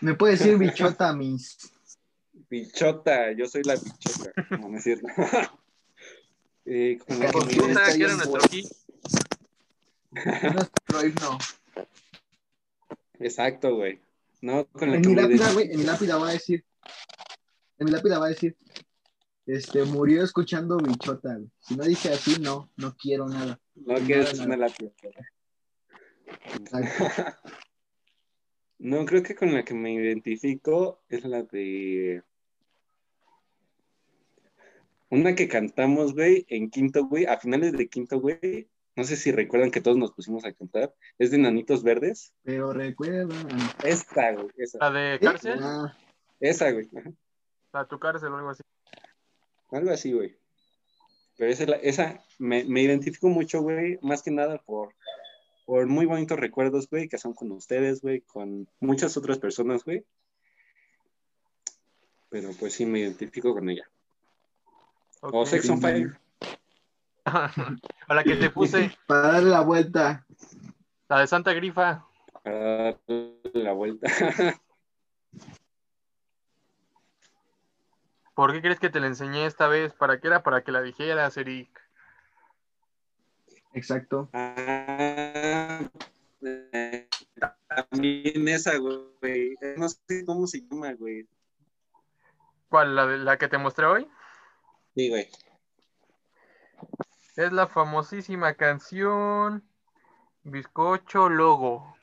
Me 0.02 0.14
puede 0.14 0.34
decir 0.34 0.58
bichota, 0.58 1.14
mis. 1.14 1.72
Bichota, 2.50 3.32
yo 3.32 3.46
soy 3.48 3.64
la 3.64 3.76
bichota. 3.76 4.32
No, 4.58 4.70
no 4.70 4.78
es 4.78 4.84
cierto. 4.84 5.08
Eh, 6.72 7.00
con 7.00 7.18
la 7.18 7.26
que 7.28 7.32
Con 7.32 7.48
me 7.48 7.54
Tusa, 7.56 7.72
está 7.72 7.98
que 7.98 8.04
era 8.04 8.14
nuestro. 8.14 8.42
Nuestro 10.54 11.08
himno. 11.08 11.38
Exacto, 13.20 13.76
güey. 13.76 14.00
No, 14.42 14.66
con 14.68 14.90
la 14.90 14.98
En 14.98 15.02
que 15.02 15.10
mi 15.10 15.16
lápida, 15.16 15.54
güey, 15.54 15.72
en 15.72 15.80
mi 15.80 15.84
lápida 15.86 16.18
va 16.18 16.30
a 16.30 16.34
decir. 16.34 16.66
En 17.78 17.86
mi 17.86 17.92
lápida 17.92 18.20
va 18.20 18.28
a 18.28 18.30
decir. 18.30 18.56
Este, 19.46 19.84
murió 19.84 20.24
escuchando 20.24 20.78
bichota, 20.78 21.36
güey. 21.36 21.50
Si 21.60 21.76
no 21.76 21.84
dice 21.84 22.14
así, 22.14 22.40
no, 22.40 22.72
no 22.78 22.96
quiero 22.96 23.28
nada. 23.28 23.60
No 23.76 23.96
quieres 23.96 24.34
nada. 24.34 24.46
una 24.46 24.58
lápida. 24.58 24.92
No, 28.80 29.06
creo 29.06 29.22
que 29.24 29.36
con 29.36 29.54
la 29.54 29.66
que 29.66 29.74
me 29.74 29.94
identifico 29.94 31.04
es 31.10 31.26
la 31.26 31.44
de. 31.44 32.24
Una 35.10 35.36
que 35.36 35.50
cantamos, 35.50 36.14
güey, 36.14 36.46
en 36.48 36.70
quinto, 36.70 37.06
güey, 37.06 37.26
a 37.26 37.38
finales 37.38 37.74
de 37.74 37.90
quinto, 37.90 38.22
güey. 38.22 38.70
No 39.00 39.06
sé 39.06 39.16
si 39.16 39.32
recuerdan 39.32 39.72
que 39.72 39.80
todos 39.80 39.96
nos 39.96 40.12
pusimos 40.12 40.44
a 40.44 40.52
cantar. 40.52 40.94
Es 41.18 41.32
de 41.32 41.38
Nanitos 41.38 41.84
Verdes. 41.84 42.34
Pero 42.44 42.74
recuerda. 42.74 43.34
Esta, 43.82 44.34
güey. 44.34 44.50
Esa, 44.58 44.78
La 44.78 44.92
de 44.92 45.20
cárcel. 45.22 45.60
Ah, 45.64 45.98
esa 46.42 46.70
güey. 46.72 46.90
Ajá. 46.98 47.10
La 47.72 47.88
tu 47.88 47.98
cárcel 47.98 48.34
o 48.34 48.36
algo 48.36 48.50
así. 48.50 48.62
Algo 49.72 49.90
así, 49.92 50.12
güey. 50.12 50.38
Pero 51.38 51.50
esa, 51.50 51.64
es 51.64 51.70
la- 51.70 51.78
esa 51.78 52.26
me, 52.40 52.66
me 52.66 52.82
identifico 52.82 53.30
mucho, 53.30 53.62
güey, 53.62 53.98
más 54.02 54.22
que 54.22 54.32
nada 54.32 54.58
por, 54.58 54.94
por 55.66 55.88
muy 55.88 56.06
bonitos 56.06 56.38
recuerdos, 56.38 56.90
güey, 56.90 57.08
que 57.08 57.18
son 57.18 57.34
con 57.34 57.54
ustedes, 57.54 58.02
güey, 58.02 58.20
con 58.20 58.68
muchas 58.82 59.16
otras 59.16 59.40
personas, 59.40 59.86
güey. 59.86 60.04
Pero 62.28 62.50
pues 62.60 62.74
sí 62.74 62.86
me 62.86 63.00
identifico 63.00 63.54
con 63.54 63.70
ella. 63.70 63.90
O. 65.22 65.46
Sex 65.46 65.70
on 65.70 65.80
Fire. 65.80 66.20
o 68.10 68.14
la 68.14 68.24
que 68.24 68.36
te 68.36 68.50
puse, 68.50 68.92
para 69.08 69.34
darle 69.34 69.50
la 69.50 69.62
vuelta. 69.62 70.26
la 71.08 71.20
de 71.20 71.28
Santa 71.28 71.54
Grifa. 71.54 72.06
Para 72.44 72.94
darle 73.08 73.40
la 73.54 73.74
vuelta. 73.74 74.08
¿Por 78.34 78.54
qué 78.54 78.62
crees 78.62 78.80
que 78.80 78.90
te 78.90 79.02
la 79.02 79.08
enseñé 79.08 79.46
esta 79.46 79.68
vez? 79.68 79.92
¿Para 79.94 80.22
qué 80.22 80.28
era? 80.28 80.44
Para 80.44 80.64
que 80.64 80.72
la 80.72 80.82
dijeras, 80.82 81.36
Eric. 81.36 81.70
Exacto. 83.74 84.30
Ah, 84.32 85.82
eh, 86.42 87.10
también 87.68 88.48
esa, 88.48 88.78
güey. 88.78 89.58
No 89.76 89.90
sé 89.90 90.26
cómo 90.26 90.48
se 90.48 90.62
llama, 90.62 90.94
güey. 90.94 91.28
¿Cuál? 92.70 92.96
¿La, 92.96 93.06
de, 93.08 93.18
la 93.18 93.38
que 93.38 93.50
te 93.50 93.58
mostré 93.58 93.86
hoy? 93.86 94.08
Sí, 94.96 95.10
güey. 95.10 95.28
Es 97.40 97.54
la 97.54 97.68
famosísima 97.68 98.54
canción 98.56 99.64
Bizcocho 100.44 101.30
Logo. 101.30 101.96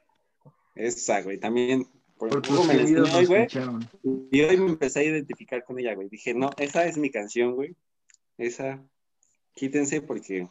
Esa, 0.75 1.21
güey. 1.21 1.39
También. 1.39 1.87
Por, 2.17 2.31
Por 2.31 2.41
tus 2.41 2.67
me 2.67 2.73
la 2.73 3.23
güey. 3.27 3.43
escucharon. 3.43 3.87
Y 4.03 4.41
hoy 4.41 4.57
me 4.57 4.69
empecé 4.71 5.01
a 5.01 5.03
identificar 5.03 5.63
con 5.63 5.79
ella, 5.79 5.95
güey. 5.95 6.09
Dije, 6.09 6.33
no, 6.33 6.49
esa 6.57 6.87
es 6.87 6.97
mi 6.97 7.11
canción, 7.11 7.55
güey. 7.55 7.77
Esa, 8.39 8.83
quítense 9.55 10.01
porque 10.01 10.49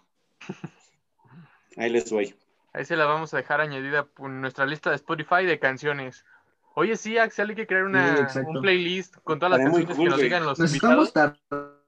ahí 1.77 1.89
les 1.89 2.11
voy. 2.11 2.35
Ahí 2.71 2.85
se 2.85 2.95
la 2.95 3.05
vamos 3.05 3.33
a 3.33 3.37
dejar 3.37 3.61
añadida 3.61 4.07
en 4.19 4.39
nuestra 4.39 4.67
lista 4.67 4.91
de 4.91 4.97
Spotify 4.97 5.45
de 5.47 5.57
canciones. 5.57 6.25
Oye, 6.75 6.95
sí, 6.95 7.17
Axel, 7.17 7.49
hay 7.49 7.55
que 7.55 7.65
crear 7.65 7.85
una, 7.85 8.17
Sí, 8.17 8.21
exacto. 8.21 8.51
un 8.51 8.61
playlist 8.61 9.15
con 9.23 9.39
todas 9.39 9.57
las 9.57 9.65
canciones 9.67 9.95
cool, 9.95 10.05
que 10.05 10.11
nos 10.11 10.21
digan 10.21 10.45
los 10.45 10.59
Nos 10.59 10.69
invitados. 10.69 11.07
estamos 11.07 11.41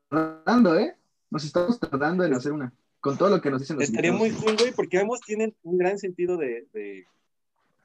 tardando, 0.10 0.80
¿eh? 0.80 0.98
Nos 1.30 1.44
estamos 1.46 1.80
tardando 1.80 2.24
en 2.24 2.34
hacer 2.34 2.54
una. 2.54 2.74
Con 3.00 3.18
todo 3.18 3.30
lo 3.30 3.42
que 3.42 3.50
nos 3.52 3.62
dicen 3.62 3.78
los 3.78 3.86
Estaría 3.86 4.12
muy 4.12 4.32
cool, 4.32 4.58
güey, 4.58 4.72
porque 4.74 5.00
ambos 5.00 5.22
tienen 5.22 5.56
un 5.64 5.78
gran 5.78 5.98
sentido 6.00 6.36
de, 6.38 6.68
de- 6.74 7.06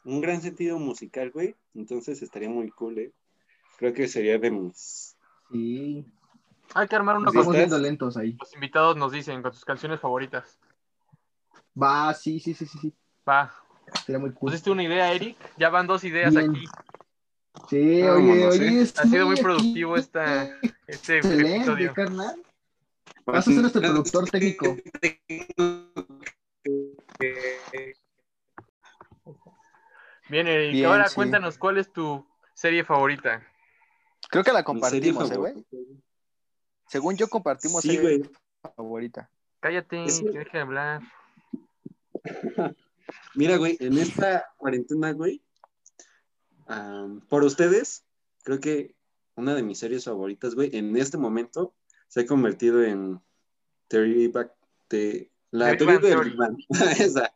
un 0.04 0.20
gran 0.20 0.40
sentido 0.42 0.78
musical, 0.78 1.30
güey. 1.30 1.54
Entonces 1.74 2.22
estaría 2.22 2.48
muy 2.48 2.70
cool, 2.70 2.98
eh. 2.98 3.12
Creo 3.78 3.92
que 3.92 4.08
sería 4.08 4.38
de 4.38 4.50
mis. 4.50 5.16
Sí. 5.50 6.04
Hay 6.74 6.88
que 6.88 6.96
armar 6.96 7.16
una 7.16 7.26
Nos 7.26 7.32
¿Sí 7.32 7.36
con 7.36 7.42
estamos 7.42 7.56
viendo 7.56 7.78
lentos 7.78 8.16
ahí. 8.16 8.36
los 8.40 8.54
invitados 8.54 8.96
nos 8.96 9.12
dicen 9.12 9.42
con 9.42 9.52
sus 9.52 9.64
canciones 9.64 10.00
favoritas. 10.00 10.58
Va, 11.80 12.12
sí, 12.14 12.40
sí, 12.40 12.54
sí, 12.54 12.66
sí, 12.66 12.78
sí. 12.78 12.94
Va. 13.28 13.52
Sería 14.06 14.18
muy 14.18 14.30
cool. 14.30 14.50
¿Pusiste 14.50 14.70
una 14.70 14.82
idea, 14.84 15.12
Eric? 15.12 15.36
Ya 15.58 15.68
van 15.68 15.86
dos 15.86 16.02
ideas 16.04 16.34
Bien. 16.34 16.50
aquí. 16.50 16.64
Sí, 17.68 17.76
oye, 18.02 18.02
Vámonos, 18.08 18.54
oye. 18.54 18.68
¿eh? 18.68 18.82
está 18.82 19.02
Ha 19.02 19.06
sido 19.06 19.26
muy 19.26 19.36
productivo 19.36 19.96
esta, 19.96 20.44
este 20.86 21.18
Excelente, 21.18 21.56
episodio. 21.58 21.94
carnal. 21.94 22.42
Vas 23.24 23.46
a 23.48 23.50
ser 23.50 23.60
nuestro 23.60 23.80
productor 23.80 24.28
técnico. 24.30 24.76
Bien, 30.28 30.46
Eric, 30.46 30.72
Bien, 30.72 30.86
ahora 30.86 31.08
sí. 31.08 31.14
cuéntanos 31.14 31.58
cuál 31.58 31.78
es 31.78 31.92
tu 31.92 32.26
serie 32.54 32.84
favorita. 32.84 33.46
Creo 34.30 34.44
que 34.44 34.52
la 34.52 34.62
compartimos, 34.64 35.30
¿eh, 35.30 35.36
güey. 35.36 35.66
Según 36.88 37.16
yo 37.16 37.28
compartimos 37.28 37.82
Sí, 37.82 37.88
serie 37.96 38.02
güey. 38.18 38.30
favorita. 38.76 39.30
Cállate, 39.60 40.04
Es- 40.04 40.20
que 40.20 40.30
deje 40.30 40.56
de 40.56 40.60
hablar. 40.62 41.02
Mira, 43.34 43.56
güey, 43.56 43.76
en 43.80 43.98
esta 43.98 44.46
cuarentena, 44.56 45.12
güey, 45.12 45.42
por 47.28 47.44
ustedes, 47.44 48.04
creo 48.44 48.60
que 48.60 48.94
una 49.34 49.54
de 49.54 49.62
mis 49.62 49.78
series 49.78 50.04
favoritas, 50.04 50.54
güey, 50.54 50.74
en 50.76 50.96
este 50.96 51.18
momento 51.18 51.74
se 52.12 52.20
ha 52.20 52.26
convertido 52.26 52.84
en 52.84 53.22
Theory 53.88 54.28
Back 54.28 54.52
de 54.90 55.30
la 55.50 55.74
teoría 55.78 55.98
del. 55.98 56.36
Esa, 56.98 57.32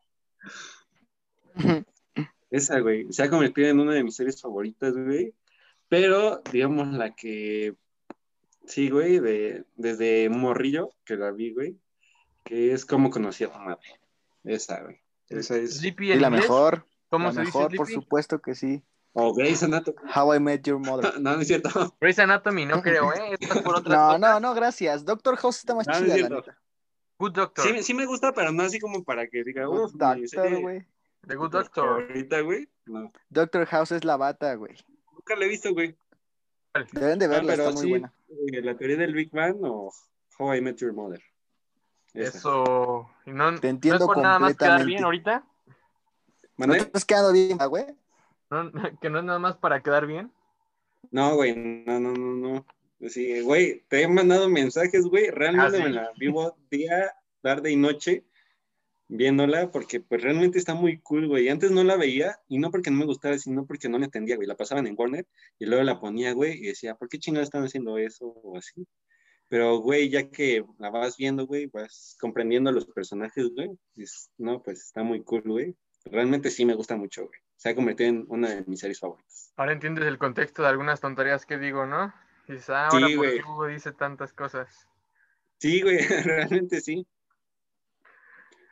esa, 2.51 2.81
güey, 2.81 3.11
se 3.11 3.23
ha 3.23 3.31
convertido 3.31 3.69
en 3.69 3.81
una 3.81 3.95
de 3.95 4.05
mis 4.05 4.17
series 4.17 4.39
favoritas, 4.39 4.93
güey. 4.93 5.33
Pero, 5.89 6.43
digamos, 6.53 6.89
la 6.89 7.15
que 7.15 7.75
sí, 8.67 8.91
güey, 8.91 9.19
de, 9.19 9.65
desde 9.77 10.29
Morrillo, 10.29 10.93
que 11.07 11.17
la 11.17 11.31
vi, 11.31 11.55
güey, 11.55 11.79
que 12.45 12.75
es 12.75 12.85
como 12.85 13.09
conocí 13.09 13.45
a 13.45 13.53
tu 13.53 13.59
madre. 13.59 13.99
Esa, 14.45 14.83
güey. 14.83 15.01
Esa 15.31 15.57
es. 15.57 15.83
Y 15.83 16.15
la 16.17 16.29
mejor, 16.29 16.85
¿Cómo 17.09 17.29
la 17.29 17.33
se 17.33 17.41
mejor, 17.41 17.71
dice 17.71 17.79
por 17.79 17.89
supuesto 17.91 18.41
que 18.41 18.55
sí. 18.55 18.83
O 19.19 19.33
Grey's 19.33 19.63
Anatomy. 19.63 19.97
How 20.15 20.35
I 20.35 20.39
Met 20.39 20.63
Your 20.67 20.79
Mother. 20.79 21.15
No, 21.21 21.37
no 21.37 21.41
es 21.41 21.49
cierto. 21.49 21.97
Grey's 22.01 22.19
Anatomy, 22.19 22.67
no 22.67 22.83
creo, 22.83 23.13
¿eh? 23.15 23.37
Estás 23.41 23.63
por 23.63 23.77
otras 23.77 23.97
No, 23.97 24.19
no, 24.19 24.41
no, 24.41 24.55
gracias. 24.55 25.05
Doctor 25.07 25.37
House 25.37 25.59
está 25.61 25.75
más 25.75 25.87
No, 25.87 25.95
no 26.01 26.07
es 26.07 26.15
chida, 26.15 26.29
la 26.29 26.37
neta. 26.37 26.59
Good 27.19 27.33
Doctor. 27.33 27.65
Sí, 27.67 27.83
sí 27.83 27.95
me 27.95 28.05
gusta, 28.05 28.35
pero 28.35 28.53
no 28.53 28.63
así 28.63 28.79
como 28.79 29.03
para 29.03 29.27
que 29.27 29.43
diga, 29.43 29.69
uff, 29.71 29.93
Doctor, 29.95 30.61
güey. 30.61 30.87
The 31.27 31.35
Good 31.35 31.51
Doctor. 31.51 32.03
favorita, 32.07 32.41
güey. 32.43 32.69
No, 32.85 33.11
Doctor 33.31 33.65
House 33.67 33.93
es 33.93 34.05
la 34.05 34.19
bata, 34.19 34.55
güey. 34.55 34.77
nunca 35.13 35.35
la 35.35 35.47
he 35.47 35.49
visto, 35.49 35.73
güey. 35.73 35.97
Deben 36.93 37.19
de 37.19 37.25
Ah, 37.25 37.29
verla, 37.29 37.53
pero 37.55 37.63
está 37.71 37.75
muy 37.75 37.83
sí, 37.85 37.89
buena. 37.89 38.13
eh, 38.29 38.61
la 38.61 38.77
teoría 38.77 38.97
del 38.99 39.15
Big 39.15 39.31
Bang 39.33 39.57
o 39.63 39.91
How 40.39 40.55
I 40.57 40.61
Met 40.61 40.77
Your 40.77 40.93
Mother. 40.93 41.23
Esa. 42.13 42.37
Eso. 42.37 43.11
No, 43.25 43.59
Te 43.59 43.69
entiendo 43.71 43.99
¿no 44.01 44.05
es 44.05 44.15
por 44.15 44.23
nada 44.23 44.39
más 44.39 44.55
quedar 44.57 44.81
completamente. 44.81 44.87
bien 44.93 45.05
ahorita? 45.05 45.47
¿No 46.59 46.67
¿Mande? 46.67 46.77
te 46.81 46.83
estás 46.85 47.05
quedando 47.07 47.33
bien, 47.33 47.57
ah, 47.61 47.67
güey? 47.67 47.87
¿No- 48.51 48.73
que 49.01 49.11
no 49.11 49.19
es 49.19 49.25
nada 49.25 49.39
más 49.39 49.57
para 49.57 49.83
quedar 49.83 50.07
bien. 50.07 50.33
No, 51.11 51.37
güey, 51.37 51.55
no, 51.57 52.01
no, 52.01 52.13
no, 52.13 52.35
no. 52.35 52.67
Sí, 53.09 53.41
güey, 53.41 53.85
te 53.89 54.03
he 54.03 54.09
mandado 54.09 54.49
mensajes, 54.49 55.05
güey. 55.07 55.31
Realmente 55.31 55.77
Ah, 55.77 55.79
sí. 55.79 55.83
me 55.83 55.91
la 55.91 56.11
vivo 56.19 56.57
día, 56.71 57.13
tarde 57.43 57.71
y 57.71 57.77
noche 57.77 58.25
viéndola 59.09 59.71
porque 59.71 60.01
pues 60.01 60.23
realmente 60.23 60.59
está 60.59 60.75
muy 60.75 60.99
cool, 61.01 61.29
güey. 61.29 61.49
Antes 61.49 61.71
no 61.71 61.85
la 61.85 61.97
veía 61.97 62.41
y 62.49 62.59
no 62.59 62.71
porque 62.71 62.91
no 62.91 62.97
me 62.99 63.05
gustara, 63.05 63.39
sino 63.39 63.67
porque 63.67 63.89
no 63.89 63.99
la 63.99 64.07
entendía, 64.07 64.37
güey. 64.37 64.49
La 64.49 64.57
pasaban 64.57 64.87
en 64.87 64.95
Warner 64.99 65.27
y 65.59 65.67
luego 65.67 65.85
la 65.85 66.01
ponía, 66.01 66.33
güey, 66.33 66.55
y 66.59 66.67
decía, 66.69 66.95
¿por 66.97 67.09
qué 67.09 67.19
chingados 67.19 67.47
están 67.49 67.63
haciendo 67.65 67.99
eso 67.99 68.27
o 68.27 68.57
así? 68.57 68.87
Pero, 69.49 69.79
güey, 69.79 70.09
ya 70.09 70.29
que 70.29 70.65
la 70.79 70.91
vas 70.91 71.17
viendo, 71.17 71.47
güey, 71.47 71.67
vas 71.67 72.17
comprendiendo 72.21 72.73
los 72.73 72.87
personajes, 72.87 73.49
güey, 73.55 73.71
no, 74.39 74.61
pues 74.63 74.81
está 74.81 75.05
muy 75.05 75.23
cool, 75.23 75.43
güey. 75.43 75.77
Realmente 76.07 76.51
sí 76.51 76.65
me 76.65 76.75
gusta 76.75 76.97
mucho, 76.97 77.27
güey. 77.27 77.39
Se 77.57 77.71
ha 77.71 77.75
convertido 77.75 78.11
en 78.11 78.27
una 78.29 78.51
de 78.51 78.65
mis 78.67 78.81
series 78.81 79.01
favoritas. 79.01 79.53
Ahora 79.57 79.73
entiendes 79.73 80.05
el 80.05 80.19
contexto 80.19 80.63
de 80.63 80.69
algunas 80.69 81.01
tonterías 81.01 81.47
que 81.47 81.59
digo, 81.59 81.87
¿no? 81.87 82.13
Y 82.49 82.53
dices, 82.53 82.71
ah, 82.71 82.89
ahora 82.89 83.07
Sí, 83.09 83.17
por 83.17 83.27
qué 83.27 83.43
Hugo 83.43 83.67
dice 83.67 83.93
tantas 83.93 84.33
cosas. 84.33 84.87
Sí, 85.59 85.81
güey, 85.83 85.99
realmente 86.25 86.81
sí. 86.81 87.07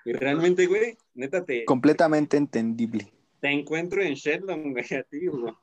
Y 0.05 0.13
realmente, 0.13 0.67
güey, 0.67 0.99
neta, 1.15 1.45
te, 1.45 1.65
Completamente 1.65 2.37
entendible. 2.37 3.11
te 3.41 3.49
encuentro 3.51 4.03
en 4.03 4.15
Sheldon, 4.15 4.73
güey, 4.73 4.95
a 4.95 5.03
ti, 5.03 5.27
güey. 5.27 5.55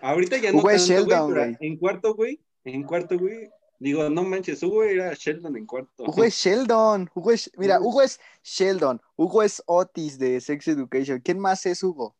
Ahorita 0.00 0.38
ya 0.38 0.52
no 0.52 0.58
Hugo 0.58 0.70
es 0.70 0.86
tanto, 0.86 1.02
Sheldon, 1.02 1.34
güey. 1.34 1.56
en 1.60 1.76
cuarto, 1.76 2.14
güey, 2.14 2.40
en 2.64 2.82
cuarto, 2.84 3.18
güey, 3.18 3.50
digo, 3.78 4.08
no 4.08 4.22
manches, 4.24 4.62
Hugo 4.62 4.84
era 4.84 5.12
Sheldon 5.12 5.56
en 5.56 5.66
cuarto. 5.66 6.04
Hugo 6.04 6.24
es 6.24 6.34
Sheldon. 6.34 7.10
Hugo 7.14 7.32
es, 7.32 7.50
mira, 7.56 7.80
Hugo 7.80 8.02
es 8.02 8.20
Sheldon. 8.42 9.00
Hugo 9.16 9.42
es 9.42 9.62
Otis 9.66 10.18
de 10.18 10.40
Sex 10.40 10.68
Education. 10.68 11.20
¿Quién 11.20 11.38
más 11.38 11.66
es 11.66 11.82
Hugo? 11.82 12.16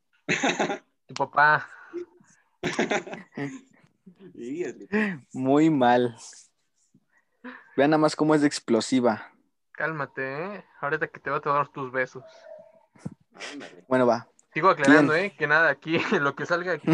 Tu 1.06 1.14
papá. 1.14 1.66
Muy 5.32 5.70
mal. 5.70 6.16
Vean 7.76 7.90
nada 7.90 7.98
más 7.98 8.16
cómo 8.16 8.34
es 8.34 8.40
de 8.42 8.46
explosiva. 8.46 9.32
Cálmate, 9.72 10.56
¿eh? 10.56 10.64
Ahorita 10.80 11.06
que 11.08 11.20
te 11.20 11.30
va 11.30 11.36
a 11.36 11.40
tomar 11.40 11.68
tus 11.68 11.90
besos. 11.92 12.24
Bueno, 13.88 14.06
va. 14.06 14.28
Sigo 14.52 14.68
aclarando, 14.70 15.14
¿eh? 15.14 15.34
Que 15.38 15.46
nada, 15.46 15.68
aquí, 15.70 15.98
lo 16.20 16.34
que 16.34 16.46
salga 16.46 16.72
aquí. 16.72 16.88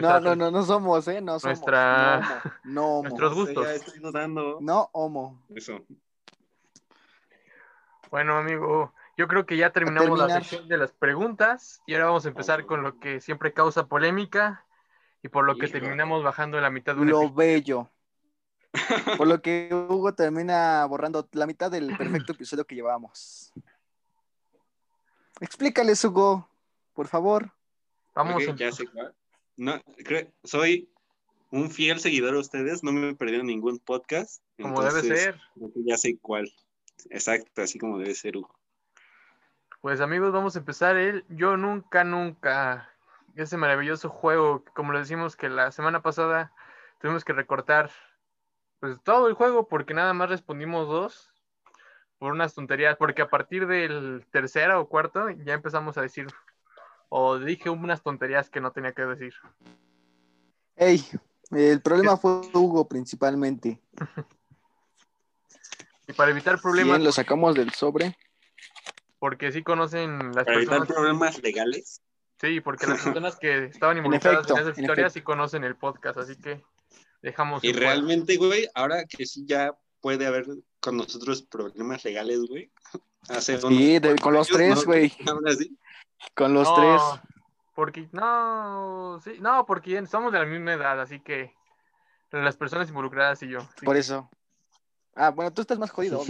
No, 0.00 0.20
no, 0.20 0.36
no, 0.36 0.50
no 0.50 0.62
somos, 0.62 1.08
¿eh? 1.08 1.20
No 1.20 1.38
somos. 1.40 1.58
Nuestra- 1.58 2.42
No 2.64 2.84
homo. 2.84 3.02
No 3.02 3.02
Nuestros 3.02 3.34
gustos. 3.34 3.64
Ya 3.66 3.74
estoy 3.74 3.98
dudando. 4.00 4.58
No 4.60 4.90
homo. 4.92 5.42
Eso. 5.54 5.84
Bueno, 8.10 8.36
amigo, 8.36 8.92
yo 9.16 9.28
creo 9.28 9.44
que 9.46 9.56
ya 9.56 9.70
terminamos 9.72 10.18
la 10.18 10.28
sección 10.40 10.68
de 10.68 10.78
las 10.78 10.92
preguntas 10.92 11.82
y 11.86 11.94
ahora 11.94 12.06
vamos 12.06 12.24
a 12.24 12.28
empezar 12.28 12.64
con 12.66 12.82
lo 12.82 12.98
que 12.98 13.20
siempre 13.20 13.52
causa 13.52 13.86
polémica 13.86 14.64
y 15.22 15.28
por 15.28 15.44
lo 15.44 15.56
que 15.56 15.68
terminamos 15.68 16.22
bajando 16.24 16.60
la 16.60 16.70
mitad 16.70 16.94
de 16.94 17.02
un 17.02 17.08
Lo 17.08 17.18
episodio. 17.22 17.34
bello. 17.36 17.90
Por 19.18 19.26
lo 19.28 19.42
que 19.42 19.68
Hugo 19.70 20.14
termina 20.14 20.86
borrando 20.86 21.28
la 21.32 21.46
mitad 21.46 21.70
del 21.70 21.94
perfecto 21.94 22.32
episodio 22.32 22.64
que 22.66 22.74
llevábamos. 22.74 23.52
Explícales, 25.40 26.02
Hugo, 26.04 26.48
por 26.94 27.06
favor. 27.08 27.52
Vamos 28.14 28.42
a- 28.48 28.54
ya 28.56 28.72
sé 28.72 28.86
cuál. 28.86 29.14
No, 29.56 29.80
creo- 30.04 30.26
soy 30.44 30.88
un 31.50 31.70
fiel 31.70 32.00
seguidor 32.00 32.32
de 32.32 32.40
ustedes, 32.40 32.82
no 32.82 32.92
me 32.92 33.10
he 33.10 33.14
perdido 33.14 33.42
ningún 33.42 33.78
podcast. 33.78 34.42
como 34.60 34.82
debe 34.82 35.02
ser. 35.02 35.38
Ya 35.74 35.98
sé 35.98 36.16
cuál. 36.18 36.50
Exacto, 37.10 37.60
así 37.62 37.78
como 37.78 37.98
debe 37.98 38.14
ser, 38.14 38.36
Hugo. 38.38 38.54
Pues 39.82 40.00
amigos, 40.00 40.32
vamos 40.32 40.54
a 40.54 40.60
empezar 40.60 40.96
el 40.96 41.24
Yo 41.28 41.56
Nunca 41.56 42.04
Nunca. 42.04 42.88
Ese 43.34 43.56
maravilloso 43.56 44.08
juego, 44.08 44.62
como 44.76 44.92
les 44.92 45.08
decimos 45.08 45.34
que 45.34 45.48
la 45.48 45.72
semana 45.72 46.02
pasada 46.02 46.52
tuvimos 47.00 47.24
que 47.24 47.32
recortar 47.32 47.90
pues 48.78 49.02
todo 49.02 49.26
el 49.26 49.34
juego 49.34 49.66
porque 49.66 49.92
nada 49.92 50.14
más 50.14 50.28
respondimos 50.28 50.86
dos 50.86 51.32
por 52.20 52.30
unas 52.30 52.54
tonterías, 52.54 52.96
porque 52.96 53.22
a 53.22 53.28
partir 53.28 53.66
del 53.66 54.24
tercero 54.30 54.80
o 54.80 54.88
cuarto 54.88 55.30
ya 55.30 55.54
empezamos 55.54 55.98
a 55.98 56.02
decir 56.02 56.28
o 57.08 57.40
dije 57.40 57.68
unas 57.68 58.04
tonterías 58.04 58.50
que 58.50 58.60
no 58.60 58.70
tenía 58.70 58.92
que 58.92 59.02
decir. 59.02 59.34
Ey, 60.76 61.04
el 61.50 61.80
problema 61.80 62.16
fue 62.16 62.42
Hugo 62.54 62.86
principalmente. 62.86 63.80
Y 66.08 66.12
para 66.14 66.32
evitar 66.32 66.60
problemas, 66.60 66.98
Bien, 66.98 67.04
lo 67.04 67.12
sacamos 67.12 67.54
del 67.54 67.70
sobre. 67.70 68.16
Porque 69.22 69.52
sí 69.52 69.62
conocen 69.62 70.18
las 70.34 70.44
Para 70.46 70.56
evitar 70.56 70.78
personas, 70.80 70.88
problemas 70.88 71.40
legales. 71.44 72.02
sí, 72.40 72.60
porque 72.60 72.88
las 72.88 73.00
personas 73.14 73.36
que 73.38 73.66
estaban 73.66 73.98
involucradas 73.98 74.40
efecto, 74.40 74.56
en 74.56 74.62
esas 74.66 74.78
en 74.78 74.82
historias 74.84 75.12
sí 75.12 75.20
conocen 75.22 75.62
el 75.62 75.76
podcast, 75.76 76.18
así 76.18 76.34
que 76.34 76.60
dejamos 77.22 77.62
Y 77.62 77.68
en 77.68 77.76
realmente, 77.76 78.36
güey, 78.36 78.66
ahora 78.74 79.04
que 79.04 79.24
sí 79.24 79.44
ya 79.46 79.78
puede 80.00 80.26
haber 80.26 80.46
con 80.80 80.96
nosotros 80.96 81.40
problemas 81.42 82.04
legales, 82.04 82.40
güey. 82.48 82.72
Hace 83.28 83.60
Sí, 83.60 84.00
de- 84.00 84.16
con 84.16 84.34
los 84.34 84.48
tres, 84.48 84.84
güey. 84.84 85.12
Con 86.34 86.52
los 86.52 86.68
No, 86.68 86.74
tres. 86.74 87.00
Porque, 87.76 88.08
no, 88.10 89.20
sí, 89.22 89.36
no, 89.40 89.64
porque 89.66 90.04
somos 90.06 90.32
de 90.32 90.40
la 90.40 90.46
misma 90.46 90.72
edad, 90.72 91.00
así 91.00 91.20
que 91.20 91.54
las 92.32 92.56
personas 92.56 92.88
involucradas 92.88 93.40
y 93.44 93.50
yo. 93.50 93.60
sí. 93.78 93.86
Por 93.86 93.96
eso. 93.96 94.28
Ah, 95.14 95.30
bueno, 95.30 95.52
tú 95.52 95.60
estás 95.62 95.78
más 95.78 95.92
jodido. 95.92 96.24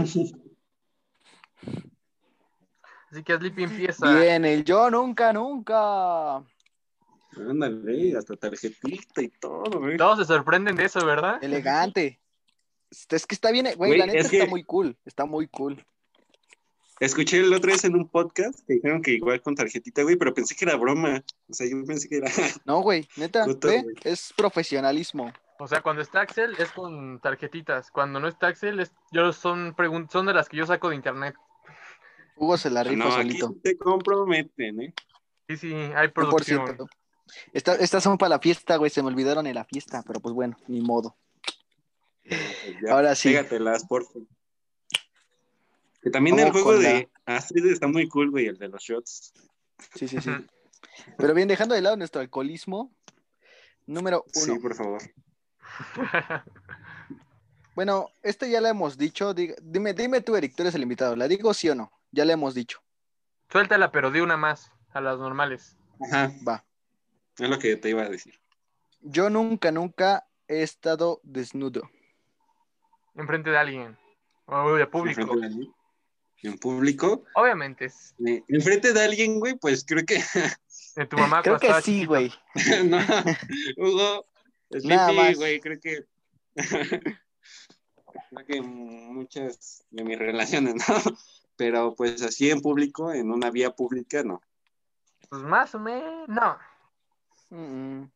Así 3.13 3.23
que 3.23 3.37
Sleepy 3.37 3.65
empieza. 3.65 4.19
Bien, 4.19 4.45
el 4.45 4.65
yo 4.65 4.91
nunca, 4.91 5.33
nunca. 5.33 6.43
Ándale, 7.37 8.17
hasta 8.17 8.37
tarjetita 8.37 9.23
y 9.23 9.29
todo, 9.29 9.81
güey. 9.81 9.97
Todos 9.97 10.19
se 10.19 10.25
sorprenden 10.25 10.77
de 10.77 10.85
eso, 10.87 11.05
¿verdad? 11.05 11.43
Elegante. 11.45 12.21
Es 13.11 13.27
que 13.27 13.35
está 13.35 13.51
bien, 13.51 13.67
güey, 13.77 13.91
Güey, 13.91 13.99
la 13.99 14.07
neta 14.07 14.19
es 14.19 14.25
está 14.33 14.45
que- 14.45 14.51
muy 14.51 14.65
cool. 14.65 14.97
Está 15.05 15.25
muy 15.25 15.47
cool. 15.49 15.85
Escuché 17.01 17.39
el 17.41 17.53
otro 17.53 17.73
vez 17.73 17.85
en 17.85 17.97
un 17.97 18.09
podcast 18.09 18.61
que 18.67 18.75
dijeron 18.75 19.03
que 19.03 19.13
igual 19.13 19.41
con 19.43 19.55
tarjetita, 19.57 20.03
güey, 20.03 20.17
pero 20.17 20.33
pensé 20.35 20.55
que 20.55 20.65
era 20.67 20.77
broma. 20.77 21.23
O 21.49 21.55
sea, 21.55 21.67
yo 21.69 21.85
pensé 21.85 22.09
que 22.09 22.19
era. 22.19 22.29
No, 22.65 22.81
güey, 22.81 23.09
neta, 23.17 23.45
güey. 23.47 23.85
es 24.05 24.33
profesionalismo. 24.37 25.33
O 25.59 25.67
sea, 25.67 25.81
cuando 25.81 26.03
está 26.03 26.21
Axel 26.21 26.55
es 26.59 26.71
con 26.73 27.19
tarjetitas. 27.21 27.91
Cuando 27.91 28.21
no 28.21 28.29
está 28.29 28.49
Axel, 28.49 28.79
es, 28.81 28.93
yo 29.11 29.33
son, 29.33 29.75
pregun- 29.75 30.09
son 30.11 30.27
de 30.27 30.35
las 30.35 30.49
que 30.49 30.57
yo 30.59 30.67
saco 30.67 30.91
de 30.91 30.97
internet. 30.97 31.35
Hugo 32.43 32.59
se 32.59 32.71
la 32.71 32.83
rifa 32.83 32.97
no, 32.97 33.05
aquí 33.15 33.23
solito. 33.39 33.49
sí 33.55 33.61
te 33.63 33.79
comprometen, 33.79 34.81
¿eh? 34.83 34.95
Sí, 35.49 35.57
sí, 35.59 35.73
hay 35.75 36.09
100%. 36.09 36.13
producción. 36.13 36.89
Esta- 37.53 37.77
estas 37.77 38.03
son 38.03 38.19
para 38.19 38.31
la 38.31 38.39
fiesta, 38.41 38.75
güey, 38.77 38.91
se 38.91 39.01
me 39.01 39.09
olvidaron 39.09 39.47
en 39.47 39.55
la 39.55 39.65
fiesta, 39.65 40.03
pero 40.05 40.19
pues 40.19 40.35
bueno, 40.35 40.59
ni 40.67 40.81
modo. 40.81 41.17
Pues 42.25 42.41
ya, 42.85 42.95
Ahora 42.95 43.15
sí. 43.15 43.29
Pégatelas, 43.29 43.87
por 43.87 44.05
favor. 44.07 44.27
Que 46.03 46.11
también 46.11 46.37
el 46.41 46.51
juego 46.51 46.73
con 46.73 46.83
la- 46.83 46.89
de 46.89 47.11
Astrid 47.27 47.65
está 47.67 47.87
muy 47.87 48.09
cool, 48.09 48.33
güey, 48.33 48.47
el 48.47 48.59
de 48.59 48.67
los 48.69 48.83
shots. 48.83 49.33
Sí, 49.95 50.09
sí, 50.09 50.21
sí. 50.21 50.31
Pero 51.17 51.35
bien, 51.35 51.47
dejando 51.47 51.77
de 51.77 51.81
lado 51.81 51.97
nuestro 51.97 52.21
alcoholismo, 52.21 52.93
número 53.87 54.25
uno. 54.35 54.55
Sí, 54.55 54.59
por 54.61 54.75
favor. 54.75 55.01
Bueno, 57.77 58.09
este 58.23 58.51
ya 58.51 58.61
la 58.61 58.71
hemos 58.71 58.99
dicho. 58.99 59.33
Dime, 59.33 59.95
dime 59.95 60.21
tú, 60.23 60.35
Eric, 60.35 60.55
tú 60.57 60.63
eres 60.65 60.75
el 60.75 60.83
invitado. 60.83 61.15
¿La 61.15 61.29
digo 61.29 61.55
sí 61.55 61.69
o 61.69 61.75
no? 61.77 61.91
Ya 62.13 62.25
la 62.25 62.35
hemos 62.35 62.55
dicho. 62.55 62.81
Suéltala, 63.51 63.91
pero 63.91 64.11
di 64.11 64.21
una 64.21 64.37
más 64.37 64.71
a 64.93 65.01
las 65.01 65.19
normales. 65.19 65.77
Ajá, 66.01 66.33
Va. 66.47 66.65
es 67.39 67.49
lo 67.49 67.59
que 67.59 67.77
te 67.77 67.91
iba 67.91 68.03
a 68.03 68.09
decir. 68.09 68.39
Yo 69.01 69.31
nunca, 69.31 69.73
nunca 69.73 70.27
he 70.49 70.63
estado 70.63 71.21
desnudo. 71.23 71.91
Enfrente 73.15 73.51
de 73.51 73.59
alguien. 73.59 73.99
O 74.47 74.75
de 74.75 74.87
público. 74.87 75.21
Enfrente 75.23 75.41
de 75.41 75.47
alguien. 75.47 75.75
En 76.45 76.59
público. 76.59 77.25
Obviamente 77.37 77.87
Eh, 78.27 78.43
enfrente 78.49 78.93
de 78.93 79.01
alguien, 79.05 79.39
güey, 79.39 79.55
pues 79.59 79.85
creo 79.85 80.05
que. 80.05 80.17
de 80.97 81.07
tu 81.07 81.17
mamá 81.17 81.43
Creo 81.43 81.59
que 81.59 81.73
sí, 81.83 81.83
chiquito. 82.01 82.09
güey. 82.11 82.33
no, 82.85 82.99
Hugo. 83.77 84.27
Nada 84.71 85.09
Sleepy, 85.09 85.17
más. 85.29 85.37
güey, 85.37 85.61
creo 85.61 85.81
que. 85.81 86.05
creo 88.31 88.47
que 88.47 88.61
muchas 88.63 89.85
de 89.91 90.05
mis 90.05 90.19
relaciones, 90.19 90.75
¿no? 90.89 90.95
Pero 91.63 91.95
pues 91.95 92.21
así 92.23 92.51
en 92.51 92.61
público, 92.61 93.13
en 93.13 93.31
una 93.31 93.49
vía 93.49 93.71
pública, 93.71 94.25
no. 94.25 94.43
Pues 95.29 95.43
más 95.43 95.73
o 95.77 95.79
menos. 95.79 96.29
No. 96.29 96.59
Mm, 97.51 98.01
mm. 98.01 98.13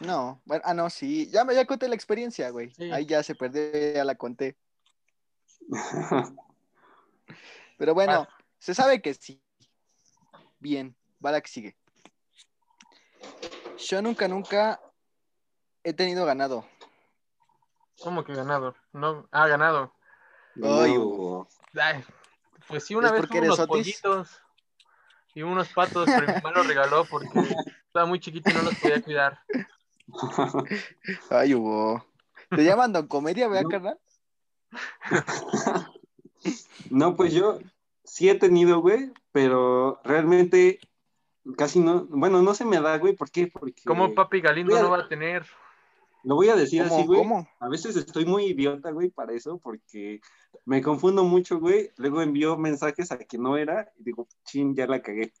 No, 0.00 0.42
bueno, 0.44 0.64
ah, 0.66 0.74
no, 0.74 0.90
sí. 0.90 1.30
Ya 1.30 1.44
me 1.44 1.54
ya 1.54 1.64
conté 1.64 1.86
la 1.86 1.94
experiencia, 1.94 2.50
güey. 2.50 2.74
Sí. 2.74 2.90
Ahí 2.90 3.06
ya 3.06 3.22
se 3.22 3.36
perdió, 3.36 3.70
ya 3.94 4.04
la 4.04 4.16
conté. 4.16 4.56
Pero 7.78 7.94
bueno, 7.94 8.26
se 8.58 8.74
sabe 8.74 9.00
que 9.00 9.14
sí. 9.14 9.40
Bien, 10.58 10.96
va 11.24 11.30
la 11.30 11.40
que 11.40 11.50
sigue. 11.50 11.76
Yo 13.78 14.02
nunca, 14.02 14.26
nunca 14.26 14.80
he 15.84 15.92
tenido 15.92 16.26
ganado. 16.26 16.66
¿Cómo 18.02 18.24
que 18.24 18.34
ganado? 18.34 18.74
No, 18.92 19.28
ah, 19.30 19.46
ganado. 19.46 19.94
Ay, 20.56 20.92
Ay, 21.74 22.04
pues 22.68 22.84
sí, 22.84 22.94
una 22.94 23.08
¿Es 23.08 23.12
vez 23.14 23.28
tuve 23.28 23.40
unos 23.40 23.58
Otis? 23.58 24.00
pollitos 24.02 24.42
y 25.34 25.42
unos 25.42 25.68
patos, 25.70 26.10
pero 26.14 26.28
mi 26.28 26.34
mamá 26.34 26.52
los 26.52 26.66
regaló 26.66 27.04
porque 27.06 27.56
estaba 27.86 28.06
muy 28.06 28.20
chiquito 28.20 28.50
y 28.50 28.54
no 28.54 28.62
los 28.62 28.74
podía 28.76 29.02
cuidar. 29.02 29.38
Ay, 31.30 31.54
Hugo. 31.54 32.04
¿Te 32.50 32.64
llaman 32.64 32.92
Don 32.92 33.06
Comedia, 33.06 33.48
verdad, 33.48 33.62
No. 33.62 33.68
carnal? 33.68 33.98
No, 36.90 37.16
pues 37.16 37.32
yo 37.32 37.60
sí 38.04 38.28
he 38.28 38.34
tenido, 38.34 38.80
güey, 38.80 39.10
pero 39.32 39.98
realmente 40.04 40.78
casi 41.56 41.80
no, 41.80 42.04
bueno, 42.04 42.42
no 42.42 42.52
se 42.52 42.66
me 42.66 42.78
da, 42.80 42.98
güey, 42.98 43.14
¿por 43.16 43.30
qué? 43.30 43.46
Porque 43.46 43.82
¿Cómo 43.86 44.14
Papi 44.14 44.42
Galindo 44.42 44.74
Mira, 44.74 44.82
no 44.82 44.90
va 44.90 44.98
a 44.98 45.08
tener? 45.08 45.46
Lo 46.24 46.36
voy 46.36 46.48
a 46.48 46.56
decir 46.56 46.82
así, 46.82 47.04
güey. 47.04 47.20
¿Cómo? 47.20 47.48
A 47.60 47.68
veces 47.68 47.96
estoy 47.96 48.24
muy 48.24 48.46
idiota, 48.46 48.90
güey, 48.90 49.10
para 49.10 49.32
eso, 49.32 49.58
porque 49.58 50.20
me 50.64 50.82
confundo 50.82 51.24
mucho, 51.24 51.58
güey. 51.58 51.90
Luego 51.96 52.22
envío 52.22 52.56
mensajes 52.56 53.10
a 53.12 53.18
que 53.18 53.38
no 53.38 53.56
era 53.56 53.92
y 53.98 54.04
digo, 54.04 54.28
chin, 54.44 54.74
ya 54.74 54.86
la 54.86 55.02
cagué. 55.02 55.32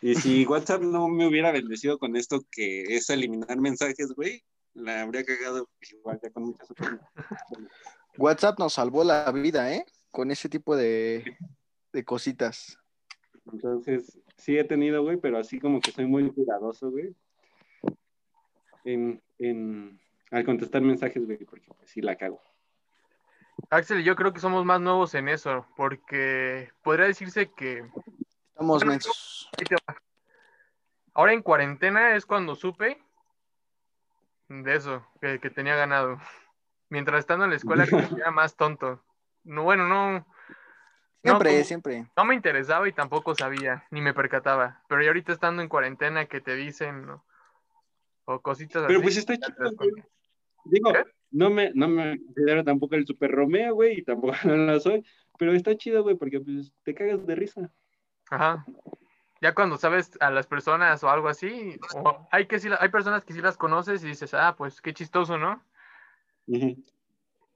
Y 0.00 0.14
si 0.14 0.44
WhatsApp 0.46 0.82
no 0.82 1.08
me 1.08 1.26
hubiera 1.26 1.52
bendecido 1.52 1.98
con 1.98 2.16
esto 2.16 2.40
que 2.50 2.82
es 2.96 3.10
eliminar 3.10 3.58
mensajes, 3.58 4.12
güey, 4.14 4.42
la 4.74 5.02
habría 5.02 5.24
cagado 5.24 5.68
igual 5.92 6.18
ya 6.22 6.30
con 6.30 6.44
muchas 6.44 6.70
otras. 6.70 7.00
WhatsApp 8.18 8.58
nos 8.58 8.74
salvó 8.74 9.04
la 9.04 9.30
vida, 9.32 9.72
¿eh? 9.72 9.84
Con 10.10 10.30
ese 10.30 10.48
tipo 10.48 10.76
de, 10.76 11.36
de 11.92 12.04
cositas. 12.04 12.76
Entonces, 13.52 14.18
sí 14.36 14.58
he 14.58 14.64
tenido, 14.64 15.02
güey, 15.02 15.16
pero 15.16 15.38
así 15.38 15.60
como 15.60 15.80
que 15.80 15.92
soy 15.92 16.06
muy 16.06 16.30
cuidadoso, 16.32 16.90
güey. 16.90 17.14
En, 18.84 19.22
en, 19.38 20.00
al 20.30 20.44
contestar 20.44 20.82
mensajes, 20.82 21.24
güey, 21.24 21.38
porque 21.44 21.68
pues, 21.76 21.90
sí 21.90 22.00
la 22.00 22.16
cago. 22.16 22.40
Axel 23.68 24.02
yo 24.02 24.16
creo 24.16 24.32
que 24.32 24.40
somos 24.40 24.64
más 24.64 24.80
nuevos 24.80 25.14
en 25.14 25.28
eso, 25.28 25.66
porque 25.76 26.70
podría 26.82 27.06
decirse 27.06 27.50
que 27.52 27.84
Estamos 28.48 28.78
Bueno, 28.80 28.92
mensos. 28.92 29.50
Ahora 31.14 31.32
en 31.32 31.42
cuarentena 31.42 32.14
es 32.16 32.24
cuando 32.26 32.54
supe 32.54 33.02
de 34.48 34.74
eso, 34.74 35.06
que, 35.20 35.38
que 35.40 35.50
tenía 35.50 35.76
ganado. 35.76 36.20
Mientras 36.88 37.20
estando 37.20 37.44
en 37.44 37.50
la 37.50 37.56
escuela 37.56 37.86
que 37.86 37.96
era 38.22 38.30
más 38.30 38.56
tonto. 38.56 39.02
No, 39.44 39.62
bueno, 39.62 39.86
no, 39.88 40.26
Siempre, 41.22 41.50
como- 41.50 41.64
siempre. 41.64 42.06
no 42.16 42.24
me 42.24 42.34
interesaba 42.34 42.88
y 42.88 42.92
tampoco 42.92 43.34
sabía, 43.34 43.84
ni 43.90 44.00
me 44.00 44.14
percataba. 44.14 44.82
Pero 44.88 45.02
ya 45.02 45.08
ahorita 45.08 45.32
estando 45.32 45.62
en 45.62 45.68
cuarentena 45.68 46.26
que 46.26 46.40
te 46.40 46.54
dicen 46.56 47.06
¿no? 47.06 47.24
O 48.30 48.40
cositas 48.40 48.84
Pero 48.86 48.98
así. 48.98 49.02
pues 49.02 49.16
está 49.16 49.36
chido, 49.36 49.72
güey. 49.72 49.90
Digo, 50.64 50.92
¿Qué? 50.92 51.04
no 51.30 51.50
me, 51.50 51.72
no 51.74 51.88
me 51.88 52.18
considero 52.18 52.64
tampoco 52.64 52.94
el 52.94 53.06
super 53.06 53.30
Romeo, 53.30 53.74
güey, 53.74 53.98
y 53.98 54.02
tampoco 54.02 54.32
no 54.44 54.56
lo 54.56 54.80
soy, 54.80 55.04
pero 55.38 55.52
está 55.52 55.76
chido, 55.76 56.02
güey, 56.02 56.16
porque 56.16 56.40
pues 56.40 56.72
te 56.82 56.94
cagas 56.94 57.26
de 57.26 57.34
risa. 57.34 57.70
Ajá. 58.30 58.64
Ya 59.40 59.54
cuando 59.54 59.78
sabes 59.78 60.10
a 60.20 60.30
las 60.30 60.46
personas 60.46 61.02
o 61.02 61.08
algo 61.08 61.28
así, 61.28 61.78
o 61.94 62.28
hay 62.30 62.46
que 62.46 62.58
sí 62.58 62.68
hay 62.78 62.88
personas 62.90 63.24
que 63.24 63.32
sí 63.32 63.40
las 63.40 63.56
conoces 63.56 64.04
y 64.04 64.08
dices, 64.08 64.34
ah, 64.34 64.54
pues 64.56 64.82
qué 64.82 64.92
chistoso, 64.92 65.38
¿no? 65.38 65.64
Y 66.46 66.76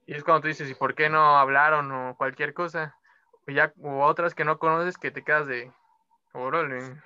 es 0.06 0.24
cuando 0.24 0.42
tú 0.42 0.48
dices, 0.48 0.70
¿y 0.70 0.74
por 0.74 0.94
qué 0.94 1.10
no 1.10 1.36
hablaron 1.36 1.92
o 1.92 2.16
cualquier 2.16 2.54
cosa? 2.54 2.96
O 3.46 3.50
ya, 3.50 3.74
otras 3.82 4.34
que 4.34 4.44
no 4.44 4.58
conoces 4.58 4.96
que 4.96 5.10
te 5.10 5.22
quedas 5.22 5.46
de, 5.46 5.70
órale, 6.32 7.02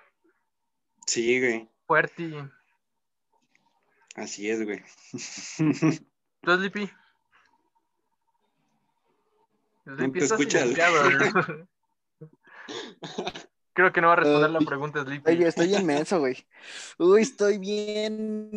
Sí, 1.06 1.40
güey, 1.40 1.68
fuerte. 1.86 2.48
Así 4.18 4.50
es, 4.50 4.64
güey. 4.64 4.82
¿Tú, 6.42 6.58
te 9.96 10.18
estás 10.18 10.32
escuchas. 10.32 10.62
silenciado. 10.62 11.68
Creo 13.72 13.92
que 13.92 14.00
no 14.00 14.08
va 14.08 14.14
a 14.14 14.16
responder 14.16 14.50
la 14.50 14.58
pregunta, 14.58 14.98
Estoy, 14.98 15.20
Sleepy. 15.20 15.44
estoy 15.44 15.74
inmenso, 15.76 16.18
güey. 16.18 16.46
Uy, 16.98 17.22
estoy 17.22 17.58
bien 17.58 18.50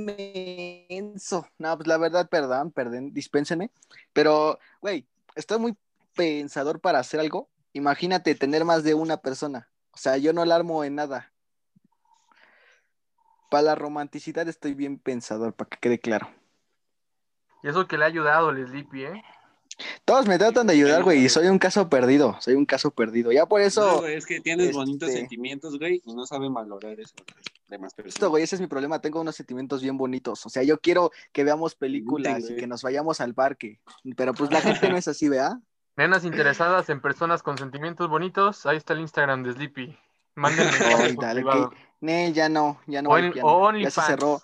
menso. 0.90 1.48
No, 1.60 1.78
pues 1.78 1.88
la 1.88 2.00
verdad, 2.00 2.28
perdón, 2.28 2.72
perdón, 2.72 3.14
dispénsenme. 3.14 3.70
Pero, 4.14 4.58
güey, 4.82 5.06
estoy 5.36 5.60
muy 5.60 5.78
pensador 6.16 6.82
para 6.82 6.98
hacer 7.00 7.20
algo. 7.20 7.52
Imagínate 7.74 8.34
tener 8.34 8.66
más 8.66 8.84
de 8.84 8.96
una 8.96 9.18
persona. 9.18 9.70
O 9.92 9.98
sea, 9.98 10.18
yo 10.18 10.34
no 10.34 10.44
la 10.44 10.56
armo 10.56 10.84
en 10.84 10.96
nada. 10.96 11.32
Para 13.52 13.64
la 13.64 13.76
romanticidad 13.76 14.48
estoy 14.48 14.74
bien 14.76 14.98
pensador, 14.98 15.54
para 15.54 15.70
que 15.70 15.78
quede 15.78 16.00
claro. 16.00 16.30
Y 17.62 17.68
eso 17.68 17.86
que 17.86 17.98
le 17.98 18.06
ha 18.06 18.08
ayudado 18.08 18.50
el 18.52 18.66
Sleepy, 18.66 19.04
¿eh? 19.04 19.24
Todos 20.06 20.26
me 20.26 20.38
tratan 20.38 20.68
de 20.68 20.74
ayudar, 20.74 21.04
güey, 21.04 21.26
y 21.26 21.28
soy 21.28 21.48
un 21.48 21.60
caso 21.60 21.90
perdido. 21.90 22.38
Soy 22.40 22.54
un 22.54 22.66
caso 22.66 22.92
perdido. 22.92 23.30
Ya 23.34 23.46
por 23.46 23.60
No, 23.60 23.68
eso, 23.68 24.00
güey, 24.00 24.16
es 24.16 24.26
que 24.26 24.40
tienes 24.40 24.68
este- 24.68 24.78
bonitos 24.78 25.12
sentimientos, 25.12 25.78
güey, 25.78 26.02
y 26.06 26.14
no 26.14 26.26
saben 26.26 26.54
valorar 26.54 26.98
eso 26.98 27.14
de 27.68 27.78
más 27.78 27.94
Esto, 28.06 28.30
güey, 28.30 28.44
ese 28.44 28.56
es 28.56 28.62
mi 28.62 28.68
problema. 28.68 29.02
Tengo 29.02 29.20
unos 29.20 29.36
sentimientos 29.36 29.82
bien 29.82 29.98
bonitos. 29.98 30.46
O 30.46 30.50
sea, 30.50 30.64
yo 30.64 30.80
quiero 30.80 31.12
que 31.34 31.44
veamos 31.44 31.76
películas 31.76 32.50
y 32.50 32.56
que 32.56 32.68
nos 32.68 32.82
vayamos 32.84 33.20
al 33.20 33.34
parque. 33.34 33.82
Pero 34.16 34.34
pues 34.34 34.50
la 34.50 34.62
gente 34.88 34.90
no 34.90 34.96
es 34.96 35.10
así, 35.10 35.28
¿vea? 35.28 35.60
Nenas 35.98 36.24
interesadas 36.24 36.88
en 36.90 37.02
personas 37.02 37.44
con 37.44 37.58
sentimientos 37.58 38.08
bonitos, 38.10 38.66
ahí 38.66 38.78
está 38.78 38.94
el 38.94 39.02
Instagram 39.02 39.44
de 39.44 39.52
Sleepy. 39.52 39.98
Mándenme 40.42 40.72
privado. 41.34 41.72
Ne, 42.02 42.34
ya 42.34 42.50
no, 42.50 42.82
ya 42.88 43.02
no. 43.02 43.14
Hay, 43.14 43.32
ya 43.34 43.44
no. 43.44 43.92
se 43.92 44.02
cerró. 44.02 44.42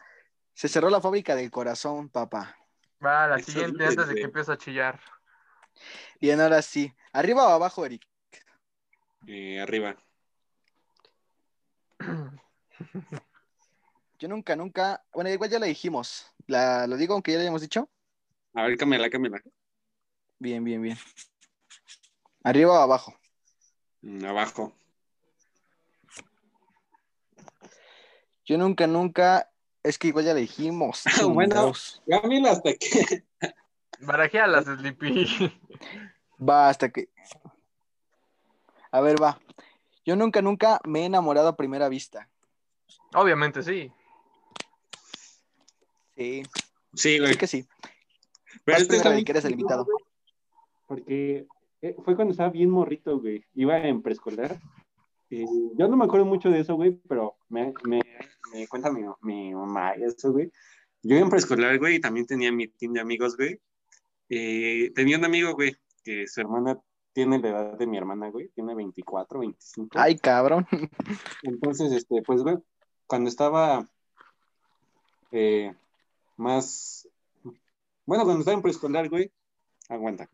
Se 0.54 0.68
cerró 0.68 0.90
la 0.90 1.02
fábrica 1.02 1.36
del 1.36 1.50
corazón, 1.52 2.10
papá. 2.10 2.56
Va, 3.04 3.28
la 3.28 3.38
Eso 3.38 3.52
siguiente 3.52 3.84
es, 3.84 3.92
antes 3.92 4.08
de 4.10 4.16
que 4.16 4.22
empiece 4.22 4.52
a 4.52 4.58
chillar. 4.58 5.00
Bien, 6.22 6.40
ahora 6.40 6.62
sí. 6.62 6.94
¿Arriba 7.14 7.48
o 7.48 7.52
abajo, 7.52 7.86
Eric? 7.86 8.04
Eh, 9.28 9.60
arriba. 9.60 9.96
Yo 14.20 14.28
nunca, 14.28 14.56
nunca. 14.56 15.04
Bueno, 15.14 15.30
igual 15.30 15.50
ya 15.50 15.60
la 15.60 15.68
dijimos. 15.68 16.32
La, 16.48 16.88
¿Lo 16.88 16.98
digo 16.98 17.14
aunque 17.14 17.32
ya 17.32 17.38
la 17.38 17.42
hayamos 17.44 17.62
dicho? 17.62 17.90
A 18.54 18.64
ver, 18.64 18.78
cámela, 18.78 19.10
cámela. 19.10 19.42
Bien, 20.40 20.64
bien, 20.64 20.82
bien. 20.82 20.98
¿Arriba 22.44 22.80
o 22.80 22.82
abajo? 22.82 23.14
Mm, 24.02 24.26
Abajo. 24.26 24.74
Yo 28.48 28.58
nunca, 28.58 28.88
nunca. 28.88 29.52
Es 29.84 30.00
que 30.00 30.08
igual 30.08 30.26
ya 30.26 30.34
la 30.34 30.40
dijimos. 30.40 31.04
Bueno. 31.34 31.74
Cámela 32.08 32.52
hasta 32.52 32.74
que. 32.74 33.24
Barajealas, 34.00 34.66
Sleepy. 34.66 35.28
Va, 36.40 36.70
hasta 36.70 36.90
que. 36.90 37.10
A 38.92 39.02
ver, 39.02 39.22
va. 39.22 39.40
Yo 40.06 40.16
nunca, 40.16 40.42
nunca 40.42 40.80
me 40.86 41.02
he 41.02 41.06
enamorado 41.06 41.50
a 41.50 41.58
primera 41.58 41.90
vista. 41.90 42.30
Obviamente 43.14 43.62
sí. 43.62 43.92
Sí, 46.16 46.44
Sí, 46.94 47.20
güey. 47.20 47.34
sí 47.34 47.38
que 47.38 47.48
sí. 47.48 47.68
Pero 48.64 48.78
este 48.78 48.88
primero, 48.88 48.98
está 48.98 49.10
muy 49.10 49.18
Eric, 49.18 49.30
eres 49.30 49.46
el 49.46 49.52
invitado. 49.52 49.88
Porque 50.86 51.48
eh, 51.82 51.96
fue 52.04 52.16
cuando 52.16 52.32
estaba 52.32 52.50
bien 52.50 52.70
morrito, 52.70 53.20
güey. 53.20 53.44
Iba 53.56 53.78
en 53.80 54.02
preescolar. 54.02 54.58
Eh, 55.30 55.46
yo 55.76 55.88
no 55.88 55.98
me 55.98 56.06
acuerdo 56.06 56.26
mucho 56.26 56.50
de 56.50 56.62
eso, 56.62 56.76
güey, 56.76 56.92
pero 57.08 57.36
me, 57.50 57.74
me, 57.84 58.00
me 58.54 58.68
cuenta 58.68 58.92
mi, 58.92 59.02
mi 59.22 59.54
mamá 59.54 59.94
eso, 59.94 60.32
güey. 60.32 60.52
Yo 61.04 61.16
iba 61.16 61.24
en 61.24 61.30
preescolar, 61.30 61.78
güey, 61.80 61.96
y 61.96 62.02
también 62.02 62.26
tenía 62.26 62.52
mi 62.52 62.68
team 62.68 62.94
de 62.94 63.02
amigos, 63.02 63.38
güey. 63.38 63.60
Eh, 64.30 64.92
tenía 64.96 65.18
un 65.18 65.26
amigo, 65.26 65.54
güey, 65.54 65.76
que 66.04 66.28
su 66.28 66.42
hermana 66.42 66.80
tiene 67.14 67.40
la 67.40 67.50
edad 67.50 67.78
de 67.78 67.88
mi 67.88 67.98
hermana, 67.98 68.30
güey. 68.30 68.50
Tiene 68.50 68.76
24, 68.76 69.40
25. 69.40 69.98
Ay, 70.00 70.18
cabrón. 70.18 70.68
Entonces, 71.44 71.92
este, 71.92 72.22
pues, 72.22 72.44
güey, 72.44 72.58
cuando 73.06 73.30
estaba 73.30 73.88
eh, 75.32 75.74
más. 76.36 77.08
Bueno, 78.06 78.24
cuando 78.24 78.40
estaba 78.40 78.56
en 78.56 78.62
preescolar, 78.62 79.10
güey, 79.10 79.32
aguanta. 79.90 80.30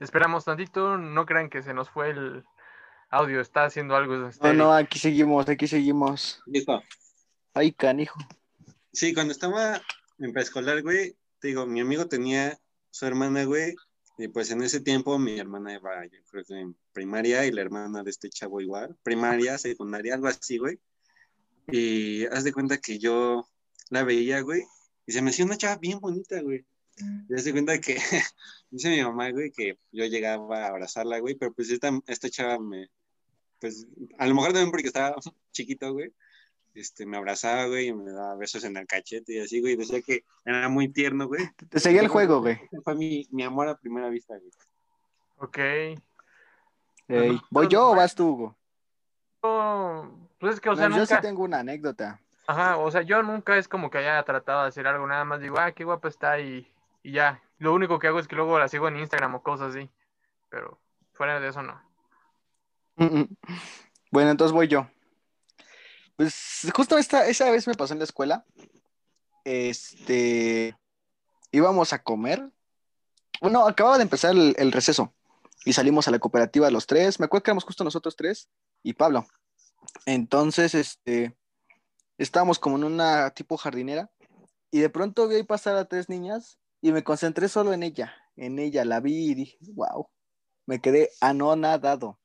Esperamos 0.00 0.44
tantito, 0.44 0.98
no 0.98 1.24
crean 1.26 1.48
que 1.48 1.62
se 1.62 1.74
nos 1.74 1.88
fue 1.88 2.10
el 2.10 2.44
audio, 3.12 3.40
está 3.40 3.66
haciendo 3.66 3.94
algo. 3.94 4.30
No, 4.42 4.52
no, 4.54 4.72
aquí 4.72 4.98
seguimos, 4.98 5.48
aquí 5.48 5.68
seguimos. 5.68 6.42
Listo. 6.46 6.82
Ay, 7.52 7.70
canijo. 7.72 8.18
Sí, 8.92 9.12
cuando 9.12 9.32
estaba 9.32 9.80
en 10.18 10.32
preescolar, 10.32 10.82
güey, 10.82 11.14
te 11.38 11.48
digo, 11.48 11.66
mi 11.66 11.80
amigo 11.80 12.06
tenía 12.06 12.58
su 12.90 13.06
hermana, 13.06 13.44
güey, 13.44 13.74
y 14.16 14.28
pues 14.28 14.50
en 14.50 14.62
ese 14.62 14.80
tiempo 14.80 15.18
mi 15.18 15.38
hermana 15.38 15.74
iba, 15.74 16.06
yo 16.06 16.18
creo 16.30 16.44
que 16.44 16.58
en 16.58 16.76
primaria, 16.92 17.44
y 17.44 17.52
la 17.52 17.60
hermana 17.60 18.02
de 18.02 18.10
este 18.10 18.30
chavo 18.30 18.60
igual, 18.60 18.96
primaria, 19.02 19.58
secundaria, 19.58 20.14
algo 20.14 20.28
así, 20.28 20.56
güey. 20.56 20.78
Y 21.68 22.24
haz 22.26 22.44
de 22.44 22.52
cuenta 22.52 22.78
que 22.78 22.98
yo 22.98 23.46
la 23.90 24.04
veía, 24.04 24.40
güey, 24.40 24.62
y 25.06 25.12
se 25.12 25.20
me 25.20 25.30
hacía 25.30 25.44
una 25.44 25.58
chava 25.58 25.76
bien 25.76 26.00
bonita, 26.00 26.40
güey. 26.40 26.64
Y 27.28 27.34
haz 27.34 27.44
de 27.44 27.52
cuenta 27.52 27.78
que 27.78 27.96
dice 28.70 28.88
mi 28.88 29.02
mamá, 29.02 29.30
güey, 29.32 29.50
que 29.50 29.78
yo 29.90 30.06
llegaba 30.06 30.64
a 30.64 30.68
abrazarla, 30.68 31.18
güey, 31.18 31.34
pero 31.34 31.52
pues 31.52 31.68
esta, 31.70 31.90
esta 32.06 32.30
chava 32.30 32.58
me, 32.58 32.88
pues 33.62 33.86
a 34.18 34.26
lo 34.26 34.34
mejor 34.34 34.48
también 34.52 34.70
porque 34.70 34.88
estaba 34.88 35.14
chiquito, 35.52 35.92
güey, 35.92 36.12
este, 36.74 37.06
me 37.06 37.16
abrazaba, 37.16 37.66
güey, 37.66 37.88
y 37.88 37.94
me 37.94 38.10
daba 38.10 38.34
besos 38.34 38.64
en 38.64 38.76
el 38.76 38.86
cachete 38.86 39.34
y 39.34 39.38
así, 39.40 39.60
güey, 39.60 39.76
decía 39.76 40.02
que 40.02 40.24
era 40.44 40.68
muy 40.68 40.88
tierno, 40.88 41.28
güey. 41.28 41.48
Te 41.70 41.78
seguía 41.80 42.00
el 42.00 42.08
juego, 42.08 42.40
güey. 42.40 42.60
Fue 42.82 42.94
mi, 42.94 43.26
mi 43.30 43.44
amor 43.44 43.68
a 43.68 43.76
primera 43.78 44.08
vista, 44.08 44.34
güey. 44.36 44.50
Ok. 45.36 45.58
Ey, 47.08 47.40
¿Voy 47.50 47.68
yo 47.68 47.90
o 47.90 47.94
vas 47.94 48.14
tú, 48.14 48.28
Hugo? 48.30 48.56
No, 49.42 50.28
Pues 50.38 50.54
es 50.54 50.60
que, 50.60 50.70
o 50.70 50.76
sea, 50.76 50.88
No, 50.88 50.96
yo 50.96 51.06
sí 51.06 51.12
nunca. 51.14 51.20
tengo 51.22 51.42
una 51.44 51.60
anécdota. 51.60 52.20
Ajá, 52.46 52.76
o 52.78 52.90
sea, 52.90 53.02
yo 53.02 53.22
nunca 53.22 53.56
es 53.56 53.68
como 53.68 53.90
que 53.90 53.98
haya 53.98 54.22
tratado 54.24 54.62
de 54.62 54.68
hacer 54.68 54.86
algo, 54.86 55.06
nada 55.06 55.24
más 55.24 55.40
digo, 55.40 55.58
ah, 55.58 55.72
qué 55.72 55.84
guapa 55.84 56.08
está 56.08 56.40
y, 56.40 56.66
y 57.02 57.12
ya. 57.12 57.40
Lo 57.58 57.72
único 57.74 57.98
que 57.98 58.08
hago 58.08 58.18
es 58.18 58.26
que 58.26 58.34
luego 58.36 58.58
la 58.58 58.66
sigo 58.68 58.88
en 58.88 58.96
Instagram 58.98 59.36
o 59.36 59.42
cosas 59.42 59.74
así. 59.76 59.88
Pero 60.48 60.78
fuera 61.12 61.38
de 61.38 61.48
eso 61.48 61.62
no. 61.62 61.80
Bueno, 62.96 64.30
entonces 64.30 64.52
voy 64.52 64.68
yo. 64.68 64.88
Pues 66.16 66.68
justo 66.74 66.98
esta, 66.98 67.26
esa 67.26 67.50
vez 67.50 67.66
me 67.66 67.74
pasó 67.74 67.92
en 67.94 67.98
la 67.98 68.04
escuela. 68.04 68.44
Este, 69.44 70.76
íbamos 71.50 71.92
a 71.92 72.02
comer. 72.02 72.50
Bueno, 73.40 73.66
acababa 73.66 73.96
de 73.96 74.04
empezar 74.04 74.32
el, 74.32 74.54
el 74.58 74.72
receso 74.72 75.14
y 75.64 75.72
salimos 75.72 76.08
a 76.08 76.10
la 76.10 76.18
cooperativa 76.18 76.70
los 76.70 76.86
tres. 76.86 77.18
Me 77.18 77.26
acuerdo 77.26 77.42
que 77.42 77.50
éramos 77.50 77.64
justo 77.64 77.84
nosotros 77.84 78.16
tres 78.16 78.48
y 78.82 78.92
Pablo. 78.92 79.26
Entonces, 80.06 80.74
este, 80.74 81.36
estábamos 82.18 82.58
como 82.58 82.76
en 82.76 82.84
una 82.84 83.30
tipo 83.30 83.56
jardinera 83.56 84.10
y 84.70 84.80
de 84.80 84.90
pronto 84.90 85.28
vi 85.28 85.42
pasar 85.42 85.76
a 85.76 85.86
tres 85.86 86.08
niñas 86.08 86.58
y 86.80 86.92
me 86.92 87.04
concentré 87.04 87.48
solo 87.48 87.72
en 87.72 87.82
ella. 87.82 88.14
En 88.36 88.58
ella 88.58 88.84
la 88.84 89.00
vi 89.00 89.30
y 89.30 89.34
dije, 89.34 89.58
wow, 89.74 90.08
me 90.66 90.80
quedé 90.80 91.10
anonadado. 91.20 92.18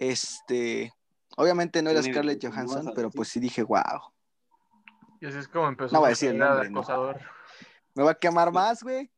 Este, 0.00 0.94
obviamente 1.36 1.82
no 1.82 1.90
era 1.90 2.02
Scarlett 2.02 2.42
Johansson, 2.42 2.92
pero 2.94 3.10
pues 3.10 3.28
sí 3.28 3.38
dije, 3.38 3.62
wow. 3.62 4.00
Y 5.20 5.26
así 5.26 5.36
es 5.36 5.46
como 5.46 5.68
empezó 5.68 5.92
No 5.92 6.00
voy 6.00 6.06
a 6.06 6.10
decir 6.10 6.30
el 6.30 6.38
carrera 6.38 6.54
de 6.62 6.70
nombre, 6.70 6.70
no. 6.70 6.78
acosador. 6.80 7.20
¿Me 7.94 8.02
va 8.02 8.12
a 8.12 8.14
quemar 8.14 8.50
más, 8.50 8.82
güey? 8.82 9.10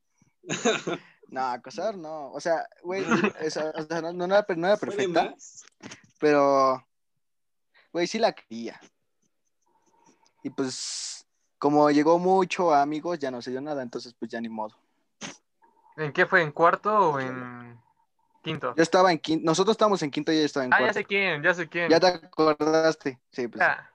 No, 1.29 1.47
acosar 1.47 1.97
no. 1.97 2.31
O 2.33 2.41
sea, 2.41 2.67
güey, 2.83 3.07
esa- 3.41 3.71
o 3.75 3.83
sea, 3.85 4.03
no, 4.03 4.13
no 4.13 4.25
era, 4.27 4.45
no 4.55 4.67
era 4.67 4.77
¿Puede 4.77 4.79
perfecta, 4.97 5.35
pero, 6.19 6.87
güey, 7.91 8.07
sí 8.07 8.19
la 8.19 8.33
quería. 8.35 8.79
Y 10.43 10.51
pues, 10.51 11.27
como 11.59 11.91
llegó 11.91 12.19
mucho 12.19 12.75
a 12.75 12.83
amigos, 12.83 13.19
ya 13.19 13.31
no 13.31 13.41
se 13.41 13.51
dio 13.51 13.63
nada, 13.63 13.83
entonces 13.83 14.13
pues 14.19 14.31
ya 14.31 14.43
ni 14.43 14.51
modo. 14.51 14.77
¿En 15.97 16.13
qué 16.13 16.27
fue? 16.27 16.43
¿En 16.43 16.53
cuarto 16.53 17.13
o 17.13 17.19
en 17.21 17.79
quinto? 18.43 18.75
Yo 18.77 18.83
estaba 18.83 19.11
en 19.13 19.19
quinto, 19.19 19.45
nosotros 19.47 19.75
estábamos 19.75 20.03
en 20.03 20.11
quinto 20.11 20.33
y 20.33 20.37
ella 20.37 20.47
estaba 20.47 20.67
en 20.67 20.73
Ah, 20.73 20.77
ya 20.77 20.85
cuarto. 20.85 20.99
sé 20.99 21.05
quién, 21.07 21.43
ya 21.43 21.55
sé 21.55 21.69
quién. 21.69 21.89
Ya 21.89 21.99
te 22.01 22.07
acordaste. 22.09 23.19
Sí, 23.31 23.49
pues. 23.49 23.61
Ya. 23.61 23.89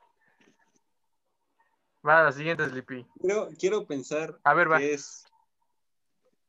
Va, 2.08 2.24
la 2.24 2.32
siguiente, 2.32 2.66
Sleepy. 2.68 3.06
Quiero, 3.20 3.50
quiero 3.60 3.86
pensar 3.86 4.40
A 4.44 4.54
ver, 4.54 4.72
va. 4.72 4.78
que 4.80 4.94
es. 4.94 5.26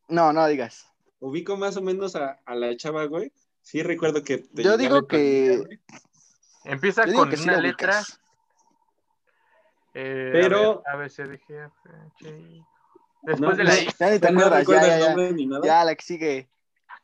No, 0.09 0.33
no 0.33 0.47
digas. 0.47 0.87
Ubico 1.21 1.57
más 1.57 1.77
o 1.77 1.83
menos 1.83 2.15
a, 2.17 2.39
a 2.47 2.55
la 2.55 2.77
chava, 2.77 3.05
güey. 3.07 3.33
Sí, 3.63 3.83
recuerdo 3.83 4.23
que. 4.23 4.39
te 4.39 4.63
Yo 4.63 4.77
digo 4.77 4.95
ver 5.03 5.07
que-. 5.07 5.81
Empieza 6.65 7.07
Yo 7.07 7.15
con 7.15 7.37
sí 7.37 7.43
una 7.45 7.61
letra. 7.61 8.01
eh, 9.95 10.31
Pero- 10.33 10.83
A, 10.87 10.97
ver, 10.97 11.11
A, 11.11 11.71
I. 12.29 12.65
Después 13.23 13.41
No, 13.41 13.57
de 13.57 13.65
la 13.65 13.71
no. 13.75 13.77
Ya 13.99 14.11
ni 14.11 14.19
te 14.19 14.27
Ya 14.27 14.31
no 14.33 14.41
acuerdas, 14.45 14.67
ya, 14.69 14.87
ya, 14.87 14.99
ya. 14.99 15.07
nombre 15.09 15.33
ni 15.33 15.47
nada. 15.47 15.67
Ya, 15.67 15.85
la 15.85 15.95
que 15.97 16.05
sigue. 16.05 16.49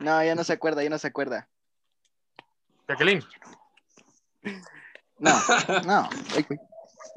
No, 0.05 0.23
ya 0.23 0.35
no 0.35 0.45
se 0.45 0.53
acuerda, 0.53 0.83
ya 0.83 0.91
no 0.91 0.99
se 0.99 1.07
acuerda. 1.07 1.49
Jacqueline. 2.87 3.25
No, 5.19 5.33
no. 5.87 6.11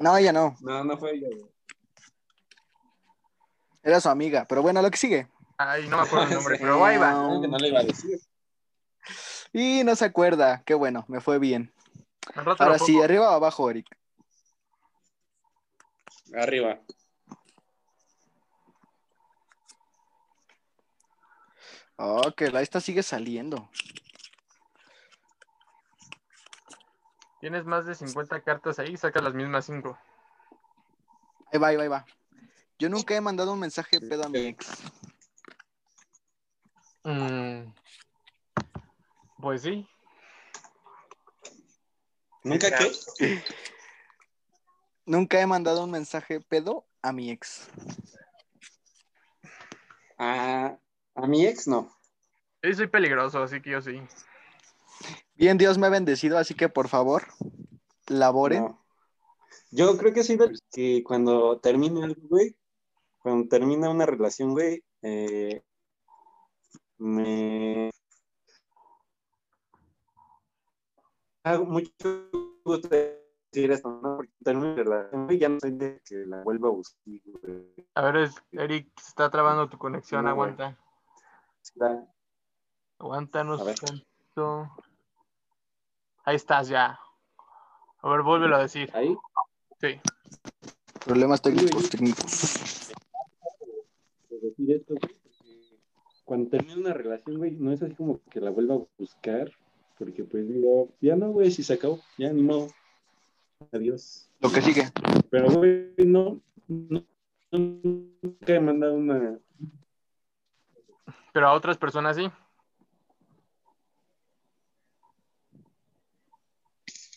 No, 0.00 0.16
ella 0.16 0.32
no. 0.32 0.56
No, 0.60 0.84
no 0.84 0.96
fue 0.96 1.16
ella. 1.16 1.28
Era 3.82 4.00
su 4.00 4.08
amiga. 4.08 4.46
Pero 4.48 4.62
bueno, 4.62 4.80
lo 4.80 4.90
que 4.90 4.96
sigue. 4.96 5.28
Ay, 5.58 5.86
no 5.88 5.98
me 5.98 6.04
acuerdo 6.04 6.28
el 6.28 6.34
nombre, 6.34 6.56
pero 6.58 6.82
ahí 6.82 6.96
va. 6.96 7.12
No 7.12 7.58
le 7.58 7.68
iba 7.68 7.80
a 7.80 7.84
decir. 7.84 8.18
Y 9.52 9.84
no 9.84 9.94
se 9.94 10.06
acuerda. 10.06 10.62
Qué 10.64 10.72
bueno, 10.72 11.04
me 11.08 11.20
fue 11.20 11.38
bien. 11.38 11.70
Ahora 12.58 12.78
sí, 12.78 12.98
arriba 13.02 13.30
o 13.30 13.34
abajo, 13.34 13.68
Eric. 13.68 13.86
Arriba. 16.34 16.80
Oh, 21.98 22.32
que 22.36 22.50
la 22.50 22.62
esta 22.62 22.80
sigue 22.80 23.02
saliendo. 23.02 23.68
Tienes 27.40 27.64
más 27.64 27.86
de 27.86 27.94
50 27.94 28.40
cartas 28.42 28.78
ahí, 28.78 28.96
sacas 28.96 29.22
las 29.22 29.34
mismas 29.34 29.66
5. 29.66 29.98
Ahí 31.52 31.58
va, 31.58 31.68
ahí 31.68 31.76
va, 31.76 31.82
ahí 31.82 31.88
va. 31.88 32.06
Yo 32.78 32.88
nunca 32.88 33.16
he 33.16 33.20
mandado 33.20 33.52
un 33.52 33.58
mensaje 33.58 34.00
pedo 34.00 34.24
a 34.24 34.28
mi 34.28 34.38
ex. 34.46 34.68
Mm. 37.02 37.72
Pues 39.40 39.62
sí. 39.62 39.88
¿Nunca 42.44 42.70
qué? 42.70 42.92
Nunca 45.06 45.40
he 45.40 45.46
mandado 45.46 45.82
un 45.82 45.90
mensaje 45.90 46.40
pedo 46.40 46.86
a 47.02 47.12
mi 47.12 47.30
ex. 47.30 47.68
A, 50.18 50.78
a 51.22 51.26
mi 51.26 51.44
ex 51.46 51.66
no. 51.66 51.90
Yo 52.62 52.74
soy 52.74 52.86
peligroso, 52.86 53.42
así 53.42 53.60
que 53.60 53.70
yo 53.70 53.82
sí. 53.82 54.00
Bien, 55.34 55.58
Dios 55.58 55.78
me 55.78 55.86
ha 55.86 55.90
bendecido, 55.90 56.38
así 56.38 56.54
que 56.54 56.68
por 56.68 56.88
favor, 56.88 57.24
laboren. 58.06 58.64
No. 58.64 58.84
Yo 59.70 59.96
creo 59.96 60.12
que 60.12 60.24
soy 60.24 60.36
del 60.36 60.58
que 60.72 61.02
cuando 61.04 61.58
termina 61.60 62.04
algo, 62.04 62.22
güey, 62.28 62.56
cuando 63.18 63.48
termina 63.48 63.90
una 63.90 64.06
relación, 64.06 64.52
güey, 64.52 64.82
eh, 65.02 65.62
me 66.98 67.90
hago 71.44 71.64
mucho 71.64 72.30
gusto 72.64 72.88
decir 72.88 73.70
esto, 73.70 74.00
¿no? 74.02 74.16
Porque 74.16 74.32
termina 74.42 74.76
la 74.76 74.82
relación, 74.82 75.26
güey, 75.26 75.38
ya 75.38 75.48
no 75.48 75.60
soy 75.60 75.72
de 75.72 76.00
que 76.04 76.16
la 76.26 76.42
vuelva 76.42 76.68
a 76.68 76.72
buscar, 76.72 76.98
güey. 77.42 77.88
A 77.94 78.02
ver, 78.02 78.30
Eric, 78.52 78.88
se 79.00 79.08
está 79.08 79.30
trabando 79.30 79.68
tu 79.68 79.78
conexión, 79.78 80.24
No, 80.24 80.34
güey. 80.34 80.54
Aguántanos 82.98 83.64
ver. 83.64 83.78
tanto. 83.78 84.70
Ahí 86.24 86.36
estás 86.36 86.68
ya. 86.68 86.98
A 88.00 88.08
ver, 88.08 88.22
vuélvelo 88.22 88.56
a 88.56 88.62
decir. 88.62 88.90
Ahí, 88.94 89.16
Sí. 89.80 90.00
Problemas 91.04 91.40
técnicos, 91.40 91.88
técnicos. 91.88 92.90
de 94.28 94.38
decir 94.40 94.72
esto, 94.72 94.94
güey, 94.94 95.14
porque 95.22 95.78
cuando 96.24 96.50
termina 96.50 96.76
una 96.76 96.92
relación, 96.92 97.38
güey, 97.38 97.52
no 97.52 97.72
es 97.72 97.82
así 97.82 97.94
como 97.94 98.20
que 98.30 98.40
la 98.40 98.50
vuelva 98.50 98.74
a 98.74 98.80
buscar, 98.98 99.50
porque 99.98 100.24
pues 100.24 100.48
digo, 100.48 100.88
ya 101.00 101.14
no, 101.16 101.30
güey, 101.30 101.50
si 101.50 101.62
se 101.62 101.74
acabó, 101.74 102.00
ya 102.18 102.32
ni 102.32 102.42
modo. 102.42 102.68
Adiós. 103.72 104.28
Lo 104.40 104.50
que 104.50 104.60
sigue. 104.60 104.82
Pero, 105.30 105.50
güey, 105.50 105.92
no, 105.98 106.40
no, 106.66 107.04
nunca 107.52 108.54
he 108.54 108.60
mandado 108.60 108.94
una. 108.94 109.38
Pero 111.32 111.48
a 111.48 111.52
otras 111.52 111.76
personas 111.78 112.16
sí. 112.16 112.30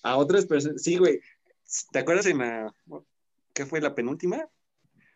A 0.03 0.18
otras 0.18 0.45
personas. 0.45 0.82
Sí, 0.82 0.97
güey. 0.97 1.20
¿Te 1.91 1.99
acuerdas 1.99 2.26
en 2.26 2.39
la. 2.39 2.74
¿Qué 3.53 3.66
fue 3.66 3.82
la 3.82 3.95
penúltima 3.95 4.47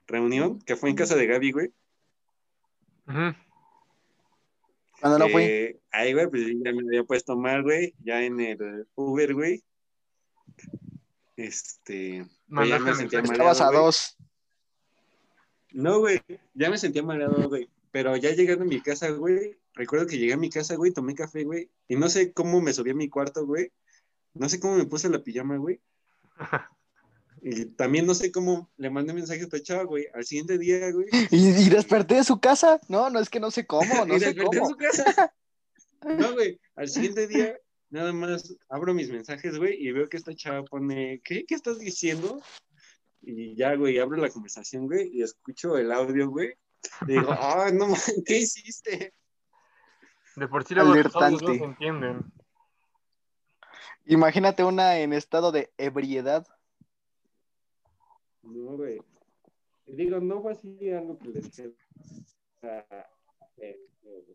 reunión? 0.08 0.60
Que 0.60 0.76
fue 0.76 0.90
en 0.90 0.96
casa 0.96 1.16
de 1.16 1.26
Gaby, 1.28 1.52
güey. 1.52 1.74
Ujú. 3.08 3.36
Cuando 5.02 5.20
no 5.20 5.30
fui. 5.30 5.44
Eh, 5.44 5.80
ahí, 5.92 6.14
güey, 6.14 6.28
pues 6.30 6.44
ya 6.48 6.72
me 6.74 6.82
había 6.88 7.04
puesto 7.04 7.36
mal, 7.36 7.64
güey. 7.64 7.96
Ya 8.00 8.24
en 8.24 8.40
el 8.40 8.88
Uber, 8.96 9.34
güey. 9.34 9.64
Este. 11.36 12.26
pues 12.48 12.70
ya 12.70 12.80
me 12.80 12.96
sentía 12.96 13.20
mareado, 13.22 13.34
Estabas 13.52 13.62
a 13.62 13.68
güey. 13.68 13.78
dos. 13.78 14.18
No, 15.72 16.00
güey, 16.00 16.22
ya 16.54 16.70
me 16.70 16.78
sentía 16.78 17.04
mareado, 17.04 17.50
güey. 17.50 17.70
Pero 17.96 18.18
ya 18.18 18.32
llegando 18.32 18.66
a 18.66 18.68
mi 18.68 18.82
casa, 18.82 19.10
güey, 19.12 19.58
recuerdo 19.74 20.06
que 20.06 20.18
llegué 20.18 20.34
a 20.34 20.38
mi 20.38 20.50
casa, 20.50 20.76
güey, 20.76 20.92
tomé 20.92 21.16
café, 21.16 21.46
güey, 21.46 21.72
y 21.88 21.96
no 21.96 22.10
sé 22.10 22.34
cómo 22.34 22.60
me 22.60 22.74
subí 22.74 22.90
a 22.90 22.94
mi 22.94 23.08
cuarto, 23.08 23.46
güey. 23.46 23.72
No 24.34 24.50
sé 24.50 24.60
cómo 24.60 24.76
me 24.76 24.84
puse 24.84 25.08
la 25.08 25.24
pijama, 25.24 25.56
güey. 25.56 25.80
Y 27.42 27.66
también 27.68 28.06
no 28.06 28.14
sé 28.14 28.34
cómo 28.34 28.70
le 28.76 28.90
mandé 28.90 29.14
mensaje 29.14 29.40
a 29.40 29.44
esta 29.44 29.62
chava, 29.62 29.84
güey. 29.84 30.08
Al 30.14 30.26
siguiente 30.26 30.58
día, 30.58 30.92
güey. 30.92 31.08
¿Y, 31.32 31.50
y 31.50 31.70
desperté 31.70 32.16
de 32.16 32.24
su 32.26 32.40
casa? 32.42 32.82
No, 32.90 33.10
no 33.10 33.20
es 33.20 33.30
que 33.30 33.40
no 33.40 33.50
sé 33.50 33.66
cómo, 33.66 33.86
no 34.06 34.18
y 34.18 34.20
sé 34.20 34.36
cómo. 34.36 34.68
su 34.68 34.76
casa. 34.76 35.34
No, 36.20 36.34
güey, 36.34 36.60
al 36.76 36.90
siguiente 36.90 37.28
día, 37.28 37.58
nada 37.90 38.12
más 38.12 38.54
abro 38.68 38.94
mis 38.94 39.10
mensajes, 39.10 39.58
güey, 39.58 39.76
y 39.80 39.92
veo 39.94 40.10
que 40.10 40.18
esta 40.18 40.36
chava 40.36 40.64
pone, 40.64 41.22
¿qué? 41.24 41.46
¿Qué 41.46 41.56
estás 41.56 41.80
diciendo? 41.80 42.42
Y 43.22 43.56
ya, 43.56 43.74
güey, 43.76 44.00
abro 44.00 44.18
la 44.18 44.30
conversación, 44.30 44.86
güey, 44.86 45.10
y 45.14 45.24
escucho 45.24 45.78
el 45.78 45.94
audio, 45.94 46.30
güey. 46.30 46.56
Y 47.08 47.14
digo, 47.14 47.30
ah, 47.40 47.70
no, 47.74 47.88
man, 47.88 48.00
¿qué 48.26 48.38
hiciste? 48.38 49.14
De 50.36 50.48
por 50.48 50.64
sí 50.64 50.76
luego 50.76 50.94
los 50.94 51.16
no 51.16 51.40
se 51.40 51.64
entienden. 51.64 52.32
Imagínate 54.06 54.64
una 54.64 55.00
en 55.00 55.14
estado 55.14 55.52
de 55.52 55.72
ebriedad. 55.78 56.46
No, 58.44 58.78
güey. 58.78 59.02
Digo, 59.88 60.20
no 60.20 60.42
fue 60.42 60.52
así 60.52 60.92
algo 60.92 61.18
que 61.18 61.30
les 61.30 61.52
dijera 61.52 61.74
eh, 63.58 63.80
eh, 64.04 64.26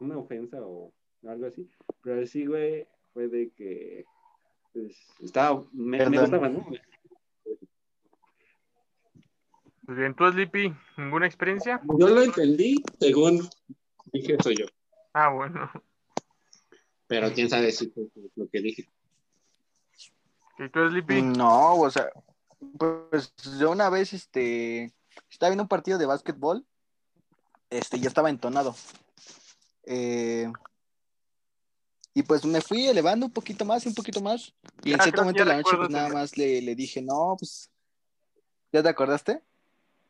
una 0.00 0.18
ofensa 0.18 0.58
o 0.60 0.92
algo 1.26 1.46
así, 1.46 1.68
pero 2.02 2.26
sí, 2.26 2.46
güey, 2.46 2.86
fue 3.12 3.28
de 3.28 3.50
que 3.50 4.04
pues, 4.72 4.96
estaba, 5.20 5.64
me, 5.72 5.98
me 5.98 6.04
Perdón. 6.04 6.20
gustaba, 6.20 6.48
¿no? 6.48 6.66
Pues 9.88 9.96
bien, 9.96 10.14
tú, 10.14 10.30
Sleepy, 10.30 10.76
¿ninguna 10.98 11.26
experiencia? 11.26 11.80
Yo 11.98 12.08
lo 12.10 12.22
entendí 12.22 12.84
según 13.00 13.48
dije 14.12 14.36
soy 14.42 14.56
yo, 14.56 14.66
Ah, 15.14 15.30
bueno. 15.30 15.70
pero 17.06 17.32
quién 17.32 17.48
sabe 17.48 17.72
si 17.72 17.88
fue 17.88 18.04
lo 18.36 18.48
que 18.50 18.60
dije. 18.60 18.86
¿Y 20.58 20.68
tú, 20.68 20.86
Sleepy? 20.90 21.22
No, 21.22 21.76
o 21.80 21.90
sea, 21.90 22.10
pues 22.76 23.32
yo 23.58 23.70
una 23.70 23.88
vez, 23.88 24.12
este, 24.12 24.92
estaba 25.30 25.48
viendo 25.48 25.62
un 25.62 25.68
partido 25.68 25.96
de 25.96 26.04
básquetbol, 26.04 26.66
este, 27.70 27.98
ya 27.98 28.08
estaba 28.08 28.28
entonado. 28.28 28.76
Eh, 29.84 30.52
y 32.12 32.22
pues 32.24 32.44
me 32.44 32.60
fui 32.60 32.88
elevando 32.88 33.24
un 33.24 33.32
poquito 33.32 33.64
más 33.64 33.86
y 33.86 33.88
un 33.88 33.94
poquito 33.94 34.20
más. 34.20 34.52
Y 34.84 34.92
en 34.92 35.00
Ah, 35.00 35.04
cierto 35.04 35.22
momento 35.22 35.44
de 35.44 35.48
la 35.48 35.56
noche, 35.56 35.78
pues 35.78 35.88
nada 35.88 36.10
más 36.10 36.36
le, 36.36 36.60
le 36.60 36.74
dije, 36.74 37.00
no, 37.00 37.36
pues, 37.38 37.70
¿ya 38.70 38.82
te 38.82 38.90
acordaste? 38.90 39.47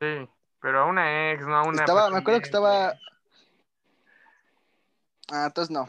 Sí, 0.00 0.28
pero 0.60 0.80
a 0.80 0.84
una 0.86 1.32
ex, 1.32 1.46
no 1.46 1.56
a 1.56 1.62
una. 1.64 1.80
Estaba, 1.82 2.10
me 2.10 2.18
acuerdo 2.18 2.40
que 2.40 2.46
estaba... 2.46 2.94
Ah, 5.30 5.44
entonces 5.46 5.70
no, 5.70 5.86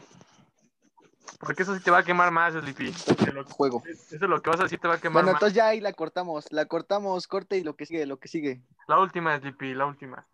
Porque 1.38 1.62
eso 1.62 1.74
sí 1.74 1.82
te 1.82 1.90
va 1.90 1.98
a 1.98 2.04
quemar 2.04 2.30
más, 2.30 2.52
Sleepy. 2.52 2.92
Lo- 3.32 3.44
juego. 3.46 3.82
Eso 3.86 4.16
es 4.16 4.20
lo 4.20 4.42
que 4.42 4.50
vas 4.50 4.60
a 4.60 4.64
decir, 4.64 4.78
te 4.78 4.86
va 4.88 4.94
a 4.94 5.00
quemar 5.00 5.22
Bueno, 5.22 5.32
más. 5.32 5.36
entonces 5.36 5.56
ya 5.56 5.68
ahí 5.68 5.80
la 5.80 5.94
cortamos, 5.94 6.52
la 6.52 6.66
cortamos, 6.66 7.26
corte 7.26 7.56
y 7.56 7.62
lo 7.64 7.76
que 7.76 7.86
sigue, 7.86 8.04
lo 8.04 8.18
que 8.18 8.28
sigue. 8.28 8.60
La 8.86 8.98
última, 8.98 9.38
Sleepy, 9.38 9.72
la 9.74 9.86
última. 9.86 10.26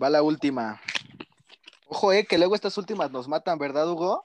Va 0.00 0.10
la 0.10 0.22
última. 0.22 0.80
Ojo, 1.86 2.12
eh, 2.12 2.26
que 2.26 2.36
luego 2.36 2.54
estas 2.54 2.76
últimas 2.76 3.10
nos 3.10 3.28
matan, 3.28 3.58
¿verdad, 3.58 3.88
Hugo? 3.88 4.22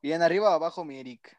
Bien, 0.00 0.22
arriba 0.22 0.50
o 0.50 0.52
abajo, 0.52 0.84
mi 0.84 0.98
Eric. 1.00 1.37